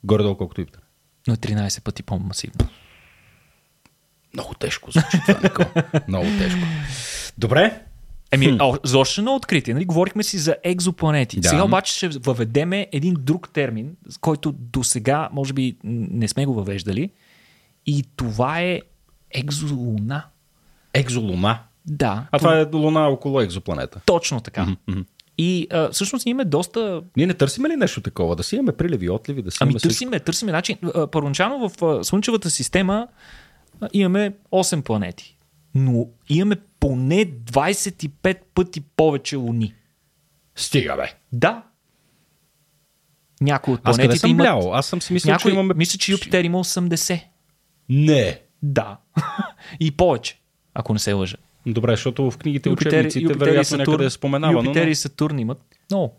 Горе-долу 0.04 0.38
колкото 0.38 0.62
Юпитер. 0.62 0.82
Но 1.28 1.34
е 1.34 1.38
13 1.38 1.82
пъти 1.82 2.04
по-масивно. 2.04 2.68
Много 4.34 4.54
тежко 4.54 4.92
звучи 4.92 5.18
това. 5.26 5.66
Много 6.08 6.26
тежко. 6.38 6.60
Добре. 7.38 7.82
Еми, 8.36 8.58
за 8.84 9.00
още 9.00 9.22
едно 9.22 9.36
откритие. 9.36 9.74
Нали? 9.74 9.86
Говорихме 9.86 10.24
си 10.24 10.38
за 10.38 10.56
екзопланети. 10.64 11.40
Да. 11.40 11.50
Сега 11.50 11.64
обаче 11.64 11.94
ще 11.94 12.08
въведеме 12.08 12.88
един 12.92 13.16
друг 13.20 13.50
термин, 13.54 13.96
който 14.22 14.52
до 14.52 14.84
сега, 14.84 15.30
може 15.32 15.54
би, 15.54 15.78
не 15.84 16.28
сме 16.28 16.46
го 16.46 16.54
въвеждали. 16.54 17.10
И 17.86 18.04
това 18.16 18.62
е 18.62 18.82
екзолуна. 19.32 20.24
Екзолуна. 20.94 21.60
Да. 21.86 22.28
А 22.32 22.38
това 22.38 22.60
е 22.60 22.66
луна 22.74 23.08
около 23.08 23.42
екзопланета. 23.42 24.02
Точно 24.06 24.42
така. 24.42 24.76
И 25.38 25.68
а, 25.72 25.90
всъщност 25.90 26.26
ние 26.26 26.32
имаме 26.32 26.46
доста 26.46 27.02
Ние 27.18 27.28
не 27.28 27.34
търсиме 27.34 27.70
ли 27.70 27.76
нещо 27.76 28.02
такова? 28.02 28.36
Да 28.36 28.44
си 28.44 28.56
имаме 28.56 28.72
приливи, 28.72 29.10
отливи, 29.10 29.42
да 29.42 29.52
си 29.52 29.58
Ами 29.62 29.70
имаме 29.70 29.80
всичко? 29.80 29.92
търсиме, 29.92 30.20
търсиме 30.20 30.52
начин. 30.52 30.78
А, 30.96 31.08
Първоначално 31.08 31.70
в 31.70 32.04
Слънчевата 32.04 32.50
система 32.50 33.08
имаме 33.94 34.34
8 34.52 34.82
планети, 34.82 35.38
но 35.76 36.08
имаме 36.30 36.56
поне 36.86 37.26
25 37.26 38.38
пъти 38.54 38.82
повече 38.82 39.36
луни. 39.36 39.74
Стига, 40.56 40.96
бе. 40.96 41.14
Да. 41.32 41.64
Някои 43.42 43.74
от 43.74 43.80
Аз 43.84 43.96
планетите 43.96 44.20
съм 44.20 44.30
имат... 44.30 44.44
блял? 44.44 44.74
Аз 44.74 44.86
съм 44.86 45.02
си 45.02 45.14
мислил, 45.14 45.32
Някой... 45.32 45.52
че 45.52 45.56
имаме... 45.56 45.74
Мисля, 45.74 45.98
че 45.98 46.12
Юпитер 46.12 46.44
има 46.44 46.64
80. 46.64 47.24
Не. 47.90 48.42
Да. 48.64 48.98
И 49.80 49.92
повече, 49.92 50.40
ако 50.74 50.94
не 50.94 51.00
се 51.00 51.14
лъжа. 51.14 51.38
Добре, 51.66 51.92
защото 51.92 52.32
в 52.32 52.38
книгите 52.38 52.70
Юпитер, 52.70 52.90
учебниците 52.90 53.24
Юпитер 53.24 53.46
вероятно 53.46 53.64
Сатурн, 53.66 53.92
някъде 53.92 54.06
е 54.06 54.10
споменава. 54.10 54.54
Юпитер 54.54 54.84
но... 54.84 54.90
и 54.90 54.96
Сатурн 54.96 55.40
имат 55.40 55.62
много. 55.92 56.14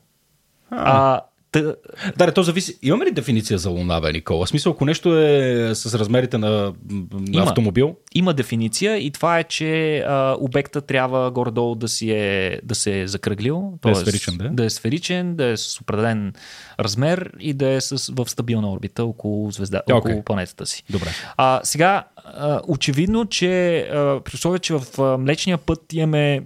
А. 0.70 1.14
А, 1.14 1.20
тъ... 1.62 1.76
Да, 2.16 2.32
то 2.32 2.42
зависи. 2.42 2.78
Имаме 2.82 3.04
ли 3.04 3.10
дефиниция 3.10 3.58
за 3.58 3.70
Луна, 3.70 4.00
бе, 4.00 4.12
Никола? 4.12 4.46
В 4.46 4.48
смисъл, 4.48 4.72
ако 4.72 4.84
нещо 4.84 5.18
е 5.18 5.70
с 5.74 5.98
размерите 5.98 6.38
на, 6.38 6.72
на 7.12 7.42
автомобил, 7.42 7.96
Има 8.14 8.34
дефиниция 8.34 8.96
и 8.96 9.10
това 9.10 9.38
е, 9.38 9.44
че 9.44 9.98
а, 9.98 10.36
обекта 10.40 10.80
трябва 10.80 11.30
горе-долу 11.30 11.74
да, 11.74 11.88
си 11.88 12.10
е, 12.10 12.60
да 12.64 12.74
се 12.74 13.00
е 13.00 13.08
закръглил. 13.08 13.72
Да 13.82 13.90
е 13.90 13.94
сферичен, 13.94 14.38
да. 14.38 14.48
да 14.48 14.64
е 14.64 14.70
сферичен, 14.70 15.36
да 15.36 15.44
е 15.46 15.56
с 15.56 15.80
определен 15.80 16.32
размер 16.80 17.30
и 17.40 17.54
да 17.54 17.68
е 17.68 17.80
с, 17.80 18.12
в 18.16 18.30
стабилна 18.30 18.72
орбита 18.72 19.04
около, 19.04 19.50
звезда, 19.50 19.80
Окей. 19.84 19.94
около 19.94 20.22
планетата 20.22 20.66
си. 20.66 20.82
добре. 20.90 21.08
А, 21.36 21.60
сега, 21.64 22.04
а, 22.24 22.60
очевидно, 22.68 23.26
че 23.26 23.78
а, 23.78 24.20
при 24.24 24.34
условие, 24.34 24.58
че 24.58 24.74
в 24.74 24.98
а, 24.98 25.18
Млечния 25.18 25.58
път 25.58 25.92
имаме 25.92 26.42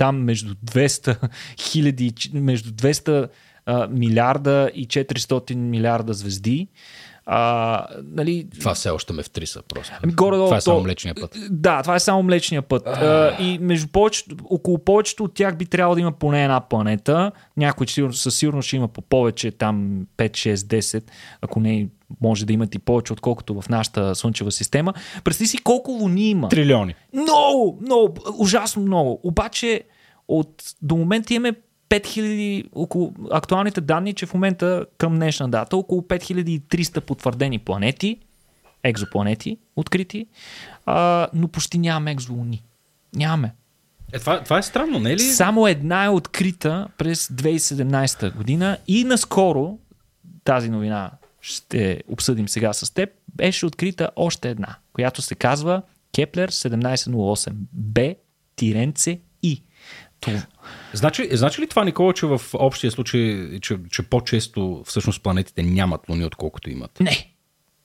там 0.00 0.24
между 0.24 0.54
200 0.54 1.16
хиляди, 1.58 2.14
между 2.32 2.70
200 2.70 3.28
а, 3.70 3.88
милиарда 3.90 4.70
и 4.74 4.86
400 4.86 5.54
милиарда 5.54 6.12
звезди, 6.12 6.68
а, 7.26 7.86
нали, 8.04 8.46
Това 8.58 8.74
все 8.74 8.90
още 8.90 9.12
ме 9.12 9.22
втриса 9.22 9.62
просто. 9.68 9.94
Ами 10.02 10.12
горе-долу. 10.12 10.46
Това 10.46 10.56
е 10.56 10.60
само 10.60 10.80
Млечния 10.80 11.14
път. 11.14 11.36
Да, 11.50 11.82
това 11.82 11.94
е 11.94 12.00
само 12.00 12.22
Млечния 12.22 12.62
път. 12.62 12.82
А, 12.86 13.36
и 13.40 13.58
между 13.58 13.88
повечето, 13.88 14.36
около 14.44 14.78
повечето 14.78 15.24
от 15.24 15.34
тях 15.34 15.56
би 15.56 15.66
трябвало 15.66 15.94
да 15.94 16.00
има 16.00 16.12
поне 16.12 16.42
една 16.42 16.60
планета. 16.60 17.32
Някой 17.56 17.86
със 18.12 18.36
сигурност 18.36 18.66
ще 18.66 18.76
има 18.76 18.88
по 18.88 19.02
повече, 19.02 19.50
там 19.50 20.06
5, 20.16 20.30
6, 20.30 20.54
10, 20.54 21.02
ако 21.40 21.60
не 21.60 21.88
може 22.20 22.46
да 22.46 22.52
имат 22.52 22.74
и 22.74 22.78
повече, 22.78 23.12
отколкото 23.12 23.60
в 23.60 23.68
нашата 23.68 24.14
Слънчева 24.14 24.52
система. 24.52 24.94
Представи 25.24 25.48
си 25.48 25.58
колко 25.58 25.90
луни 25.90 26.30
има. 26.30 26.48
Трилиони. 26.48 26.94
Много, 27.12 27.78
много, 27.82 28.14
ужасно 28.38 28.82
много. 28.82 29.20
Обаче 29.22 29.82
от, 30.28 30.62
до 30.82 30.96
момента 30.96 31.34
имаме 31.34 31.54
5000, 31.90 32.64
около 32.72 33.14
актуалните 33.30 33.80
данни, 33.80 34.12
че 34.12 34.26
в 34.26 34.34
момента 34.34 34.86
към 34.98 35.14
днешна 35.14 35.48
дата 35.48 35.76
около 35.76 36.00
5300 36.02 37.00
потвърдени 37.00 37.58
планети, 37.58 38.18
екзопланети, 38.82 39.58
открити, 39.76 40.26
а, 40.86 41.28
но 41.34 41.48
почти 41.48 41.78
нямаме 41.78 42.12
екзолуни. 42.12 42.64
Нямаме. 43.14 43.54
Е, 44.12 44.18
това, 44.18 44.42
това 44.42 44.58
е 44.58 44.62
странно, 44.62 44.98
не 44.98 45.10
е 45.10 45.14
ли? 45.14 45.20
Само 45.20 45.66
една 45.66 46.04
е 46.04 46.08
открита 46.08 46.88
през 46.98 47.28
2017 47.28 48.36
година 48.36 48.78
и 48.88 49.04
наскоро 49.04 49.78
тази 50.44 50.70
новина 50.70 51.10
ще 51.40 52.02
обсъдим 52.08 52.48
сега 52.48 52.72
с 52.72 52.94
теб, 52.94 53.10
беше 53.34 53.66
открита 53.66 54.10
още 54.16 54.50
една, 54.50 54.76
която 54.92 55.22
се 55.22 55.34
казва 55.34 55.82
Кеплер 56.14 56.50
1708 56.50 57.52
Б 57.72 58.14
Тиренце 58.56 59.20
И. 59.42 59.62
Това. 60.20 60.42
Значи, 60.92 61.28
значи 61.32 61.62
ли 61.62 61.66
това, 61.66 61.84
Никола, 61.84 62.12
че 62.12 62.26
в 62.26 62.40
общия 62.54 62.90
случай, 62.90 63.58
че, 63.60 63.78
че 63.90 64.02
по-често 64.02 64.82
всъщност 64.86 65.22
планетите 65.22 65.62
нямат 65.62 66.00
луни, 66.08 66.24
отколкото 66.24 66.70
имат? 66.70 67.00
Не. 67.00 67.32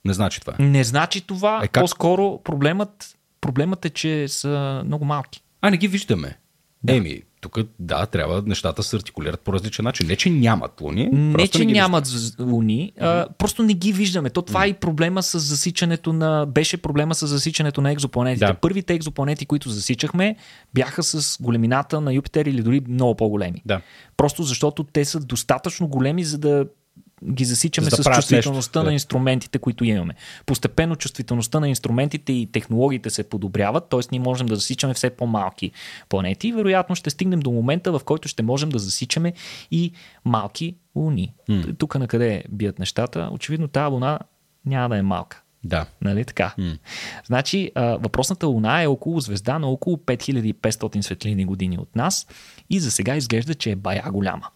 Не 0.04 0.12
значи 0.12 0.40
това. 0.40 0.54
Не 0.58 0.84
значи 0.84 1.20
това. 1.26 1.60
Е, 1.64 1.68
как? 1.68 1.82
По-скоро 1.82 2.40
проблемът, 2.44 3.16
проблемът 3.40 3.84
е, 3.84 3.90
че 3.90 4.28
са 4.28 4.82
много 4.84 5.04
малки. 5.04 5.42
А, 5.60 5.70
не 5.70 5.76
ги 5.76 5.88
виждаме. 5.88 6.38
Да. 6.82 6.96
Еми, 6.96 7.22
тук 7.48 7.68
да, 7.78 8.06
трябва 8.06 8.42
нещата 8.46 8.82
се 8.82 8.96
артикулират 8.96 9.40
по 9.40 9.52
различен 9.52 9.84
начин. 9.84 10.06
Не, 10.06 10.16
че 10.16 10.30
нямат 10.30 10.80
луни. 10.80 11.08
Не, 11.12 11.48
че 11.48 11.64
не 11.64 11.72
нямат 11.72 12.08
виждаме. 12.08 12.52
луни, 12.52 12.92
а, 13.00 13.26
просто 13.38 13.62
не 13.62 13.74
ги 13.74 13.92
виждаме. 13.92 14.30
То 14.30 14.42
това 14.42 14.60
mm. 14.60 14.66
е 14.66 14.68
и 14.68 14.72
проблема 14.74 15.22
с 15.22 15.38
засичането 15.38 16.12
на. 16.12 16.46
Беше 16.46 16.76
проблема 16.76 17.14
с 17.14 17.26
засичането 17.26 17.80
на 17.80 17.90
екзопланетите. 17.90 18.46
Да. 18.46 18.54
Първите 18.54 18.94
екзопланети, 18.94 19.46
които 19.46 19.70
засичахме, 19.70 20.36
бяха 20.74 21.02
с 21.02 21.42
големината 21.42 22.00
на 22.00 22.12
Юпитер 22.12 22.46
или 22.46 22.62
дори 22.62 22.82
много 22.88 23.14
по-големи. 23.14 23.62
Да. 23.66 23.80
Просто 24.16 24.42
защото 24.42 24.84
те 24.84 25.04
са 25.04 25.20
достатъчно 25.20 25.88
големи, 25.88 26.24
за 26.24 26.38
да 26.38 26.66
ги 27.24 27.44
засичаме 27.44 27.90
да 27.90 27.96
с 27.96 28.10
чувствителността 28.14 28.78
нещо. 28.78 28.86
на 28.86 28.92
инструментите, 28.92 29.58
които 29.58 29.84
имаме. 29.84 30.14
Постепенно 30.46 30.96
чувствителността 30.96 31.60
на 31.60 31.68
инструментите 31.68 32.32
и 32.32 32.46
технологиите 32.52 33.10
се 33.10 33.28
подобряват, 33.28 33.88
т.е. 33.88 34.00
ние 34.12 34.20
можем 34.20 34.46
да 34.46 34.56
засичаме 34.56 34.94
все 34.94 35.10
по-малки 35.10 35.72
планети 36.08 36.48
и 36.48 36.52
вероятно 36.52 36.96
ще 36.96 37.10
стигнем 37.10 37.40
до 37.40 37.50
момента, 37.50 37.92
в 37.92 38.00
който 38.04 38.28
ще 38.28 38.42
можем 38.42 38.68
да 38.68 38.78
засичаме 38.78 39.32
и 39.70 39.92
малки 40.24 40.76
луни. 40.96 41.32
Mm. 41.50 41.78
Тук 41.78 41.94
на 41.94 42.08
къде 42.08 42.44
бият 42.48 42.78
нещата? 42.78 43.28
Очевидно 43.32 43.68
тази 43.68 43.92
луна 43.92 44.18
няма 44.66 44.88
да 44.88 44.98
е 44.98 45.02
малка. 45.02 45.42
Да. 45.64 45.86
Нали 46.02 46.24
така? 46.24 46.54
Mm. 46.58 46.78
Значи, 47.26 47.72
а, 47.74 47.82
въпросната 47.82 48.46
Луна 48.46 48.82
е 48.82 48.86
около 48.86 49.20
звезда 49.20 49.58
на 49.58 49.66
около 49.66 49.96
5500 49.96 51.00
светлини 51.00 51.44
години 51.44 51.78
от 51.78 51.96
нас 51.96 52.26
и 52.70 52.80
за 52.80 52.90
сега 52.90 53.16
изглежда, 53.16 53.54
че 53.54 53.70
е 53.70 53.76
бая 53.76 54.10
голяма. 54.10 54.48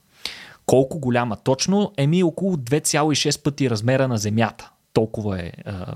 Колко 0.71 0.99
голяма 0.99 1.37
точно? 1.37 1.93
Еми 1.97 2.23
около 2.23 2.57
2,6 2.57 3.43
пъти 3.43 3.71
размера 3.71 4.09
на 4.09 4.18
Земята. 4.18 4.71
Толкова 4.93 5.41
е 5.41 5.53
а, 5.66 5.95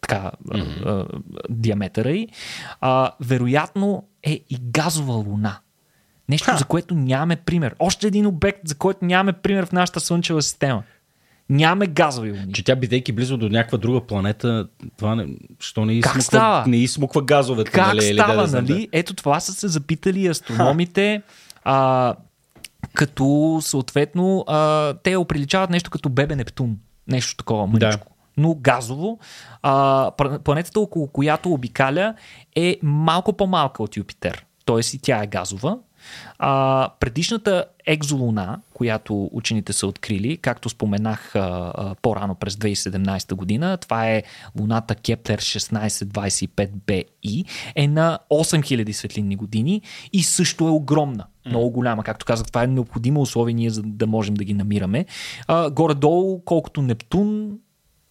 така, 0.00 0.30
mm-hmm. 0.48 0.86
а, 0.86 1.06
диаметъра 1.50 2.10
й. 2.10 2.28
А, 2.80 3.10
вероятно 3.20 4.04
е 4.22 4.32
и 4.50 4.58
газова 4.60 5.12
луна. 5.12 5.58
Нещо, 6.28 6.50
Ха. 6.50 6.56
за 6.56 6.64
което 6.64 6.94
нямаме 6.94 7.36
пример. 7.36 7.74
Още 7.78 8.06
един 8.06 8.26
обект, 8.26 8.60
за 8.64 8.74
който 8.74 9.04
нямаме 9.04 9.32
пример 9.32 9.66
в 9.66 9.72
нашата 9.72 10.00
Слънчева 10.00 10.42
система. 10.42 10.82
Нямаме 11.50 11.86
газови 11.86 12.30
луни. 12.32 12.52
Че 12.52 12.64
тя, 12.64 12.76
бидейки 12.76 13.12
близо 13.12 13.36
до 13.36 13.48
някаква 13.48 13.78
друга 13.78 14.00
планета, 14.00 14.68
това 14.98 15.14
не, 15.14 15.26
що 15.60 15.84
не 15.84 15.92
измуква, 15.92 16.22
става? 16.22 16.64
не 16.66 16.76
измуква 16.76 17.22
газовете. 17.22 17.70
Как 17.70 17.86
нали, 17.86 18.14
става, 18.14 18.46
да, 18.46 18.62
нали? 18.62 18.88
Ето 18.92 19.14
това 19.14 19.40
са 19.40 19.52
се 19.52 19.68
запитали 19.68 20.26
астрономите. 20.26 21.22
А, 21.64 22.14
като 22.94 23.58
съответно 23.62 24.44
а, 24.48 24.94
те 24.94 25.16
оприличават 25.16 25.70
нещо 25.70 25.90
като 25.90 26.08
бебе 26.08 26.36
Нептун. 26.36 26.76
Нещо 27.08 27.36
такова 27.36 27.66
мъничко. 27.66 28.08
Да 28.08 28.12
но 28.36 28.54
газово. 28.54 29.18
А, 29.62 30.10
планетата, 30.44 30.80
около 30.80 31.06
която 31.06 31.52
обикаля, 31.52 32.14
е 32.56 32.78
малко 32.82 33.32
по-малка 33.32 33.82
от 33.82 33.96
Юпитер. 33.96 34.46
Тоест 34.64 34.94
и 34.94 34.98
тя 34.98 35.22
е 35.22 35.26
газова. 35.26 35.78
А, 36.38 36.88
предишната 37.00 37.64
екзолуна, 37.86 38.60
която 38.74 39.30
учените 39.32 39.72
са 39.72 39.86
открили, 39.86 40.36
както 40.36 40.68
споменах 40.68 41.36
а, 41.36 41.72
а, 41.74 41.94
по-рано 42.02 42.34
през 42.34 42.54
2017 42.54 43.34
година, 43.34 43.76
това 43.76 44.10
е 44.10 44.22
луната 44.60 44.94
Кеплер 44.94 45.40
1625bi, 45.40 47.44
е 47.74 47.88
на 47.88 48.18
8000 48.30 48.92
светлинни 48.92 49.36
години 49.36 49.82
и 50.12 50.22
също 50.22 50.66
е 50.66 50.70
огромна. 50.70 51.24
Много 51.46 51.70
голяма. 51.70 52.02
Както 52.02 52.26
казах, 52.26 52.46
това 52.46 52.62
е 52.62 52.66
необходимо 52.66 53.20
условие 53.20 53.54
ние 53.54 53.70
за 53.70 53.82
да 53.82 54.06
можем 54.06 54.34
да 54.34 54.44
ги 54.44 54.54
намираме. 54.54 55.06
А, 55.46 55.70
горе-долу, 55.70 56.40
колкото 56.44 56.82
Нептун, 56.82 57.58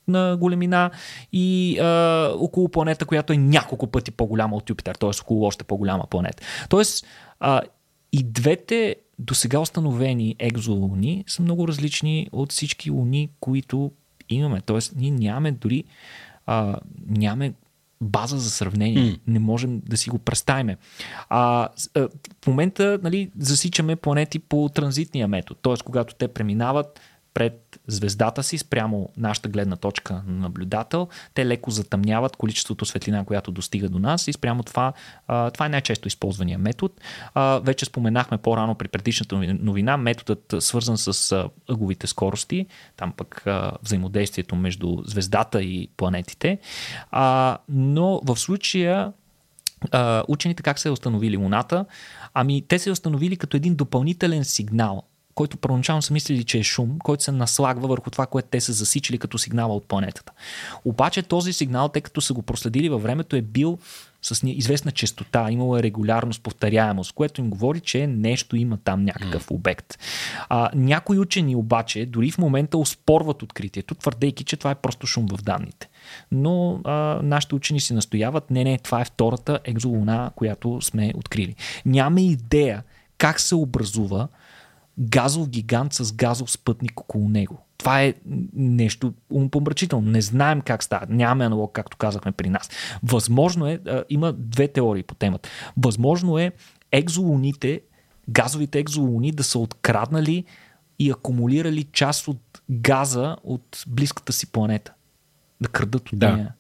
на 0.08 0.38
големина 0.38 0.92
и 1.34 1.80
а, 1.80 2.32
около 2.36 2.70
планета, 2.70 3.06
която 3.06 3.34
е 3.34 3.38
няколко 3.38 3.88
пъти 3.88 4.12
по-голяма 4.12 4.56
от 4.56 4.70
Юпитер, 4.70 4.96
т.е. 4.96 5.10
около 5.22 5.46
още 5.46 5.64
по-голяма 5.64 6.08
планета. 6.10 6.44
Тоест, 6.70 7.06
а, 7.40 7.62
и 8.14 8.24
двете 8.24 8.96
до 9.20 9.36
сега 9.36 9.60
установени 9.60 10.36
екзолуни 10.40 11.24
са 11.28 11.42
много 11.42 11.68
различни 11.68 12.28
от 12.32 12.52
всички 12.52 12.92
луни, 12.92 13.30
които 13.40 13.92
имаме. 14.30 14.62
Тоест, 14.62 14.94
ние 14.96 15.12
нямаме 15.12 15.52
дори 15.52 15.84
а, 16.46 16.76
нямаме 17.08 17.54
база 18.02 18.38
за 18.38 18.50
сравнение. 18.50 19.04
Mm. 19.04 19.20
Не 19.28 19.40
можем 19.40 19.82
да 19.86 19.98
си 19.98 20.10
го 20.10 20.18
представим. 20.18 20.76
А, 21.30 21.70
а, 21.96 22.08
в 22.44 22.48
момента 22.48 23.00
нали, 23.04 23.32
засичаме 23.40 23.96
планети 23.96 24.40
по 24.40 24.70
транзитния 24.70 25.28
метод, 25.28 25.60
т.е. 25.64 25.74
когато 25.86 26.16
те 26.16 26.28
преминават 26.28 27.00
пред 27.34 27.71
звездата 27.92 28.44
си 28.44 28.58
спрямо 28.58 29.10
нашата 29.18 29.50
гледна 29.50 29.76
точка 29.76 30.24
на 30.28 30.40
наблюдател. 30.40 31.08
Те 31.34 31.46
леко 31.46 31.72
затъмняват 31.72 32.36
количеството 32.36 32.86
светлина, 32.86 33.26
която 33.26 33.52
достига 33.52 33.90
до 33.90 34.00
нас 34.00 34.28
и 34.28 34.34
спрямо 34.34 34.64
това, 34.64 34.94
това 35.28 35.66
е 35.66 35.70
най-често 35.70 36.08
използвания 36.08 36.60
метод. 36.60 36.94
Вече 37.64 37.86
споменахме 37.86 38.38
по-рано 38.38 38.76
при 38.76 38.88
предишната 38.88 39.36
новина, 39.38 39.98
методът 39.98 40.56
свързан 40.60 40.98
с 40.98 41.50
ъговите 41.70 42.08
скорости, 42.08 42.66
там 42.98 43.14
пък 43.18 43.46
взаимодействието 43.84 44.56
между 44.56 44.98
звездата 45.06 45.64
и 45.64 45.90
планетите. 45.98 46.60
Но 47.70 48.22
в 48.26 48.38
случая 48.38 49.14
учените 50.28 50.64
как 50.64 50.86
е 50.86 50.90
установили 50.90 51.38
Луната? 51.38 51.86
Ами 52.34 52.62
те 52.68 52.80
е 52.86 52.92
установили 52.92 53.38
като 53.38 53.58
един 53.58 53.76
допълнителен 53.76 54.44
сигнал 54.44 55.04
който 55.36 55.58
първоначално 55.58 56.02
са 56.02 56.14
мислили, 56.14 56.44
че 56.44 56.60
е 56.60 56.64
шум, 56.64 57.00
който 57.00 57.24
се 57.24 57.32
наслагва 57.32 57.88
върху 57.88 58.10
това, 58.10 58.26
което 58.26 58.48
те 58.52 58.62
са 58.62 58.74
засичали 58.74 59.18
като 59.18 59.38
сигнала 59.38 59.76
от 59.76 59.86
планетата. 59.86 60.32
Обаче 60.86 61.24
този 61.24 61.54
сигнал, 61.54 61.90
тъй 61.90 62.02
като 62.02 62.22
са 62.22 62.34
го 62.34 62.42
проследили 62.42 62.90
във 62.90 63.04
времето, 63.04 63.36
е 63.36 63.42
бил 63.42 63.78
с 64.22 64.48
известна 64.48 64.92
частота, 64.92 65.52
имало 65.52 65.78
е 65.78 65.84
регулярност, 65.84 66.42
повторяемост, 66.44 67.12
което 67.12 67.42
им 67.42 67.50
говори, 67.50 67.80
че 67.80 68.08
нещо 68.08 68.56
има 68.56 68.78
там 68.78 69.04
някакъв 69.04 69.48
mm. 69.48 69.52
обект. 69.52 70.00
А, 70.50 70.70
някои 70.76 71.20
учени 71.20 71.56
обаче 71.56 72.06
дори 72.06 72.32
в 72.32 72.38
момента 72.38 72.78
успорват 72.78 73.44
откритието, 73.44 73.96
твърдейки, 73.96 74.44
че 74.44 74.58
това 74.58 74.72
е 74.72 74.76
просто 74.76 75.08
шум 75.08 75.28
в 75.28 75.42
данните. 75.42 75.90
Но 76.32 76.82
а, 76.84 77.20
нашите 77.24 77.56
учени 77.56 77.80
си 77.80 77.94
настояват, 77.94 78.52
не, 78.52 78.64
не, 78.64 78.78
това 78.78 79.02
е 79.02 79.06
втората 79.06 79.60
екзолуна, 79.64 80.32
която 80.36 80.82
сме 80.82 81.14
открили. 81.16 81.56
Нямаме 81.86 82.26
идея 82.26 82.84
как 83.18 83.40
се 83.40 83.56
образува 83.56 84.28
газов 85.00 85.50
гигант 85.50 85.94
с 85.94 86.14
газов 86.14 86.52
спътник 86.52 87.00
около 87.00 87.30
него. 87.30 87.66
Това 87.78 88.04
е 88.04 88.14
нещо 88.54 89.14
умпомрачително. 89.30 90.10
Не 90.10 90.22
знаем 90.22 90.62
как 90.62 90.84
става. 90.84 91.06
Нямаме 91.10 91.46
аналог, 91.46 91.72
както 91.72 91.98
казахме 91.98 92.32
при 92.32 92.50
нас. 92.50 92.70
Възможно 93.04 93.68
е, 93.68 93.80
има 94.10 94.34
две 94.34 94.68
теории 94.68 95.04
по 95.04 95.16
темата. 95.16 95.50
Възможно 95.78 96.38
е 96.38 96.52
екзолуните, 96.92 97.82
газовите 98.30 98.80
екзолуни 98.80 99.32
да 99.32 99.44
са 99.44 99.60
откраднали 99.60 100.46
и 101.00 101.12
акумулирали 101.12 101.84
част 101.84 102.28
от 102.28 102.62
газа 102.70 103.38
от 103.44 103.84
близката 103.88 104.34
си 104.34 104.52
планета. 104.52 104.94
Да 105.62 105.70
крадат 105.70 106.12
от 106.12 106.20
да. 106.20 106.36
нея. 106.36 106.54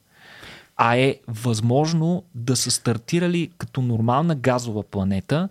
А 0.77 0.95
е 0.95 1.15
възможно 1.27 2.23
да 2.35 2.55
са 2.55 2.71
стартирали 2.71 3.51
като 3.57 3.81
нормална 3.81 4.35
газова 4.35 4.83
планета 4.83 5.49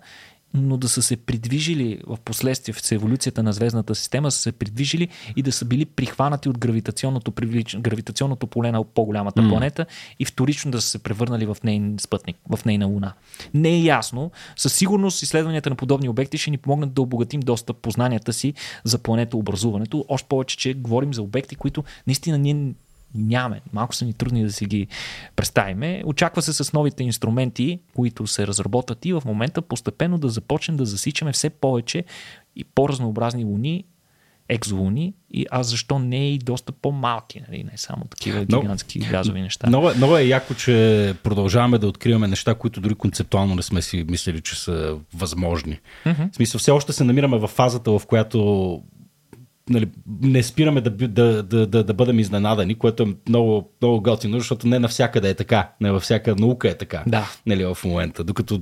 но 0.53 0.77
да 0.77 0.89
са 0.89 1.01
се 1.01 1.17
придвижили 1.17 1.99
в 2.07 2.17
последствие 2.25 2.73
в 2.73 2.91
еволюцията 2.91 3.43
на 3.43 3.53
звездната 3.53 3.95
система, 3.95 4.31
са 4.31 4.39
се 4.39 4.51
придвижили 4.51 5.07
и 5.35 5.41
да 5.41 5.51
са 5.51 5.65
били 5.65 5.85
прихванати 5.85 6.49
от 6.49 6.57
гравитационното, 6.57 7.31
привлич... 7.31 7.77
гравитационното 7.77 8.47
поле 8.47 8.71
на 8.71 8.83
по-голямата 8.83 9.41
mm. 9.41 9.49
планета 9.49 9.85
и 10.19 10.25
вторично 10.25 10.71
да 10.71 10.81
са 10.81 10.87
се 10.87 10.99
превърнали 10.99 11.45
в 11.45 11.57
нейн 11.63 11.95
спътник, 11.99 12.37
в 12.49 12.65
нейна 12.65 12.85
луна. 12.85 13.13
Не 13.53 13.69
е 13.69 13.81
ясно. 13.81 14.31
Със 14.55 14.73
сигурност 14.73 15.23
изследванията 15.23 15.69
на 15.69 15.75
подобни 15.75 16.09
обекти 16.09 16.37
ще 16.37 16.51
ни 16.51 16.57
помогнат 16.57 16.93
да 16.93 17.01
обогатим 17.01 17.39
доста 17.39 17.73
познанията 17.73 18.33
си 18.33 18.53
за 18.83 18.97
планетообразуването. 18.97 20.05
Още 20.07 20.27
повече, 20.27 20.57
че 20.57 20.73
говорим 20.73 21.13
за 21.13 21.21
обекти, 21.21 21.55
които 21.55 21.83
наистина 22.07 22.37
ние 22.37 22.73
нямаме. 23.15 23.61
Малко 23.73 23.95
са 23.95 24.05
ни 24.05 24.13
трудни 24.13 24.43
да 24.43 24.51
си 24.51 24.65
ги 24.65 24.87
представиме. 25.35 26.03
Очаква 26.05 26.41
се 26.41 26.53
с 26.53 26.73
новите 26.73 27.03
инструменти, 27.03 27.79
които 27.95 28.27
се 28.27 28.47
разработват 28.47 29.05
и 29.05 29.13
в 29.13 29.21
момента 29.25 29.61
постепенно 29.61 30.17
да 30.17 30.29
започнем 30.29 30.77
да 30.77 30.85
засичаме 30.85 31.31
все 31.31 31.49
повече 31.49 32.03
и 32.55 32.63
по-разнообразни 32.63 33.45
луни 33.45 33.85
екзолуни, 34.49 35.13
и, 35.33 35.45
а 35.51 35.63
защо 35.63 35.99
не 35.99 36.33
и 36.33 36.37
доста 36.37 36.71
по-малки, 36.71 37.41
нали? 37.49 37.63
не 37.63 37.77
само 37.77 38.05
такива 38.05 38.45
Но- 38.49 38.61
гигантски 38.61 38.99
газови 38.99 39.41
неща. 39.41 39.67
Много, 39.67 39.91
много 39.97 40.17
е 40.17 40.23
яко, 40.23 40.53
че 40.53 41.15
продължаваме 41.23 41.77
да 41.77 41.87
откриваме 41.87 42.27
неща, 42.27 42.55
които 42.55 42.81
дори 42.81 42.95
концептуално 42.95 43.55
не 43.55 43.61
сме 43.61 43.81
си 43.81 44.05
мислили, 44.09 44.41
че 44.41 44.59
са 44.59 44.97
възможни. 45.13 45.79
В 46.05 46.29
смисъл, 46.35 46.59
все 46.59 46.71
още 46.71 46.93
се 46.93 47.03
намираме 47.03 47.37
в 47.37 47.47
фазата, 47.47 47.91
в 47.91 48.01
която 48.05 48.83
нали, 49.69 49.89
не 50.21 50.43
спираме 50.43 50.81
да, 50.81 50.89
да, 50.89 51.43
да, 51.43 51.67
да, 51.67 51.83
да 51.83 51.93
бъдем 51.93 52.19
изненадани, 52.19 52.75
което 52.75 53.03
е 53.03 53.07
много, 53.29 53.71
много 53.81 54.01
готино, 54.01 54.37
защото 54.37 54.67
не 54.67 54.79
навсякъде 54.79 55.29
е 55.29 55.33
така. 55.33 55.71
Не 55.81 55.91
във 55.91 56.03
всяка 56.03 56.35
наука 56.35 56.69
е 56.69 56.77
така. 56.77 57.03
Да. 57.07 57.29
Нали, 57.45 57.65
в 57.65 57.77
момента. 57.85 58.23
Докато 58.23 58.61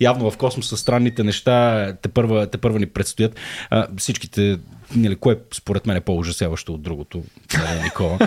явно 0.00 0.30
в 0.30 0.36
космоса 0.36 0.76
странните 0.76 1.24
неща 1.24 1.86
те 2.02 2.08
първа, 2.08 2.46
те 2.46 2.58
първа 2.58 2.78
ни 2.78 2.86
предстоят. 2.86 3.36
А, 3.70 3.86
всичките, 3.96 4.58
нали, 4.96 5.16
кое 5.16 5.38
според 5.54 5.86
мен 5.86 5.96
е 5.96 6.00
по-ужасяващо 6.00 6.74
от 6.74 6.82
другото, 6.82 7.22
нали, 7.58 7.82
Никола. 7.82 8.18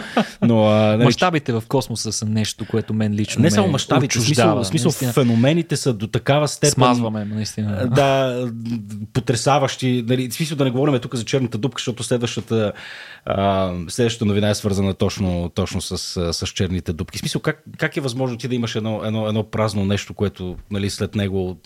Но, 0.41 0.65
а, 0.65 0.97
нали, 0.97 1.03
Мащабите 1.03 1.53
в 1.53 1.63
космоса 1.67 2.11
са 2.11 2.25
нещо, 2.25 2.65
което 2.69 2.93
мен 2.93 3.13
лично 3.13 3.41
не 3.41 3.51
само 3.51 3.67
мащабите, 3.67 4.19
смисъл, 4.19 4.63
смисъл 4.63 4.89
Наистина, 4.89 5.13
феномените 5.13 5.77
са 5.77 5.93
до 5.93 6.07
такава 6.07 6.47
степен. 6.47 6.71
Смазваме, 6.71 7.25
наистина. 7.25 7.87
Да, 7.95 8.41
потрясаващи. 9.13 10.05
Нали, 10.07 10.31
смисъл 10.31 10.57
да 10.57 10.63
не 10.63 10.71
говорим 10.71 10.99
тук 10.99 11.15
за 11.15 11.25
черната 11.25 11.57
дупка, 11.57 11.79
защото 11.79 12.03
следващата, 12.03 12.73
а, 13.25 13.73
следващата 13.87 14.25
новина 14.25 14.49
е 14.49 14.55
свързана 14.55 14.93
точно, 14.93 15.51
точно 15.55 15.81
с, 15.81 15.97
с 16.33 16.47
черните 16.47 16.93
дупки. 16.93 17.17
В 17.17 17.19
смисъл, 17.19 17.41
как, 17.41 17.63
как 17.77 17.97
е 17.97 18.01
възможно 18.01 18.37
ти 18.37 18.47
да 18.47 18.55
имаш 18.55 18.75
едно, 18.75 19.01
едно, 19.05 19.27
едно 19.27 19.43
празно 19.43 19.85
нещо, 19.85 20.13
което 20.13 20.55
нали, 20.71 20.89
след 20.89 21.15
него 21.15 21.57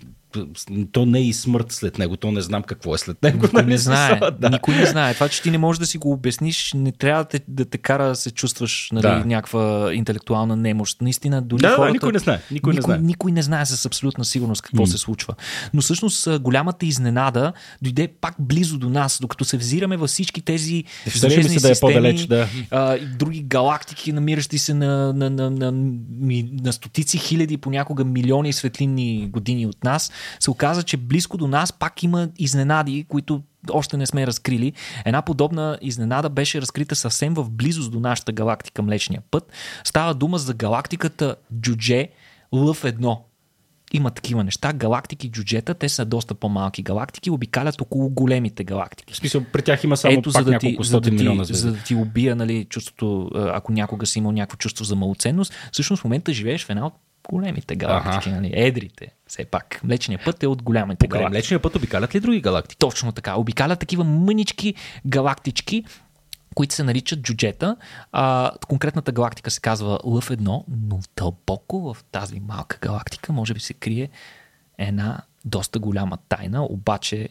то 0.92 1.06
не 1.06 1.20
е 1.20 1.24
и 1.24 1.34
смърт 1.34 1.72
след 1.72 1.98
него, 1.98 2.18
то 2.18 2.32
не 2.32 2.42
знам 2.42 2.64
какво 2.64 2.96
е 2.96 2.98
след 2.98 3.24
него. 3.24 3.38
Никой 3.42 3.62
нали, 3.62 3.72
не 3.72 3.78
знае. 3.78 4.20
Да. 4.40 4.50
Никой 4.50 4.76
не 4.76 4.86
знае. 4.86 5.14
Това, 5.14 5.30
че 5.30 5.42
ти 5.42 5.52
не 5.52 5.58
можеш 5.58 5.80
да 5.80 5.86
си 5.86 5.98
го 5.98 6.12
обясниш, 6.12 6.74
не 6.76 6.92
трябва 6.92 7.24
да 7.24 7.30
те, 7.30 7.42
да 7.48 7.66
те 7.66 7.78
кара 7.78 8.08
да 8.08 8.16
се 8.16 8.32
чувстваш 8.32 8.90
нали, 8.92 9.02
Да. 9.02 9.24
някаква 9.26 9.94
интелектуална 9.94 10.56
немощ. 10.56 11.02
Наистина, 11.02 11.42
дори 11.42 11.62
Да, 11.62 11.70
да, 11.70 11.76
хората... 11.76 11.94
никой 11.94 12.12
не 12.12 12.20
знае, 12.20 12.40
никой 12.52 12.74
не 12.74 12.82
знае. 12.82 12.98
Никой 12.98 13.32
не 13.32 13.42
знае 13.42 13.66
с 13.66 13.86
абсолютна 13.86 14.26
сигурност 14.26 14.62
какво 14.62 14.86
се 14.86 14.98
случва. 14.98 15.36
Но 15.74 15.82
всъщност 15.82 16.40
голямата 16.40 16.86
изненада 16.86 17.54
дойде 17.82 18.08
пак 18.22 18.36
близо 18.40 18.78
до 18.78 18.90
нас, 18.90 19.18
докато 19.22 19.46
се 19.46 19.58
взираме 19.58 19.98
във 19.98 20.10
всички 20.10 20.42
тези 20.42 20.84
ми 21.06 21.12
звездни 21.12 21.44
се 21.44 21.50
да 21.60 21.72
е 21.72 21.76
системи, 21.76 21.94
по-далеч, 21.94 22.22
да. 22.28 22.48
а, 22.72 22.96
и 22.96 23.06
други 23.06 23.42
галактики, 23.42 24.14
намиращи 24.14 24.58
се 24.58 24.74
на, 24.74 25.14
на, 25.14 25.30
на, 25.30 25.50
на, 25.50 25.72
ми- 25.72 26.50
на 26.64 26.74
стотици 26.74 27.18
хиляди, 27.18 27.58
понякога 27.58 28.04
милиони 28.04 28.54
светлинни 28.54 29.28
години 29.32 29.66
от 29.66 29.84
нас, 29.84 30.12
се 30.40 30.52
оказа, 30.52 30.84
че 30.84 30.98
близко 30.98 31.38
до 31.38 31.48
нас 31.48 31.74
пак 31.74 32.04
има 32.04 32.30
изненади, 32.38 33.06
които 33.10 33.42
още 33.72 33.98
не 33.98 34.06
сме 34.06 34.28
разкрили. 34.28 34.74
Една 35.06 35.22
подобна 35.22 35.78
изненада 35.82 36.30
беше 36.30 36.62
разкрита 36.62 36.96
съвсем 36.96 37.34
в 37.34 37.50
близост 37.50 37.92
до 37.92 38.00
нашата 38.00 38.32
галактика 38.32 38.82
Млечния 38.82 39.22
път. 39.32 39.52
Става 39.84 40.14
дума 40.14 40.38
за 40.38 40.54
галактиката 40.54 41.36
Джудже 41.62 42.10
Лъв 42.52 42.84
1. 42.84 43.18
Има 43.94 44.12
такива 44.12 44.44
неща. 44.44 44.74
Галактики, 44.74 45.32
джуджета, 45.32 45.74
те 45.74 45.90
са 45.90 46.06
доста 46.06 46.36
по-малки 46.36 46.82
галактики, 46.82 47.30
обикалят 47.30 47.82
около 47.82 48.10
големите 48.10 48.64
галактики. 48.64 49.14
В 49.14 49.18
смисъл, 49.18 49.44
при 49.54 49.62
тях 49.62 49.84
има 49.84 49.98
само 49.98 50.14
Ето, 50.14 50.32
пак 50.34 50.44
за 50.44 50.52
да, 50.52 50.60
ти, 50.60 50.78
за, 50.80 51.02
да 51.02 51.10
ти, 51.10 51.16
милиона 51.16 51.44
звезди. 51.44 51.62
за 51.62 51.72
да 51.72 51.84
ти 51.84 51.96
убия 51.96 52.36
нали, 52.36 52.66
чувството, 52.66 53.30
ако 53.36 53.72
някога 53.72 54.06
си 54.06 54.20
имал 54.20 54.32
някакво 54.32 54.58
чувство 54.58 54.86
за 54.86 54.96
малоценност, 54.96 55.54
всъщност 55.72 56.02
в 56.02 56.04
момента 56.04 56.34
живееш 56.34 56.66
в 56.66 56.70
една 56.70 56.86
от 56.86 56.94
големите 57.30 57.76
галактики, 57.76 58.30
нали, 58.30 58.52
едрите, 58.54 59.08
все 59.28 59.46
пак. 59.46 59.80
Млечният 59.84 60.26
път 60.26 60.44
е 60.44 60.48
от 60.48 60.64
голямите 60.64 61.08
Покрай 61.08 61.20
галактики. 61.20 61.38
Млечния 61.38 61.62
път 61.62 61.76
обикалят 61.76 62.16
ли 62.16 62.20
други 62.20 62.42
галактики? 62.42 62.78
Точно 62.78 63.12
така. 63.12 63.36
Обикалят 63.36 63.80
такива 63.80 64.04
мънички 64.04 64.74
галактички, 65.06 65.84
които 66.56 66.76
се 66.76 66.84
наричат 66.84 67.22
джуджета. 67.22 67.76
А, 68.12 68.52
конкретната 68.68 69.12
галактика 69.12 69.52
се 69.52 69.62
казва 69.62 70.00
Лъв 70.04 70.30
1, 70.30 70.64
но 70.68 71.00
дълбоко 71.16 71.94
в 71.94 72.04
тази 72.12 72.40
малка 72.40 72.78
галактика 72.82 73.34
може 73.34 73.54
би 73.54 73.60
се 73.60 73.74
крие 73.74 74.10
една 74.78 75.22
доста 75.46 75.80
голяма 75.80 76.18
тайна, 76.30 76.64
обаче 76.64 77.30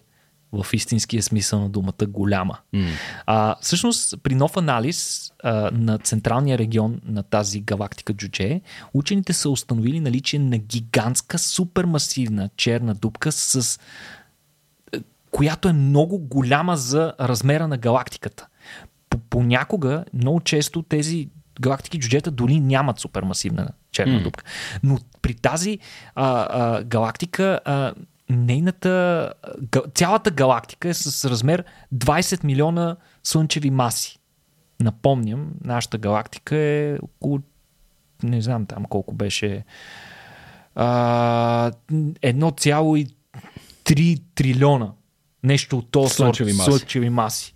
в 0.53 0.67
истинския 0.73 1.23
смисъл 1.23 1.61
на 1.61 1.69
думата 1.69 2.07
голяма. 2.09 2.59
Mm. 2.75 2.89
А, 3.27 3.57
всъщност, 3.61 4.15
при 4.23 4.35
нов 4.35 4.57
анализ 4.57 5.31
а, 5.43 5.71
на 5.73 5.99
централния 5.99 6.59
регион 6.59 7.01
на 7.05 7.23
тази 7.23 7.61
галактика 7.61 8.15
Джудже, 8.15 8.61
учените 8.95 9.33
са 9.33 9.51
установили 9.51 10.01
наличие 10.01 10.39
на 10.39 10.59
гигантска, 10.59 11.39
супермасивна 11.39 12.51
черна 12.57 12.95
дупка 12.95 13.33
с 13.33 13.79
която 15.31 15.69
е 15.69 15.73
много 15.73 16.19
голяма 16.19 16.77
за 16.77 17.13
размера 17.21 17.69
на 17.69 17.77
галактиката. 17.77 18.47
По- 19.11 19.19
Понякога, 19.19 20.05
много 20.15 20.41
често 20.41 20.83
тези 20.83 21.29
галактики 21.61 21.99
джуджета 21.99 22.31
дори 22.31 22.61
нямат 22.61 22.99
супермасивна 22.99 23.69
черна 23.93 24.23
дупка. 24.23 24.45
Но 24.83 24.99
при 25.23 25.35
тази 25.35 25.79
а, 26.15 26.47
а, 26.51 26.83
галактика 26.83 27.61
а, 27.65 27.93
нейната, 28.31 29.33
цялата 29.95 30.31
галактика 30.31 30.89
е 30.89 30.95
с 30.95 31.31
размер 31.31 31.65
20 31.95 32.45
милиона 32.45 32.97
слънчеви 33.25 33.71
маси. 33.71 34.19
Напомням, 34.81 35.51
нашата 35.65 35.99
галактика 35.99 36.57
е 36.57 36.99
около 37.03 37.39
не 38.23 38.43
знам 38.43 38.67
там 38.67 38.85
колко 38.85 39.15
беше 39.15 39.65
а, 40.75 41.71
1,3 41.91 44.23
трилиона 44.35 44.93
нещо 45.43 45.79
от 45.79 45.91
този 45.91 46.15
Слънчеви 46.15 46.53
маси. 46.53 46.71
слънчеви 46.71 47.11
маси. 47.11 47.55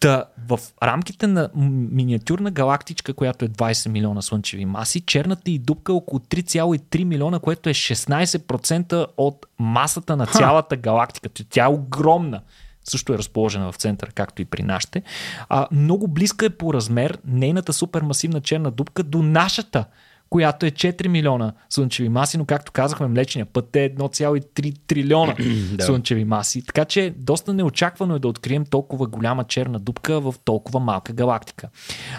Та, 0.00 0.24
в 0.48 0.60
рамките 0.82 1.26
на 1.26 1.50
миниатюрна 1.54 2.50
галактичка, 2.50 3.14
която 3.14 3.44
е 3.44 3.48
20 3.48 3.88
милиона 3.88 4.22
слънчеви 4.22 4.64
маси, 4.64 5.00
черната 5.00 5.50
и 5.50 5.58
дупка 5.58 5.92
е 5.92 5.94
около 5.94 6.20
3,3 6.20 7.04
милиона, 7.04 7.38
което 7.38 7.68
е 7.68 7.74
16% 7.74 9.06
от 9.16 9.46
масата 9.58 10.16
на 10.16 10.26
цялата 10.26 10.76
галактика. 10.76 11.28
Тя 11.50 11.64
е 11.64 11.68
огромна. 11.68 12.40
Също 12.84 13.12
е 13.12 13.18
разположена 13.18 13.72
в 13.72 13.76
центъра, 13.76 14.10
както 14.14 14.42
и 14.42 14.44
при 14.44 14.62
нашите. 14.62 15.02
А, 15.48 15.66
много 15.72 16.08
близка 16.08 16.46
е 16.46 16.50
по 16.50 16.74
размер 16.74 17.18
нейната 17.24 17.72
супермасивна 17.72 18.40
черна 18.40 18.70
дупка 18.70 19.02
до 19.02 19.22
нашата, 19.22 19.84
която 20.30 20.66
е 20.66 20.70
4 20.70 21.08
милиона 21.08 21.52
слънчеви 21.70 22.08
маси, 22.08 22.38
но 22.38 22.44
както 22.44 22.72
казахме, 22.72 23.06
Млечния 23.06 23.46
път 23.46 23.76
е 23.76 23.94
1,3 23.94 24.76
трилиона 24.86 25.34
Да. 25.72 25.84
слънчеви 25.84 26.24
маси. 26.24 26.66
Така 26.66 26.84
че 26.84 27.14
доста 27.16 27.54
неочаквано 27.54 28.16
е 28.16 28.18
да 28.18 28.28
открием 28.28 28.64
толкова 28.64 29.06
голяма 29.06 29.44
черна 29.44 29.78
дупка 29.78 30.20
в 30.20 30.34
толкова 30.44 30.80
малка 30.80 31.12
галактика. 31.12 31.68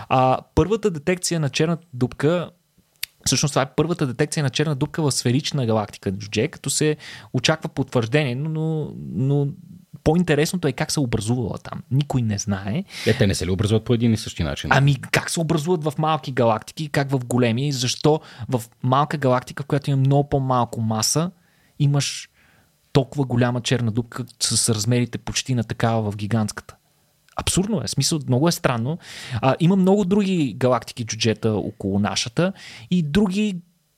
А, 0.10 0.38
първата 0.56 0.92
детекция 0.92 1.40
на 1.40 1.50
черната 1.50 1.88
дупка 1.94 2.50
Всъщност 3.26 3.52
това 3.52 3.62
е 3.62 3.74
първата 3.76 4.08
детекция 4.08 4.44
на 4.44 4.50
черна 4.50 4.76
дупка 4.76 5.02
в 5.02 5.12
сферична 5.12 5.66
галактика 5.66 6.12
Джудже, 6.12 6.48
като 6.48 6.70
се 6.70 6.98
очаква 7.34 7.70
потвърждение, 7.70 8.36
но, 8.36 8.50
но, 8.50 8.94
но 9.14 9.48
по-интересното 10.04 10.68
е 10.68 10.72
как 10.72 10.92
се 10.92 11.00
образувала 11.00 11.58
там. 11.58 11.84
Никой 11.92 12.22
не 12.22 12.38
знае. 12.38 12.84
Е, 13.08 13.14
те 13.18 13.28
не 13.28 13.36
се 13.36 13.46
ли 13.46 13.52
образуват 13.52 13.86
по 13.86 13.94
един 13.94 14.14
и 14.14 14.18
същи 14.18 14.44
начин? 14.44 14.70
Ами 14.74 14.96
как 14.96 15.30
се 15.30 15.40
образуват 15.40 15.84
в 15.84 15.94
малки 15.98 16.32
галактики, 16.32 16.90
как 16.90 17.12
в 17.12 17.26
големи, 17.26 17.68
и 17.68 17.72
защо 17.72 18.20
в 18.50 18.62
малка 18.84 19.18
галактика, 19.18 19.64
в 19.64 19.66
която 19.66 19.90
има 19.90 20.00
много 20.00 20.30
по-малко 20.30 20.82
маса, 20.82 21.32
имаш 21.80 22.30
толкова 22.94 23.26
голяма 23.26 23.62
черна 23.62 23.92
дупка 23.92 24.26
с 24.40 24.70
размерите 24.70 25.18
почти 25.18 25.56
на 25.56 25.64
такава 25.64 26.12
в 26.12 26.16
гигантската. 26.16 26.76
Абсурдно 27.36 27.82
е. 27.84 27.88
Смисъл, 27.88 28.20
много 28.28 28.48
е 28.48 28.52
странно. 28.52 28.98
А, 29.42 29.56
има 29.60 29.76
много 29.76 30.06
други 30.06 30.54
галактики 30.58 31.06
джуджета 31.06 31.52
около 31.52 32.00
нашата 32.00 32.54
и 32.92 33.04
други 33.04 33.56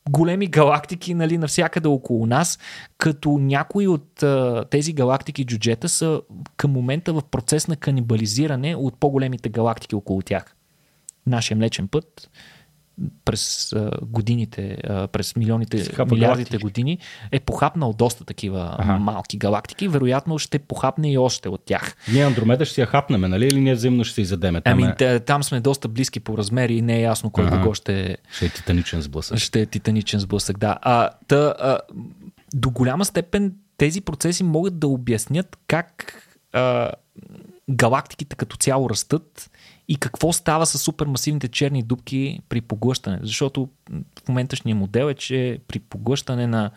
големи 0.10 0.48
галактики 0.48 1.14
нали, 1.14 1.38
навсякъде 1.38 1.88
около 1.88 2.26
нас, 2.26 2.60
като 2.98 3.38
някои 3.38 3.88
от 3.88 4.24
тези 4.70 4.94
галактики 4.94 5.46
джуджета 5.46 5.90
са 5.90 6.22
към 6.58 6.72
момента 6.72 7.14
в 7.14 7.22
процес 7.32 7.68
на 7.68 7.76
канибализиране 7.76 8.76
от 8.76 9.00
по-големите 9.00 9.50
галактики 9.50 9.96
около 9.96 10.22
тях. 10.22 10.56
Нашия 11.28 11.58
Млечен 11.58 11.88
път 11.88 12.30
през 13.26 13.74
а, 13.74 13.92
годините, 14.02 14.78
а, 14.84 15.08
през 15.08 15.36
милионите, 15.36 15.78
милиардите 15.78 16.18
галактики. 16.18 16.58
години 16.58 16.98
е 17.32 17.40
похапнал 17.40 17.94
доста 17.94 18.26
такива 18.26 18.76
Аха. 18.80 18.94
малки 19.00 19.38
галактики. 19.38 19.88
Вероятно 19.88 20.40
ще 20.40 20.60
похапне 20.60 21.12
и 21.12 21.18
още 21.18 21.50
от 21.50 21.66
тях. 21.66 21.96
Ние 22.14 22.26
Андромеда 22.26 22.66
ще 22.66 22.74
си 22.74 22.82
я 22.82 22.88
хапнем, 22.88 23.22
нали? 23.22 23.46
Или 23.46 23.60
ние 23.62 23.76
взаимно 23.76 24.04
ще 24.04 24.16
се 24.16 24.22
изядеме? 24.22 24.62
Там, 24.62 24.74
Ами, 24.74 24.94
е, 25.00 25.20
там 25.20 25.44
сме 25.44 25.60
доста 25.60 25.88
близки 25.88 26.20
по 26.20 26.38
размери 26.38 26.74
и 26.74 26.82
не 26.82 26.98
е 26.98 27.02
ясно 27.02 27.30
кой 27.30 27.46
Ага. 27.46 27.62
кого 27.62 27.74
ще, 27.74 28.18
ще 28.32 28.46
е 28.46 28.50
титаничен 28.50 29.02
сблъсък. 29.02 29.38
ще 29.38 29.62
е 29.62 29.66
титаничен 29.66 30.20
сблъсък. 30.20 30.58
Да. 30.58 30.78
А, 30.82 31.10
та, 31.28 31.36
а, 31.60 31.80
до 32.54 32.70
голяма 32.70 33.06
степен 33.06 33.54
тези 33.78 34.02
процеси 34.02 34.44
могат 34.44 34.80
да 34.80 34.88
обяснят 34.88 35.58
как 35.68 36.14
а, 36.54 36.92
галактиките 37.70 38.36
като 38.36 38.58
цяло 38.58 38.90
растат 38.90 39.52
и 39.92 39.96
какво 39.96 40.34
става 40.34 40.66
с 40.66 40.78
супермасивните 40.78 41.48
черни 41.48 41.84
дубки 41.84 42.40
при 42.50 42.62
поглъщане. 42.62 43.20
Защото 43.22 43.70
в 44.26 44.28
моменташния 44.28 44.76
модел 44.76 45.06
е, 45.10 45.14
че 45.14 45.60
при 45.68 45.80
поглъщане 45.80 46.48
на 46.48 46.72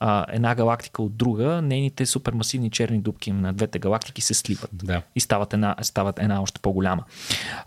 а, 0.00 0.26
една 0.28 0.54
галактика 0.54 1.02
от 1.02 1.16
друга, 1.16 1.62
нейните 1.62 2.06
супермасивни 2.06 2.70
черни 2.70 3.00
дубки 3.00 3.32
на 3.32 3.52
двете 3.52 3.78
галактики 3.78 4.22
се 4.22 4.34
сливат 4.34 4.70
Да. 4.72 5.02
и 5.16 5.20
стават 5.20 5.52
една, 5.52 5.76
стават 5.82 6.18
една 6.18 6.42
още 6.42 6.60
по-голяма. 6.60 7.04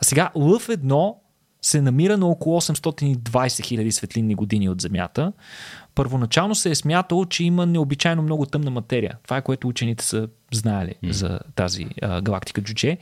А 0.01 0.03
сега 0.03 0.31
Лъв 0.35 0.69
едно 0.69 1.17
се 1.61 1.81
намира 1.81 2.17
на 2.17 2.27
около 2.27 2.61
820 2.61 3.63
хиляди 3.63 3.91
светлинни 3.91 4.35
години 4.35 4.69
от 4.69 4.81
Земята. 4.81 5.33
Първоначално 5.95 6.55
се 6.55 6.69
е 6.69 6.75
смятало, 6.75 7.25
че 7.25 7.43
има 7.43 7.65
необичайно 7.65 8.21
много 8.21 8.45
тъмна 8.45 8.71
материя. 8.71 9.17
Това 9.23 9.37
е 9.37 9.41
което 9.41 9.67
учените 9.67 10.05
са 10.05 10.27
знаели 10.53 10.95
mm. 11.03 11.11
за 11.11 11.39
тази 11.55 11.87
а, 12.01 12.21
галактика 12.21 12.61
Джудже. 12.61 12.97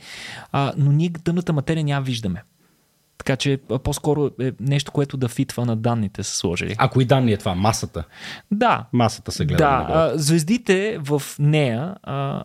А, 0.52 0.72
но 0.76 0.92
ние 0.92 1.12
тъмната 1.24 1.52
материя 1.52 1.84
няма 1.84 2.04
виждаме. 2.04 2.42
Така 3.18 3.36
че 3.36 3.58
по-скоро 3.84 4.30
е 4.40 4.52
нещо, 4.60 4.92
което 4.92 5.16
да 5.16 5.28
фитва 5.28 5.66
на 5.66 5.76
данните 5.76 6.22
са 6.22 6.36
сложили. 6.36 6.74
А 6.78 6.88
кои 6.88 7.04
данни 7.04 7.32
е 7.32 7.36
това? 7.36 7.54
Масата. 7.54 8.04
Да, 8.50 8.86
Масата 8.92 9.32
се 9.32 9.44
гледа. 9.44 9.58
да, 9.58 9.86
а, 9.88 10.18
звездите 10.18 10.98
в 10.98 11.22
нея, 11.38 11.94
а, 12.02 12.44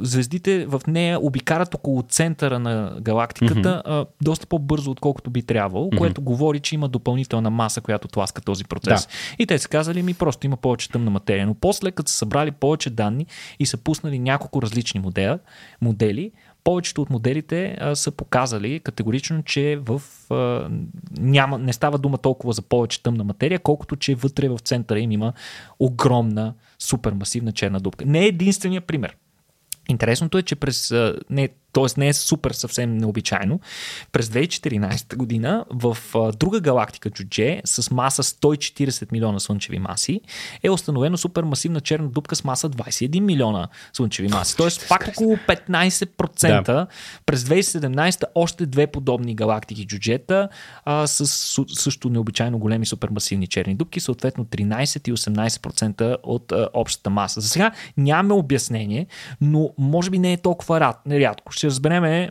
звездите 0.00 0.66
в 0.66 0.80
нея 0.86 1.20
обикарат 1.20 1.74
около 1.74 2.02
центъра 2.02 2.58
на 2.58 2.96
галактиката 3.00 3.82
а, 3.84 4.06
доста 4.22 4.46
по-бързо, 4.46 4.90
отколкото 4.90 5.30
би 5.30 5.42
трябвало, 5.42 5.90
което 5.98 6.22
говори, 6.22 6.60
че 6.60 6.74
има 6.74 6.88
допълнителна 6.88 7.50
маса, 7.50 7.80
която 7.80 8.08
тласка 8.08 8.40
този 8.42 8.64
процес. 8.64 9.06
Да. 9.06 9.12
И 9.38 9.46
те 9.46 9.58
са 9.58 9.68
казали 9.68 10.02
ми, 10.02 10.14
просто 10.14 10.46
има 10.46 10.56
повече 10.56 10.88
тъмна 10.88 11.10
материя. 11.10 11.46
Но 11.46 11.54
после, 11.54 11.90
като 11.90 12.10
са 12.10 12.16
събрали 12.16 12.50
повече 12.50 12.90
данни 12.90 13.26
и 13.58 13.66
са 13.66 13.76
пуснали 13.76 14.18
няколко 14.18 14.62
различни 14.62 15.00
модела, 15.00 15.38
модели, 15.80 16.32
повечето 16.64 17.02
от 17.02 17.10
моделите 17.10 17.76
а, 17.80 17.96
са 17.96 18.10
показали 18.10 18.80
категорично, 18.80 19.42
че 19.42 19.78
в, 19.82 20.02
а, 20.30 20.70
няма, 21.18 21.58
не 21.58 21.72
става 21.72 21.98
дума 21.98 22.18
толкова 22.18 22.52
за 22.52 22.62
повече 22.62 23.02
тъмна 23.02 23.24
материя, 23.24 23.58
колкото 23.58 23.96
че 23.96 24.14
вътре 24.14 24.48
в 24.48 24.58
центъра 24.58 25.00
им 25.00 25.12
има 25.12 25.32
огромна, 25.78 26.54
супермасивна 26.78 27.52
черна 27.52 27.80
дупка. 27.80 28.04
Не 28.06 28.24
е 28.24 28.26
единствения 28.26 28.80
пример. 28.80 29.16
Интересното 29.88 30.38
е, 30.38 30.42
че 30.42 30.56
през. 30.56 30.94
Не, 31.30 31.48
т.е. 31.72 31.86
не 31.96 32.08
е 32.08 32.12
супер 32.12 32.50
съвсем 32.50 32.96
необичайно. 32.96 33.60
През 34.12 34.28
2014 34.28 35.16
година 35.16 35.64
в 35.70 35.96
друга 36.36 36.60
галактика 36.60 37.10
Джудже 37.10 37.60
с 37.64 37.90
маса 37.90 38.22
140 38.22 39.12
милиона 39.12 39.40
слънчеви 39.40 39.78
маси 39.78 40.20
е 40.62 40.70
установено 40.70 41.16
супермасивна 41.16 41.80
черна 41.80 42.08
дупка 42.08 42.36
с 42.36 42.44
маса 42.44 42.70
21 42.70 43.20
милиона 43.20 43.68
слънчеви 43.92 44.28
маси. 44.28 44.56
Т.е. 44.56 44.88
пак 44.88 45.08
около 45.08 45.36
15%. 45.36 46.64
Да. 46.64 46.86
През 47.26 47.44
2017 47.44 48.24
още 48.34 48.66
две 48.66 48.86
подобни 48.86 49.34
галактики 49.34 49.86
Джуджета 49.86 50.48
а, 50.84 51.06
с 51.06 51.26
също 51.68 52.08
необичайно 52.08 52.58
големи 52.58 52.86
супермасивни 52.86 53.46
черни 53.46 53.74
дупки, 53.74 54.00
съответно 54.00 54.44
13 54.44 55.08
и 55.08 55.12
18% 55.12 56.16
от 56.22 56.52
а, 56.52 56.68
общата 56.74 57.10
маса. 57.10 57.40
За 57.40 57.48
сега 57.48 57.72
нямаме 57.96 58.34
обяснение, 58.34 59.06
но 59.40 59.70
може 59.78 60.10
би 60.10 60.18
не 60.18 60.32
е 60.32 60.36
толкова 60.36 60.80
рядко. 60.80 61.52
Ще 61.62 61.66
разбереме 61.66 62.30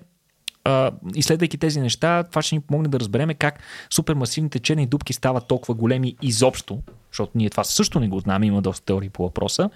а, 0.63 0.91
изследвайки 1.15 1.57
тези 1.57 1.81
неща, 1.81 2.23
това 2.23 2.41
ще 2.41 2.55
ни 2.55 2.61
помогне 2.61 2.89
да 2.89 2.99
разберем 2.99 3.29
как 3.39 3.59
супермасивните 3.89 4.59
черни 4.59 4.85
дупки 4.85 5.13
стават 5.13 5.47
толкова 5.47 5.73
големи 5.73 6.15
изобщо, 6.21 6.79
защото 7.11 7.31
ние 7.35 7.49
това 7.49 7.63
също 7.63 7.99
не 7.99 8.07
го 8.07 8.19
знаем, 8.19 8.43
има 8.43 8.61
доста 8.61 8.85
теории 8.85 9.09
по 9.09 9.23
въпроса, 9.23 9.69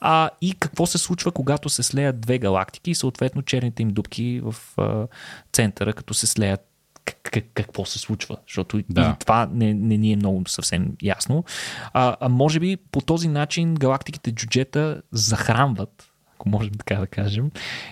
а, 0.00 0.30
и 0.40 0.54
какво 0.54 0.86
се 0.86 0.98
случва, 0.98 1.32
когато 1.32 1.68
се 1.68 1.82
слеят 1.82 2.20
две 2.20 2.38
галактики 2.38 2.90
и 2.90 2.94
съответно 2.94 3.42
черните 3.42 3.82
им 3.82 3.88
дупки 3.88 4.40
в 4.44 4.54
а, 4.78 5.06
центъра, 5.52 5.92
като 5.92 6.14
се 6.14 6.26
слеят 6.26 6.60
как, 7.04 7.44
какво 7.54 7.84
се 7.84 7.98
случва, 7.98 8.36
защото. 8.46 8.82
Да. 8.90 9.00
и 9.16 9.18
това 9.18 9.48
не, 9.52 9.74
не 9.74 9.96
ни 9.96 10.12
е 10.12 10.16
много 10.16 10.42
съвсем 10.46 10.92
ясно. 11.02 11.44
А, 11.92 12.16
а 12.20 12.28
може 12.28 12.60
би 12.60 12.76
по 12.76 13.00
този 13.00 13.28
начин 13.28 13.74
галактиките 13.74 14.32
джуджета 14.32 15.02
захранват 15.12 16.11
ако 16.42 16.48
можем 16.48 16.72
така 16.74 16.94
да 16.94 17.06
кажем, 17.06 17.50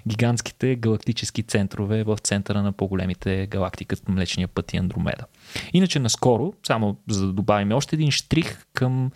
гигантските 0.09 0.77
галактически 0.77 1.43
центрове 1.43 2.05
в 2.05 2.19
центъра 2.23 2.63
на 2.63 2.73
по-големите 2.73 3.47
галактики, 3.47 3.89
като 3.89 4.13
Млечния 4.13 4.49
път 4.49 4.73
и 4.73 4.77
Андромеда. 4.77 5.25
Иначе 5.73 5.99
наскоро, 5.99 6.53
само 6.67 6.97
за 7.09 7.27
да 7.27 7.33
добавим 7.33 7.73
още 7.73 7.97
един 7.97 8.11
штрих 8.11 8.65
към 8.73 9.11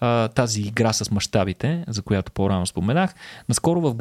а, 0.00 0.28
тази 0.28 0.60
игра 0.60 0.92
с 0.92 1.10
мащабите, 1.10 1.84
за 1.88 2.02
която 2.02 2.32
по-рано 2.32 2.66
споменах, 2.66 3.14
наскоро 3.48 3.80
в, 3.80 3.94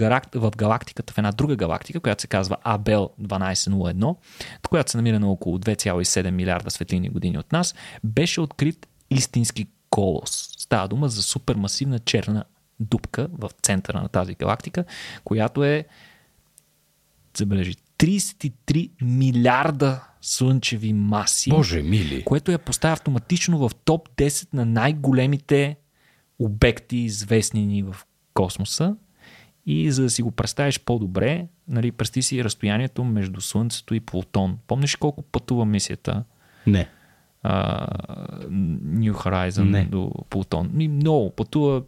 галактиката, 0.56 1.14
в 1.14 1.18
една 1.18 1.32
друга 1.32 1.56
галактика, 1.56 2.00
която 2.00 2.22
се 2.22 2.28
казва 2.28 2.58
Абел 2.64 3.10
1201, 3.22 4.16
която 4.70 4.92
се 4.92 4.98
намира 4.98 5.20
на 5.20 5.32
около 5.32 5.58
2,7 5.58 6.30
милиарда 6.30 6.72
светлини 6.72 7.10
години 7.10 7.38
от 7.38 7.52
нас, 7.52 7.76
беше 8.04 8.42
открит 8.42 8.88
истински 9.10 9.68
колос. 9.90 10.50
Става 10.58 10.88
дума 10.88 11.10
за 11.10 11.24
супермасивна 11.24 12.00
черна 12.00 12.44
дупка 12.80 13.28
в 13.34 13.50
центъра 13.62 14.02
на 14.02 14.08
тази 14.10 14.34
галактика, 14.36 14.84
която 15.24 15.64
е, 15.64 15.86
забележи, 17.38 17.74
33 17.98 18.92
милиарда 19.02 20.04
слънчеви 20.22 20.94
маси, 20.94 21.50
Боже 21.50 21.82
мили. 21.82 22.24
което 22.24 22.52
я 22.52 22.60
поставя 22.60 22.94
автоматично 22.94 23.58
в 23.58 23.72
топ 23.86 24.10
10 24.10 24.54
на 24.54 24.66
най-големите 24.66 25.76
обекти, 26.40 26.98
известни 26.98 27.66
ни 27.66 27.84
в 27.84 27.96
космоса. 28.34 28.96
И 29.66 29.92
за 29.92 30.04
да 30.04 30.10
си 30.10 30.22
го 30.22 30.32
представиш 30.32 30.80
по-добре, 30.80 31.48
нали, 31.68 31.92
представи 31.92 32.24
си 32.24 32.44
разстоянието 32.44 33.04
между 33.04 33.42
Слънцето 33.42 33.96
и 33.96 34.00
Плутон. 34.00 34.58
Помниш 34.68 34.96
колко 34.96 35.22
пътува 35.22 35.66
мисията 35.66 36.24
Не. 36.68 36.90
а, 37.44 37.88
New 38.86 39.14
Horizon 39.14 39.70
Не. 39.70 39.84
до 39.86 40.12
Плутон? 40.30 40.70
Много. 40.74 41.32
Пътува 41.32 41.82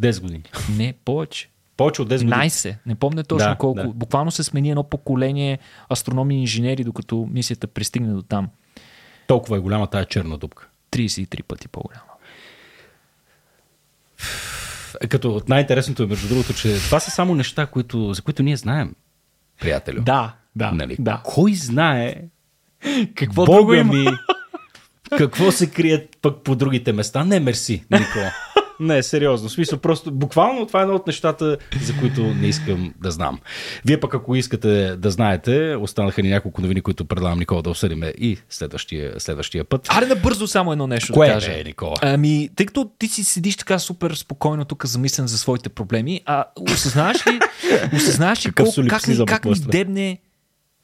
10 0.00 0.20
години. 0.20 0.42
не 0.70 0.94
повече. 0.94 1.48
Повече 1.76 2.02
от 2.02 2.08
10 2.08 2.12
години. 2.14 2.30
15. 2.32 2.76
Не 2.86 2.94
помня 2.94 3.24
точно 3.24 3.48
Да, 3.48 3.56
колко. 3.56 3.76
да. 3.76 3.88
Буквално 3.88 4.30
се 4.30 4.44
смени 4.44 4.70
едно 4.70 4.82
поколение 4.82 5.58
астрономи 5.90 6.36
и 6.36 6.40
инженери, 6.40 6.84
докато 6.84 7.28
мисията 7.30 7.66
пристигне 7.66 8.12
до 8.12 8.22
там. 8.22 8.48
Толкова 9.26 9.56
е 9.56 9.60
голяма 9.60 9.86
тая 9.86 10.04
черна 10.04 10.38
дупка. 10.38 10.68
33 10.90 11.42
пъти 11.42 11.68
по-голяма. 11.68 12.02
Е, 15.00 15.06
Като 15.06 15.30
от 15.30 15.48
най-интересното 15.48 16.02
е, 16.02 16.06
между 16.06 16.28
другото, 16.28 16.54
че 16.54 16.74
това 16.74 17.00
са 17.00 17.10
само 17.10 17.34
неща, 17.34 17.66
които, 17.66 18.14
за 18.14 18.22
които 18.22 18.42
ние 18.42 18.56
знаем, 18.56 18.94
приятелю. 19.60 20.00
Да, 20.00 20.34
да, 20.56 20.72
Нали? 20.72 20.96
да. 20.98 21.20
Кой 21.24 21.54
знае 21.54 22.14
Какво 23.14 23.44
Бога 23.44 23.56
друго 23.58 23.74
има? 23.74 23.92
ми, 23.94 24.06
какво 25.10 25.52
се 25.52 25.70
крият 25.70 26.16
пък 26.22 26.42
по 26.42 26.56
другите 26.56 26.92
места? 26.92 27.24
Не, 27.24 27.40
мерси, 27.40 27.84
Никола. 27.90 28.32
Не, 28.82 29.02
сериозно. 29.02 29.48
В 29.48 29.52
смисъл, 29.52 29.78
просто 29.78 30.10
буквално 30.12 30.66
това 30.66 30.80
е 30.80 30.82
едно 30.82 30.94
от 30.94 31.06
нещата, 31.06 31.56
за 31.82 31.92
които 32.00 32.22
не 32.22 32.46
искам 32.46 32.94
да 33.00 33.10
знам. 33.10 33.40
Вие 33.84 34.00
пък, 34.00 34.14
ако 34.14 34.36
искате 34.36 34.96
да 34.96 35.10
знаете, 35.10 35.76
останаха 35.80 36.22
ни 36.22 36.28
няколко 36.28 36.62
новини, 36.62 36.80
които 36.80 37.04
предлагам 37.04 37.38
Никола 37.38 37.62
да 37.62 37.70
обсъдиме 37.70 38.06
и 38.18 38.38
следващия, 38.50 39.20
следващия 39.20 39.64
път. 39.64 39.88
Аре 39.90 40.06
набързо 40.06 40.46
само 40.46 40.72
едно 40.72 40.86
нещо 40.86 41.12
Кое 41.12 41.26
да 41.26 41.32
кажа. 41.32 41.60
е, 41.60 41.64
Никола? 41.64 41.94
Ами, 42.02 42.48
тъй 42.56 42.66
като 42.66 42.90
ти 42.98 43.08
си 43.08 43.24
седиш 43.24 43.56
така 43.56 43.78
супер 43.78 44.14
спокойно 44.14 44.64
тук 44.64 44.86
замислен 44.86 45.26
за 45.26 45.38
своите 45.38 45.68
проблеми, 45.68 46.20
а 46.26 46.44
осъзнаваш 46.72 47.26
ли, 47.26 47.40
осъзнаваш 47.96 48.46
ли 48.46 48.52
колко, 48.52 48.72
как, 48.88 49.08
ни, 49.08 49.26
как 49.26 49.44
ни 49.44 49.54
дебне 49.54 50.18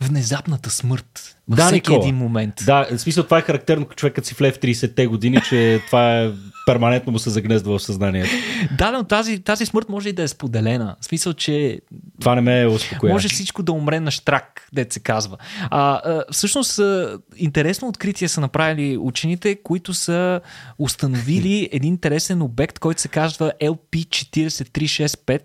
внезапната 0.01 0.71
смърт 0.71 1.38
във 1.49 1.57
Да, 1.57 1.67
всеки 1.67 1.91
Никола. 1.91 2.07
един 2.07 2.17
момент. 2.17 2.55
Да, 2.67 2.87
в 2.93 2.99
смисъл 2.99 3.25
това 3.25 3.39
е 3.39 3.43
характерно, 3.43 3.87
човекът 3.97 4.27
си 4.27 4.35
вле 4.35 4.53
в 4.53 4.59
30-те 4.59 5.07
години, 5.07 5.41
че 5.49 5.81
това 5.87 6.21
е 6.21 6.31
перманентно 6.67 7.13
му 7.13 7.19
се 7.19 7.31
загнездва 7.31 7.79
в 7.79 7.83
съзнанието. 7.83 8.31
Да, 8.79 8.91
но 8.91 9.05
тази, 9.05 9.39
тази 9.39 9.67
смърт 9.67 9.89
може 9.89 10.09
и 10.09 10.13
да 10.13 10.23
е 10.23 10.29
споделена. 10.29 10.97
В 11.01 11.05
смисъл, 11.05 11.33
че 11.33 11.81
Това 12.21 12.35
не 12.35 12.41
ме 12.41 12.61
е 12.61 12.67
успокоява. 12.67 13.15
Може 13.15 13.29
всичко 13.29 13.63
да 13.63 13.73
умре 13.73 14.01
на 14.01 14.11
штрак, 14.11 14.69
дет 14.73 14.93
се 14.93 15.01
казва. 15.01 15.37
А, 15.71 16.01
а, 16.05 16.25
всъщност, 16.33 16.79
а, 16.79 17.19
интересно 17.37 17.89
откритие 17.89 18.29
са 18.29 18.41
направили 18.41 18.97
учените, 18.97 19.63
които 19.63 19.95
са 19.95 20.41
установили 20.79 21.69
един 21.73 21.93
интересен 21.93 22.43
обект, 22.43 22.79
който 22.79 23.01
се 23.01 23.09
казва 23.09 23.53
LP4365, 23.63 25.43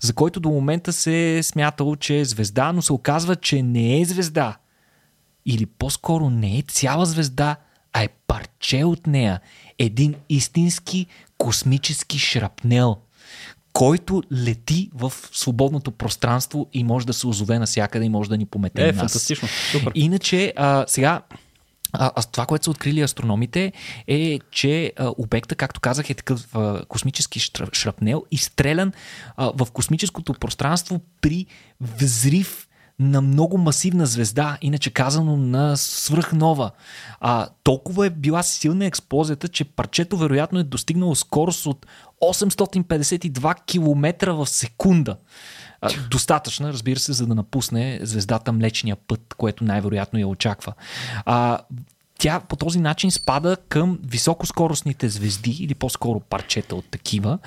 за 0.00 0.12
който 0.12 0.40
до 0.40 0.48
момента 0.48 0.92
се 0.92 1.38
е 1.38 1.42
смятало, 1.42 1.96
че 1.96 2.18
е 2.18 2.24
звезда, 2.24 2.72
но 2.72 2.82
се 2.82 2.92
оказва, 2.92 3.36
че 3.36 3.62
не 3.62 4.00
е 4.00 4.04
звезда. 4.04 4.56
Или 5.46 5.66
по-скоро 5.66 6.30
не 6.30 6.58
е 6.58 6.62
цяла 6.62 7.06
звезда, 7.06 7.56
а 7.92 8.02
е 8.02 8.08
парче 8.08 8.84
от 8.84 9.06
нея. 9.06 9.40
Един 9.78 10.14
истински 10.28 11.06
космически 11.38 12.18
шрапнел 12.18 12.96
който 13.76 14.22
лети 14.32 14.90
в 14.94 15.12
свободното 15.32 15.90
пространство 15.90 16.66
и 16.72 16.84
може 16.84 17.06
да 17.06 17.12
се 17.12 17.26
озове 17.26 17.58
навсякъде 17.58 18.04
и 18.04 18.08
може 18.08 18.30
да 18.30 18.38
ни 18.38 18.46
помете 18.46 18.82
Е, 18.82 18.86
нас. 18.86 18.96
фантастично. 18.96 19.48
Супер. 19.72 19.92
Иначе, 19.94 20.52
а, 20.56 20.84
сега, 20.88 21.22
а, 21.92 22.22
това, 22.22 22.46
което 22.46 22.64
са 22.64 22.70
открили 22.70 23.00
астрономите, 23.00 23.72
е, 24.06 24.38
че 24.50 24.92
а, 24.96 25.12
обекта, 25.18 25.54
както 25.54 25.80
казах, 25.80 26.10
е 26.10 26.14
такъв 26.14 26.56
а, 26.56 26.84
космически 26.84 27.40
шрапнел, 27.72 28.24
изстрелян 28.30 28.92
а, 29.36 29.52
в 29.54 29.70
космическото 29.72 30.34
пространство 30.34 31.00
при 31.20 31.46
взрив 31.80 32.65
на 32.98 33.20
много 33.20 33.58
масивна 33.58 34.06
звезда, 34.06 34.58
иначе 34.60 34.90
казано 34.90 35.36
на 35.36 35.76
свръхнова. 35.76 36.70
А, 37.20 37.48
толкова 37.62 38.06
е 38.06 38.10
била 38.10 38.42
силна 38.42 38.86
експлозията, 38.86 39.48
че 39.48 39.64
парчето 39.64 40.16
вероятно 40.16 40.58
е 40.58 40.64
достигнало 40.64 41.14
скорост 41.14 41.66
от 41.66 41.86
852 42.22 43.64
км 43.66 44.32
в 44.32 44.46
секунда. 44.46 45.16
А, 45.80 45.90
достатъчна, 46.10 46.72
разбира 46.72 46.98
се, 46.98 47.12
за 47.12 47.26
да 47.26 47.34
напусне 47.34 47.98
звездата 48.02 48.52
Млечния 48.52 48.96
път, 48.96 49.34
което 49.36 49.64
най-вероятно 49.64 50.18
я 50.18 50.28
очаква. 50.28 50.72
А, 51.24 51.58
тя 52.18 52.40
по 52.40 52.56
този 52.56 52.80
начин 52.80 53.10
спада 53.10 53.56
към 53.68 53.98
високоскоростните 54.04 55.08
звезди 55.08 55.56
или 55.60 55.74
по-скоро 55.74 56.20
парчета 56.20 56.76
от 56.76 56.84
такива. 56.90 57.38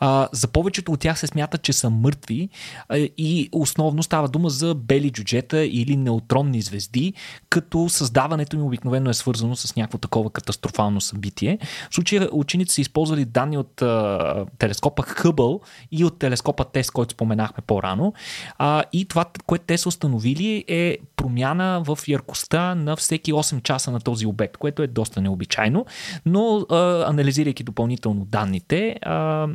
А, 0.00 0.28
за 0.32 0.48
повечето 0.48 0.92
от 0.92 1.00
тях 1.00 1.18
се 1.18 1.26
смята, 1.26 1.58
че 1.58 1.72
са 1.72 1.90
мъртви 1.90 2.48
а, 2.88 2.98
и 2.98 3.48
основно 3.52 4.02
става 4.02 4.28
дума 4.28 4.50
за 4.50 4.74
бели 4.74 5.10
джуджета 5.10 5.64
или 5.64 5.96
неутронни 5.96 6.62
звезди, 6.62 7.12
като 7.48 7.88
създаването 7.88 8.56
им 8.56 8.62
обикновено 8.62 9.10
е 9.10 9.14
свързано 9.14 9.56
с 9.56 9.76
някакво 9.76 9.98
такова 9.98 10.30
катастрофално 10.30 11.00
събитие. 11.00 11.58
В 11.90 11.94
случая 11.94 12.28
учениците 12.32 12.74
са 12.74 12.80
използвали 12.80 13.24
данни 13.24 13.58
от 13.58 13.82
а, 13.82 14.46
телескопа 14.58 15.02
Хъбъл 15.02 15.60
и 15.92 16.04
от 16.04 16.18
телескопа 16.18 16.64
Тест, 16.64 16.90
който 16.90 17.12
споменахме 17.14 17.62
по-рано. 17.66 18.12
А, 18.58 18.84
и 18.92 19.04
това, 19.04 19.24
което 19.46 19.64
те 19.64 19.78
са 19.78 19.88
установили 19.88 20.64
е 20.68 20.98
промяна 21.16 21.82
в 21.84 21.98
яркостта 22.08 22.74
на 22.74 22.96
всеки 22.96 23.32
8 23.32 23.62
часа 23.62 23.90
на 23.90 24.00
този 24.00 24.17
този 24.18 24.26
обект, 24.26 24.56
което 24.56 24.82
е 24.82 24.86
доста 24.86 25.20
необичайно, 25.20 25.86
но 26.26 26.66
а, 26.70 27.04
анализирайки 27.08 27.62
допълнително 27.62 28.24
данните, 28.24 28.96
а, 29.02 29.48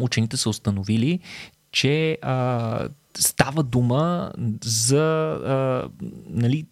учените 0.00 0.36
са 0.36 0.50
установили, 0.50 1.20
че 1.72 2.18
а, 2.22 2.88
става 3.18 3.62
дума 3.62 4.32
за 4.64 5.04
а, 5.46 5.88
нали, 6.26 6.66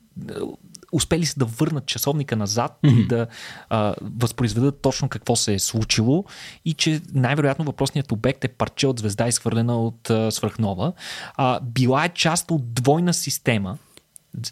успели 0.92 1.26
са 1.26 1.38
да 1.38 1.44
върнат 1.44 1.86
часовника 1.86 2.36
назад 2.36 2.78
mm-hmm. 2.82 3.04
и 3.04 3.06
да 3.06 3.26
а, 3.68 3.94
възпроизведат 4.00 4.80
точно 4.82 5.08
какво 5.08 5.36
се 5.36 5.54
е 5.54 5.58
случило 5.58 6.24
и 6.64 6.74
че 6.74 7.00
най-вероятно 7.14 7.64
въпросният 7.64 8.12
обект 8.12 8.44
е 8.44 8.48
парче 8.48 8.86
от 8.86 8.98
звезда, 8.98 9.28
изхвърлена 9.28 9.80
от 9.80 10.10
а, 10.10 10.30
свръхнова. 10.30 10.92
А, 11.36 11.60
била 11.60 12.04
е 12.04 12.08
част 12.08 12.50
от 12.50 12.74
двойна 12.74 13.14
система, 13.14 13.78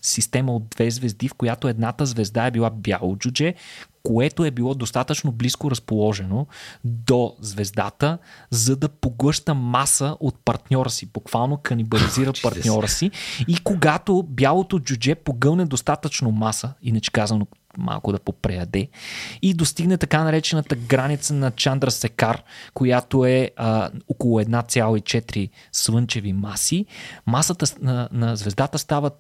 система 0.02 0.56
от 0.56 0.68
две 0.68 0.90
звезди, 0.90 1.28
в 1.28 1.34
която 1.34 1.68
едната 1.68 2.06
звезда 2.06 2.46
е 2.46 2.50
била 2.50 2.70
бяло 2.70 3.16
джудже, 3.16 3.54
което 4.02 4.44
е 4.44 4.50
било 4.50 4.74
достатъчно 4.74 5.32
близко 5.32 5.70
разположено 5.70 6.46
до 6.84 7.36
звездата, 7.40 8.18
за 8.50 8.76
да 8.76 8.88
поглъща 8.88 9.54
маса 9.54 10.16
от 10.20 10.34
партньора 10.44 10.90
си, 10.90 11.06
буквално 11.06 11.56
канибализира 11.56 12.32
партньора 12.42 12.88
си. 12.88 13.10
И 13.48 13.56
когато 13.64 14.22
бялото 14.22 14.78
джудже 14.78 15.14
погълне 15.14 15.64
достатъчно 15.64 16.30
маса, 16.30 16.72
иначе 16.82 17.10
казано 17.10 17.46
малко 17.78 18.12
да 18.12 18.18
попреяде, 18.18 18.88
и 19.42 19.54
достигне 19.54 19.98
така 19.98 20.24
наречената 20.24 20.76
граница 20.76 21.34
на 21.34 21.50
Чандра 21.50 21.90
Секар, 21.90 22.42
която 22.74 23.24
е 23.24 23.50
а, 23.56 23.90
около 24.08 24.40
1,4 24.40 25.50
слънчеви 25.72 26.32
маси, 26.32 26.86
масата 27.26 27.66
на, 27.80 28.08
на 28.12 28.36
звездата 28.36 28.78
става 28.78 29.10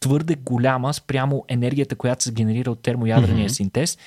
твърде 0.00 0.34
голяма 0.34 0.94
спрямо 0.94 1.44
енергията, 1.48 1.96
която 1.96 2.24
се 2.24 2.32
генерира 2.32 2.70
от 2.70 2.82
термоядрения 2.82 3.48
mm-hmm. 3.48 3.52
синтез, 3.52 3.98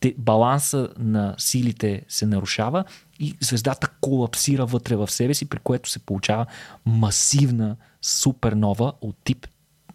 те, 0.00 0.14
баланса 0.18 0.88
на 0.98 1.34
силите 1.38 2.02
се 2.08 2.26
нарушава 2.26 2.84
и 3.20 3.34
звездата 3.40 3.88
колапсира 4.00 4.66
вътре 4.66 4.96
в 4.96 5.10
себе 5.10 5.34
си, 5.34 5.48
при 5.48 5.58
което 5.58 5.90
се 5.90 5.98
получава 5.98 6.46
масивна 6.86 7.76
супернова 8.02 8.92
от 9.00 9.16
тип 9.24 9.46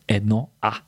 1А. 0.07 0.79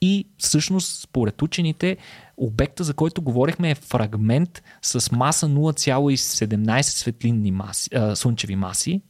И 0.00 0.28
всъщност, 0.38 1.02
според 1.02 1.42
учените, 1.42 1.96
обекта, 2.36 2.84
за 2.84 2.94
който 2.94 3.22
говорихме, 3.22 3.70
е 3.70 3.74
фрагмент 3.74 4.62
с 4.82 5.12
маса 5.12 5.46
0,17 5.48 6.82
светлинни 6.82 7.50
маси, 7.50 7.90
а, 7.94 8.16
слънчеви 8.16 8.56
маси, 8.56 9.02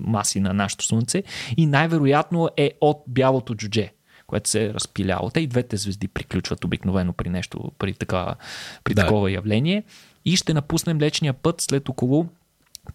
маси 0.00 0.40
на 0.40 0.54
нашето 0.54 0.84
Слънце 0.84 1.22
и 1.56 1.66
най-вероятно 1.66 2.48
е 2.56 2.70
от 2.80 3.02
бялото 3.08 3.54
джудже 3.54 3.92
което 4.26 4.50
се 4.50 4.64
е 4.64 4.74
разпиляло. 4.74 5.30
Те 5.30 5.40
и 5.40 5.46
двете 5.46 5.76
звезди 5.76 6.08
приключват 6.08 6.64
обикновено 6.64 7.12
при 7.12 7.28
нещо, 7.28 7.72
при, 7.78 7.94
така, 7.94 8.34
при 8.84 8.94
да. 8.94 9.02
такова 9.02 9.30
явление. 9.30 9.82
И 10.24 10.36
ще 10.36 10.54
напуснем 10.54 10.96
Млечния 10.96 11.32
път 11.32 11.60
след 11.60 11.88
около 11.88 12.26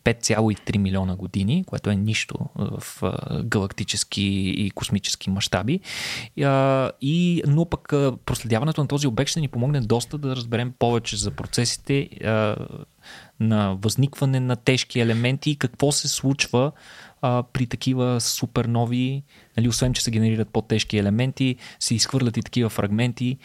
5,3 0.03 0.77
милиона 0.77 1.15
години, 1.15 1.63
което 1.67 1.89
е 1.89 1.95
нищо 1.95 2.35
в 2.55 3.01
галактически 3.43 4.23
и 4.57 4.71
космически 4.71 5.29
мащаби. 5.29 5.79
И, 7.01 7.43
но 7.47 7.65
пък 7.65 7.87
проследяването 8.25 8.81
на 8.81 8.87
този 8.87 9.07
обект 9.07 9.29
ще 9.29 9.39
ни 9.39 9.47
помогне 9.47 9.81
доста 9.81 10.17
да 10.17 10.35
разберем 10.35 10.73
повече 10.79 11.17
за 11.17 11.31
процесите 11.31 12.09
на 13.39 13.75
възникване 13.75 14.39
на 14.39 14.55
тежки 14.55 14.99
елементи 14.99 15.51
и 15.51 15.55
какво 15.55 15.91
се 15.91 16.07
случва 16.07 16.71
а, 17.21 17.43
при 17.53 17.65
такива 17.65 18.21
супернови, 18.21 19.23
нали, 19.57 19.69
освен 19.69 19.93
че 19.93 20.03
се 20.03 20.11
генерират 20.11 20.49
по-тежки 20.49 20.97
елементи, 20.97 21.55
се 21.79 21.95
изхвърлят 21.95 22.37
и 22.37 22.41
такива 22.41 22.69
фрагменти 22.69 23.37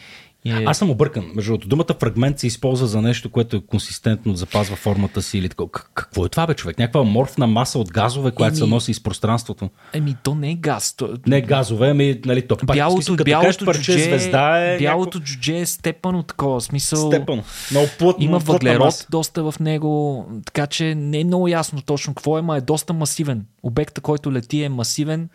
е... 0.50 0.64
Аз 0.66 0.78
съм 0.78 0.90
объркан. 0.90 1.30
Между 1.34 1.50
другото, 1.50 1.68
думата 1.68 1.86
фрагмент 2.00 2.38
се 2.38 2.46
използва 2.46 2.86
за 2.86 3.02
нещо, 3.02 3.30
което 3.30 3.56
е 3.56 3.60
консистентно, 3.66 4.34
запазва 4.34 4.76
формата 4.76 5.22
си 5.22 5.38
или 5.38 5.48
такова. 5.48 5.70
Какво 5.70 6.26
е 6.26 6.28
това, 6.28 6.46
бе, 6.46 6.54
човек? 6.54 6.78
Някаква 6.78 7.02
морфна 7.02 7.46
маса 7.46 7.78
от 7.78 7.92
газове, 7.92 8.30
която 8.30 8.54
еми... 8.54 8.58
се 8.58 8.66
носи 8.66 8.90
из 8.90 9.02
пространството. 9.02 9.70
Еми, 9.92 10.16
то 10.22 10.34
не 10.34 10.50
е 10.50 10.54
газ. 10.54 10.94
То... 10.96 11.08
Не 11.26 11.36
е 11.36 11.40
газове, 11.40 11.88
ами, 11.88 12.20
нали, 12.24 12.46
то 12.48 12.56
пак, 12.56 12.76
бялото, 12.76 13.02
смисъл, 13.02 13.24
бялото 13.24 13.64
парче 13.64 13.82
джудже, 13.82 14.04
звезда 14.04 14.58
е. 14.58 14.78
Бялото 14.78 15.18
някакво... 15.18 15.34
джудже 15.34 15.58
е 15.58 15.66
степано 15.66 16.22
такова. 16.22 16.60
Смисъл. 16.60 17.06
Степано. 17.06 17.42
Много 17.70 17.86
плътно. 17.98 18.24
Има 18.24 18.38
въглерод 18.38 19.06
доста 19.10 19.50
в 19.50 19.54
него, 19.60 20.24
така 20.44 20.66
че 20.66 20.94
не 20.94 21.20
е 21.20 21.24
много 21.24 21.48
ясно 21.48 21.82
точно 21.82 22.14
какво 22.14 22.38
е, 22.38 22.42
ма 22.42 22.56
е 22.56 22.60
доста 22.60 22.92
масивен. 22.92 23.46
Обекта, 23.62 24.00
който 24.00 24.32
лети 24.32 24.62
е 24.62 24.68
масивен. 24.68 25.28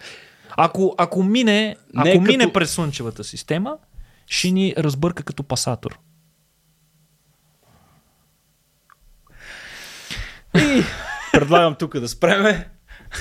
Ако, 0.57 0.95
ако 0.97 1.23
мине, 1.23 1.75
ако 1.95 2.07
не 2.07 2.13
е 2.13 2.19
мине 2.19 2.43
като... 2.43 2.53
през 2.53 2.71
Слънчевата 2.71 3.23
система, 3.23 3.75
ще 4.31 4.51
ни 4.51 4.73
разбърка 4.77 5.23
като 5.23 5.43
пасатор. 5.43 5.99
И 10.55 10.83
предлагам 11.33 11.75
тук 11.75 11.99
да 11.99 12.07
спреме. 12.07 12.69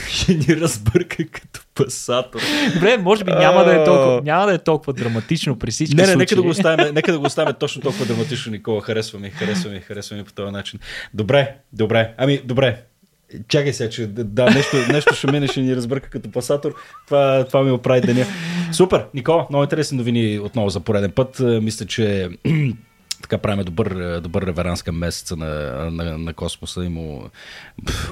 Ще 0.08 0.34
ни 0.34 0.46
разбърка 0.48 1.26
като 1.26 1.61
пасатор. 1.74 2.40
Добре, 2.74 2.98
може 2.98 3.24
би 3.24 3.32
няма 3.32 3.64
да 3.64 3.82
е 3.82 3.84
толкова, 3.84 4.20
няма 4.24 4.46
да 4.46 4.54
е 4.54 4.58
толкова 4.58 4.92
драматично 4.92 5.58
при 5.58 5.70
всички 5.70 5.96
Не, 5.96 6.06
не, 6.06 6.16
нека 6.16 6.36
да 6.36 6.42
го 6.42 6.48
оставим, 6.48 6.94
нека 6.94 7.12
да 7.12 7.18
го 7.18 7.26
оставим 7.26 7.54
точно 7.54 7.82
толкова 7.82 8.06
драматично, 8.06 8.52
Никола. 8.52 8.80
Харесва 8.80 9.18
ми, 9.18 9.30
харесва 9.30 9.70
ми, 9.70 9.80
харесва 9.80 10.16
ми 10.16 10.24
по 10.24 10.32
този 10.32 10.52
начин. 10.52 10.80
Добре, 11.14 11.56
добре. 11.72 12.14
Ами, 12.18 12.40
добре. 12.44 12.84
Чакай 13.48 13.72
сега, 13.72 13.90
че 13.90 14.06
да, 14.06 14.50
нещо, 14.50 14.76
нещо 14.92 15.14
ще 15.14 15.32
мине, 15.32 15.46
ще 15.46 15.60
ни 15.60 15.76
разбърка 15.76 16.10
като 16.10 16.30
пасатор. 16.30 16.74
Това, 17.06 17.44
това 17.44 17.62
ми 17.62 17.70
оправи 17.70 18.00
деня. 18.00 18.24
Супер, 18.72 19.06
Никола, 19.14 19.46
много 19.50 19.62
интересни 19.62 19.98
новини 19.98 20.38
отново 20.38 20.68
за 20.68 20.80
пореден 20.80 21.10
път. 21.10 21.40
Мисля, 21.40 21.86
че 21.86 22.28
така 23.30 23.42
правим 23.42 23.64
добър, 23.64 24.20
добър 24.20 24.46
реверанс 24.46 24.82
към 24.82 24.98
месеца 24.98 25.36
на, 25.36 25.46
на, 25.90 26.18
на 26.18 26.34
космоса 26.34 26.84
и 26.84 26.88
му 26.88 27.30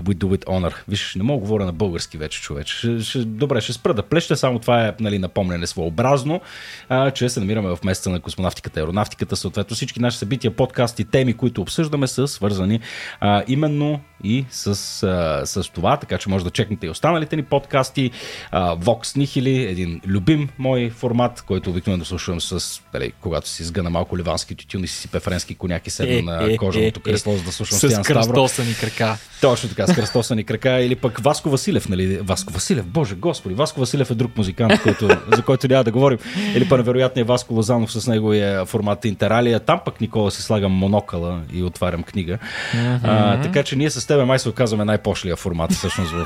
we 0.02 0.14
do 0.14 0.36
it 0.36 0.44
honor. 0.44 0.74
Виж, 0.88 1.14
не 1.14 1.22
мога 1.22 1.40
да 1.40 1.40
говоря 1.40 1.64
на 1.64 1.72
български 1.72 2.18
вече, 2.18 2.42
човече. 2.42 2.98
Добре, 3.16 3.60
ще 3.60 3.72
спра 3.72 3.94
да 3.94 4.02
плеща, 4.02 4.36
само 4.36 4.58
това 4.58 4.86
е 4.86 4.94
нали, 5.00 5.18
напомняне 5.18 5.66
своеобразно, 5.66 6.40
а, 6.88 7.10
че 7.10 7.28
се 7.28 7.40
намираме 7.40 7.68
в 7.68 7.78
месеца 7.84 8.10
на 8.10 8.20
космонавтиката 8.20 8.80
и 8.80 8.82
аеронавтиката. 8.82 9.36
Съответно 9.36 9.76
всички 9.76 10.00
наши 10.00 10.18
събития, 10.18 10.50
подкасти, 10.50 11.04
теми, 11.04 11.34
които 11.34 11.62
обсъждаме 11.62 12.06
са 12.06 12.28
свързани 12.28 12.80
а, 13.20 13.42
именно 13.48 14.00
и 14.24 14.46
с, 14.50 14.66
а, 15.02 15.46
с 15.46 15.72
това, 15.72 15.96
така 15.96 16.18
че 16.18 16.28
може 16.28 16.44
да 16.44 16.50
чекнете 16.50 16.86
и 16.86 16.90
останалите 16.90 17.36
ни 17.36 17.42
подкасти. 17.42 18.10
А, 18.50 18.76
Vox 18.76 19.18
Nihili, 19.18 19.70
един 19.70 20.00
любим 20.06 20.48
мой 20.58 20.90
формат, 20.90 21.42
който 21.42 21.70
обикновено 21.70 22.04
слушам 22.04 22.40
с, 22.40 22.82
дали, 22.92 23.12
когато 23.20 23.48
си 23.48 23.64
сгъна 23.64 23.90
малко 23.90 24.18
ливански 24.18 24.54
тютюн 24.54 24.84
и 24.84 24.86
си 24.86 25.07
сипе 25.08 25.20
френски 25.20 25.54
коняк 25.54 25.86
и 25.86 25.90
седна 25.90 26.18
е, 26.18 26.22
на 26.22 26.52
е, 26.52 26.56
кожаното 26.56 27.00
е, 27.00 27.02
кресло, 27.02 27.36
за 27.36 27.42
да 27.42 27.52
слушам 27.52 27.78
Стоян 27.78 28.04
Ставро. 28.04 28.22
С 28.22 28.28
кръстосани 28.28 28.74
крака. 28.74 29.16
Точно 29.40 29.68
така, 29.68 29.86
с 29.86 29.94
кръстосани 29.94 30.44
крака. 30.44 30.80
Или 30.80 30.96
пък 30.96 31.18
Васко 31.18 31.50
Василев, 31.50 31.88
нали? 31.88 32.18
Васко 32.22 32.52
Василев, 32.52 32.86
боже 32.86 33.14
господи, 33.14 33.54
Васко 33.54 33.80
Василев 33.80 34.10
е 34.10 34.14
друг 34.14 34.36
музикант, 34.36 34.82
който, 34.82 35.08
за 35.36 35.42
който 35.42 35.68
няма 35.68 35.84
да 35.84 35.90
говорим. 35.90 36.18
Или 36.54 36.68
пък 36.68 36.86
вероятно 36.86 37.20
е 37.20 37.24
Васко 37.24 37.54
Лазанов 37.54 37.92
с 37.92 38.06
неговия 38.06 38.64
формат 38.64 39.04
Интералия. 39.04 39.60
Там 39.60 39.80
пък 39.84 40.00
Никола 40.00 40.30
си 40.30 40.42
слагам 40.42 40.72
монокъла 40.72 41.42
и 41.52 41.62
отварям 41.62 42.02
книга. 42.02 42.38
Uh-huh. 42.74 43.00
А, 43.02 43.40
така 43.42 43.62
че 43.62 43.76
ние 43.76 43.90
с 43.90 44.06
тебе 44.06 44.24
май 44.24 44.38
се 44.38 44.48
оказваме 44.48 44.84
най-пошлия 44.84 45.36
формат 45.36 45.72
всъщност 45.72 46.12
в, 46.12 46.24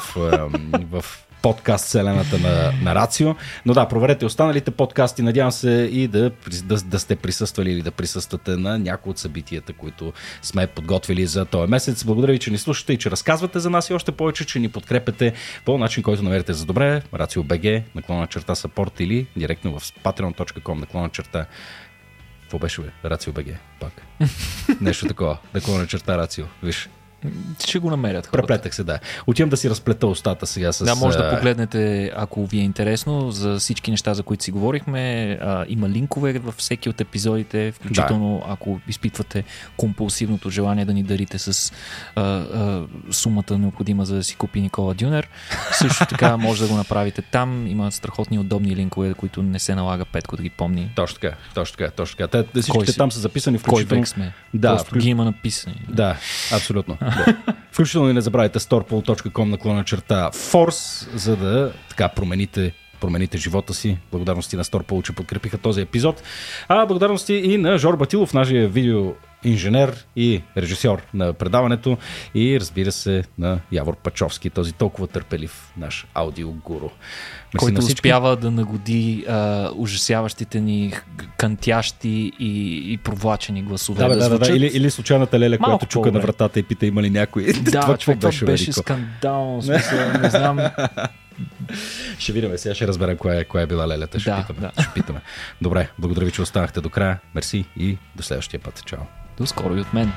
в 0.91 1.05
подкаст 1.43 1.87
вселената 1.87 2.39
на, 2.39 2.73
на 2.83 2.95
Рацио. 2.95 3.35
Но 3.67 3.75
да, 3.75 3.89
проверете 3.89 4.25
останалите 4.27 4.71
подкасти. 4.71 5.23
Надявам 5.23 5.53
се 5.53 5.71
и 5.93 6.09
да, 6.09 6.31
да, 6.65 6.77
да 6.77 6.99
сте 6.99 7.17
присъствали 7.17 7.71
или 7.71 7.83
да 7.83 7.91
присъствате 7.91 8.51
на 8.51 8.79
някои 8.79 9.11
от 9.11 9.19
събитията, 9.19 9.73
които 9.73 10.13
сме 10.43 10.67
подготвили 10.67 11.27
за 11.27 11.45
този 11.45 11.71
месец. 11.71 12.05
Благодаря 12.05 12.33
ви, 12.33 12.39
че 12.39 12.51
ни 12.51 12.59
слушате 12.59 12.93
и 12.93 12.99
че 12.99 13.11
разказвате 13.11 13.59
за 13.59 13.71
нас 13.71 13.91
и 13.91 13.95
още 13.95 14.13
повече, 14.13 14.45
че 14.45 14.59
ни 14.59 14.69
подкрепете 14.69 15.33
по 15.65 15.79
начин, 15.79 16.03
който 16.03 16.23
намерите 16.23 16.53
за 16.53 16.65
добре. 16.65 17.03
Рацио 17.15 17.43
БГ, 17.43 17.83
наклона 17.95 18.27
черта 18.27 18.55
саппорт 18.55 19.01
или 19.01 19.27
директно 19.37 19.79
в 19.79 19.93
patreon.com 20.05 20.81
наклона 20.81 21.09
черта 21.09 21.47
какво 22.43 22.59
беше 22.59 22.81
бе? 22.81 22.89
Рацио 23.05 23.33
БГ, 23.33 23.47
пак. 23.81 23.93
Нещо 24.81 25.07
такова. 25.07 25.39
Наклона 25.55 25.87
черта 25.87 26.19
Рацио. 26.19 26.45
Виж, 26.63 26.89
Ще 27.67 27.79
го 27.79 27.91
намерят. 27.91 28.27
хората. 28.27 28.47
преплетах 28.47 28.75
се, 28.75 28.85
да. 28.85 28.99
Отивам 29.27 29.51
да 29.51 29.57
си 29.57 29.71
разплета 29.71 30.07
устата 30.07 30.47
сега 30.47 30.73
с... 30.73 30.85
Да, 30.85 30.95
може 30.95 31.19
да 31.19 31.31
погледнете, 31.37 32.13
ако 32.17 32.47
ви 32.47 32.59
е 32.59 32.63
интересно, 32.63 33.31
за 33.31 33.59
всички 33.59 33.91
неща, 33.91 34.15
за 34.15 34.23
които 34.23 34.45
си 34.45 34.51
говорихме. 34.51 35.39
А, 35.43 35.65
има 35.69 35.89
линкове 35.89 36.33
във 36.39 36.55
всеки 36.55 36.89
от 36.89 37.01
епизодите, 37.01 37.73
включително 37.73 38.43
ако 38.49 38.81
изпитвате 38.89 39.45
компулсивното 39.77 40.51
желание 40.51 40.85
да 40.85 40.93
ни 40.95 41.03
дарите 41.03 41.39
с 41.39 41.73
а, 42.15 42.23
а, 42.23 42.83
сумата 43.11 43.59
необходима 43.59 44.05
за 44.05 44.15
да 44.15 44.25
си 44.25 44.37
купи 44.37 44.61
Никола 44.61 44.95
Дюнер. 44.95 45.29
Също 45.73 46.07
така 46.07 46.37
може 46.37 46.63
да 46.63 46.69
го 46.69 46.77
направите 46.77 47.23
там. 47.23 47.67
Има 47.67 47.93
страхотни 47.93 48.39
удобни 48.39 48.77
линкове, 48.77 49.15
които 49.15 49.43
не 49.43 49.59
се 49.59 49.75
налага 49.75 50.05
Петко 50.05 50.37
да 50.37 50.43
ги 50.43 50.51
помни. 50.51 50.93
Точно 50.97 51.21
така, 51.21 51.37
точно 51.55 51.77
така, 51.77 51.91
точно 51.91 52.17
така. 52.17 52.29
Те, 52.29 52.61
всичките 52.61 52.79
Кой 52.79 52.87
си? 52.87 52.97
там 52.97 53.13
са 53.13 53.21
записани 53.21 53.59
Кой 53.59 53.63
включително... 53.63 54.01
век 54.01 54.09
сме? 54.09 54.33
Да, 54.55 54.69
Просто 54.69 54.91
включ- 54.91 55.01
ги 55.03 55.09
има 55.09 55.25
написани. 55.25 55.81
Да, 55.89 56.17
абсолютно. 56.53 56.99
Включително 57.73 58.11
и 58.11 58.13
не 58.13 58.21
забравяйте 58.21 58.59
storpool.com 58.59 59.45
наклона 59.45 59.85
черта 59.85 60.31
Force, 60.31 61.17
за 61.17 61.37
да 61.37 61.73
така 61.89 62.09
промените 62.09 62.73
промените 63.03 63.39
живота 63.39 63.75
си. 63.75 63.99
Благодарности 64.11 64.57
на 64.57 64.65
Storpool, 64.65 65.03
че 65.03 65.13
подкрепиха 65.13 65.59
този 65.59 65.81
епизод. 65.81 66.23
А 66.69 66.87
благодарности 66.87 67.35
и 67.35 67.59
на 67.59 67.79
Жор 67.79 67.97
Батилов, 67.97 68.35
нашия 68.35 68.69
видео 68.69 69.15
инженер 69.45 70.07
и 70.17 70.43
режисьор 70.57 71.03
на 71.15 71.33
предаването 71.33 71.99
и 72.35 72.61
разбира 72.61 72.93
се 72.93 73.25
на 73.39 73.59
Явор 73.73 73.97
Пачовски, 73.97 74.51
този 74.51 74.73
толкова 74.73 75.07
търпелив 75.07 75.73
наш 75.77 76.07
аудиогуру. 76.15 76.89
Който 77.59 77.81
всички. 77.81 77.99
успява 77.99 78.37
да 78.37 78.51
нагоди 78.51 79.25
а, 79.29 79.71
ужасяващите 79.77 80.61
ни 80.61 80.93
кантящи 81.37 82.33
и, 82.39 82.83
и 82.93 82.97
провлачени 82.99 83.63
гласове 83.63 83.99
Да, 83.99 84.09
да, 84.09 84.15
да, 84.15 84.21
да, 84.21 84.29
да. 84.29 84.37
звучат. 84.37 84.57
Или, 84.57 84.67
или 84.67 84.91
случайната 84.91 85.39
леля, 85.39 85.57
Малко 85.61 85.79
която 85.79 85.87
чука 85.87 86.13
на 86.13 86.21
вратата 86.21 86.61
и 86.61 86.63
пита 86.63 86.87
има 86.87 87.03
ли 87.03 87.11
някой. 87.11 87.43
Да, 87.63 87.81
това 87.81 87.97
човек, 87.97 88.19
това 88.21 88.31
беше, 88.31 88.45
велико. 88.45 88.73
скандално. 88.73 89.63
Смисъл, 89.63 89.99
не 90.23 90.31
знам. 90.31 90.59
Ще 92.19 92.33
видим, 92.33 92.59
сега 92.59 92.75
ще 92.75 92.87
разберем 92.87 93.17
коя 93.17 93.41
е, 93.41 93.45
коя 93.45 93.63
е 93.63 93.67
била 93.67 93.89
лелята. 93.89 94.21
Ще, 94.21 94.31
Да, 94.31 94.37
питаме, 94.37 94.61
да. 94.77 94.83
ще 94.83 94.93
питаме. 94.95 95.21
Добре, 95.63 95.89
благодаря 95.99 96.25
ви, 96.25 96.33
че 96.33 96.43
останахте 96.43 96.81
до 96.81 96.91
края. 96.91 97.19
Мерси 97.35 97.65
и 97.77 97.99
до 98.17 98.23
следващия 98.23 98.61
път. 98.61 98.83
Чао. 98.87 99.22
Då 99.37 99.47
ska 99.47 99.69
du 99.69 99.75
ju 99.75 99.81
ett 99.81 99.93
men. 99.93 100.09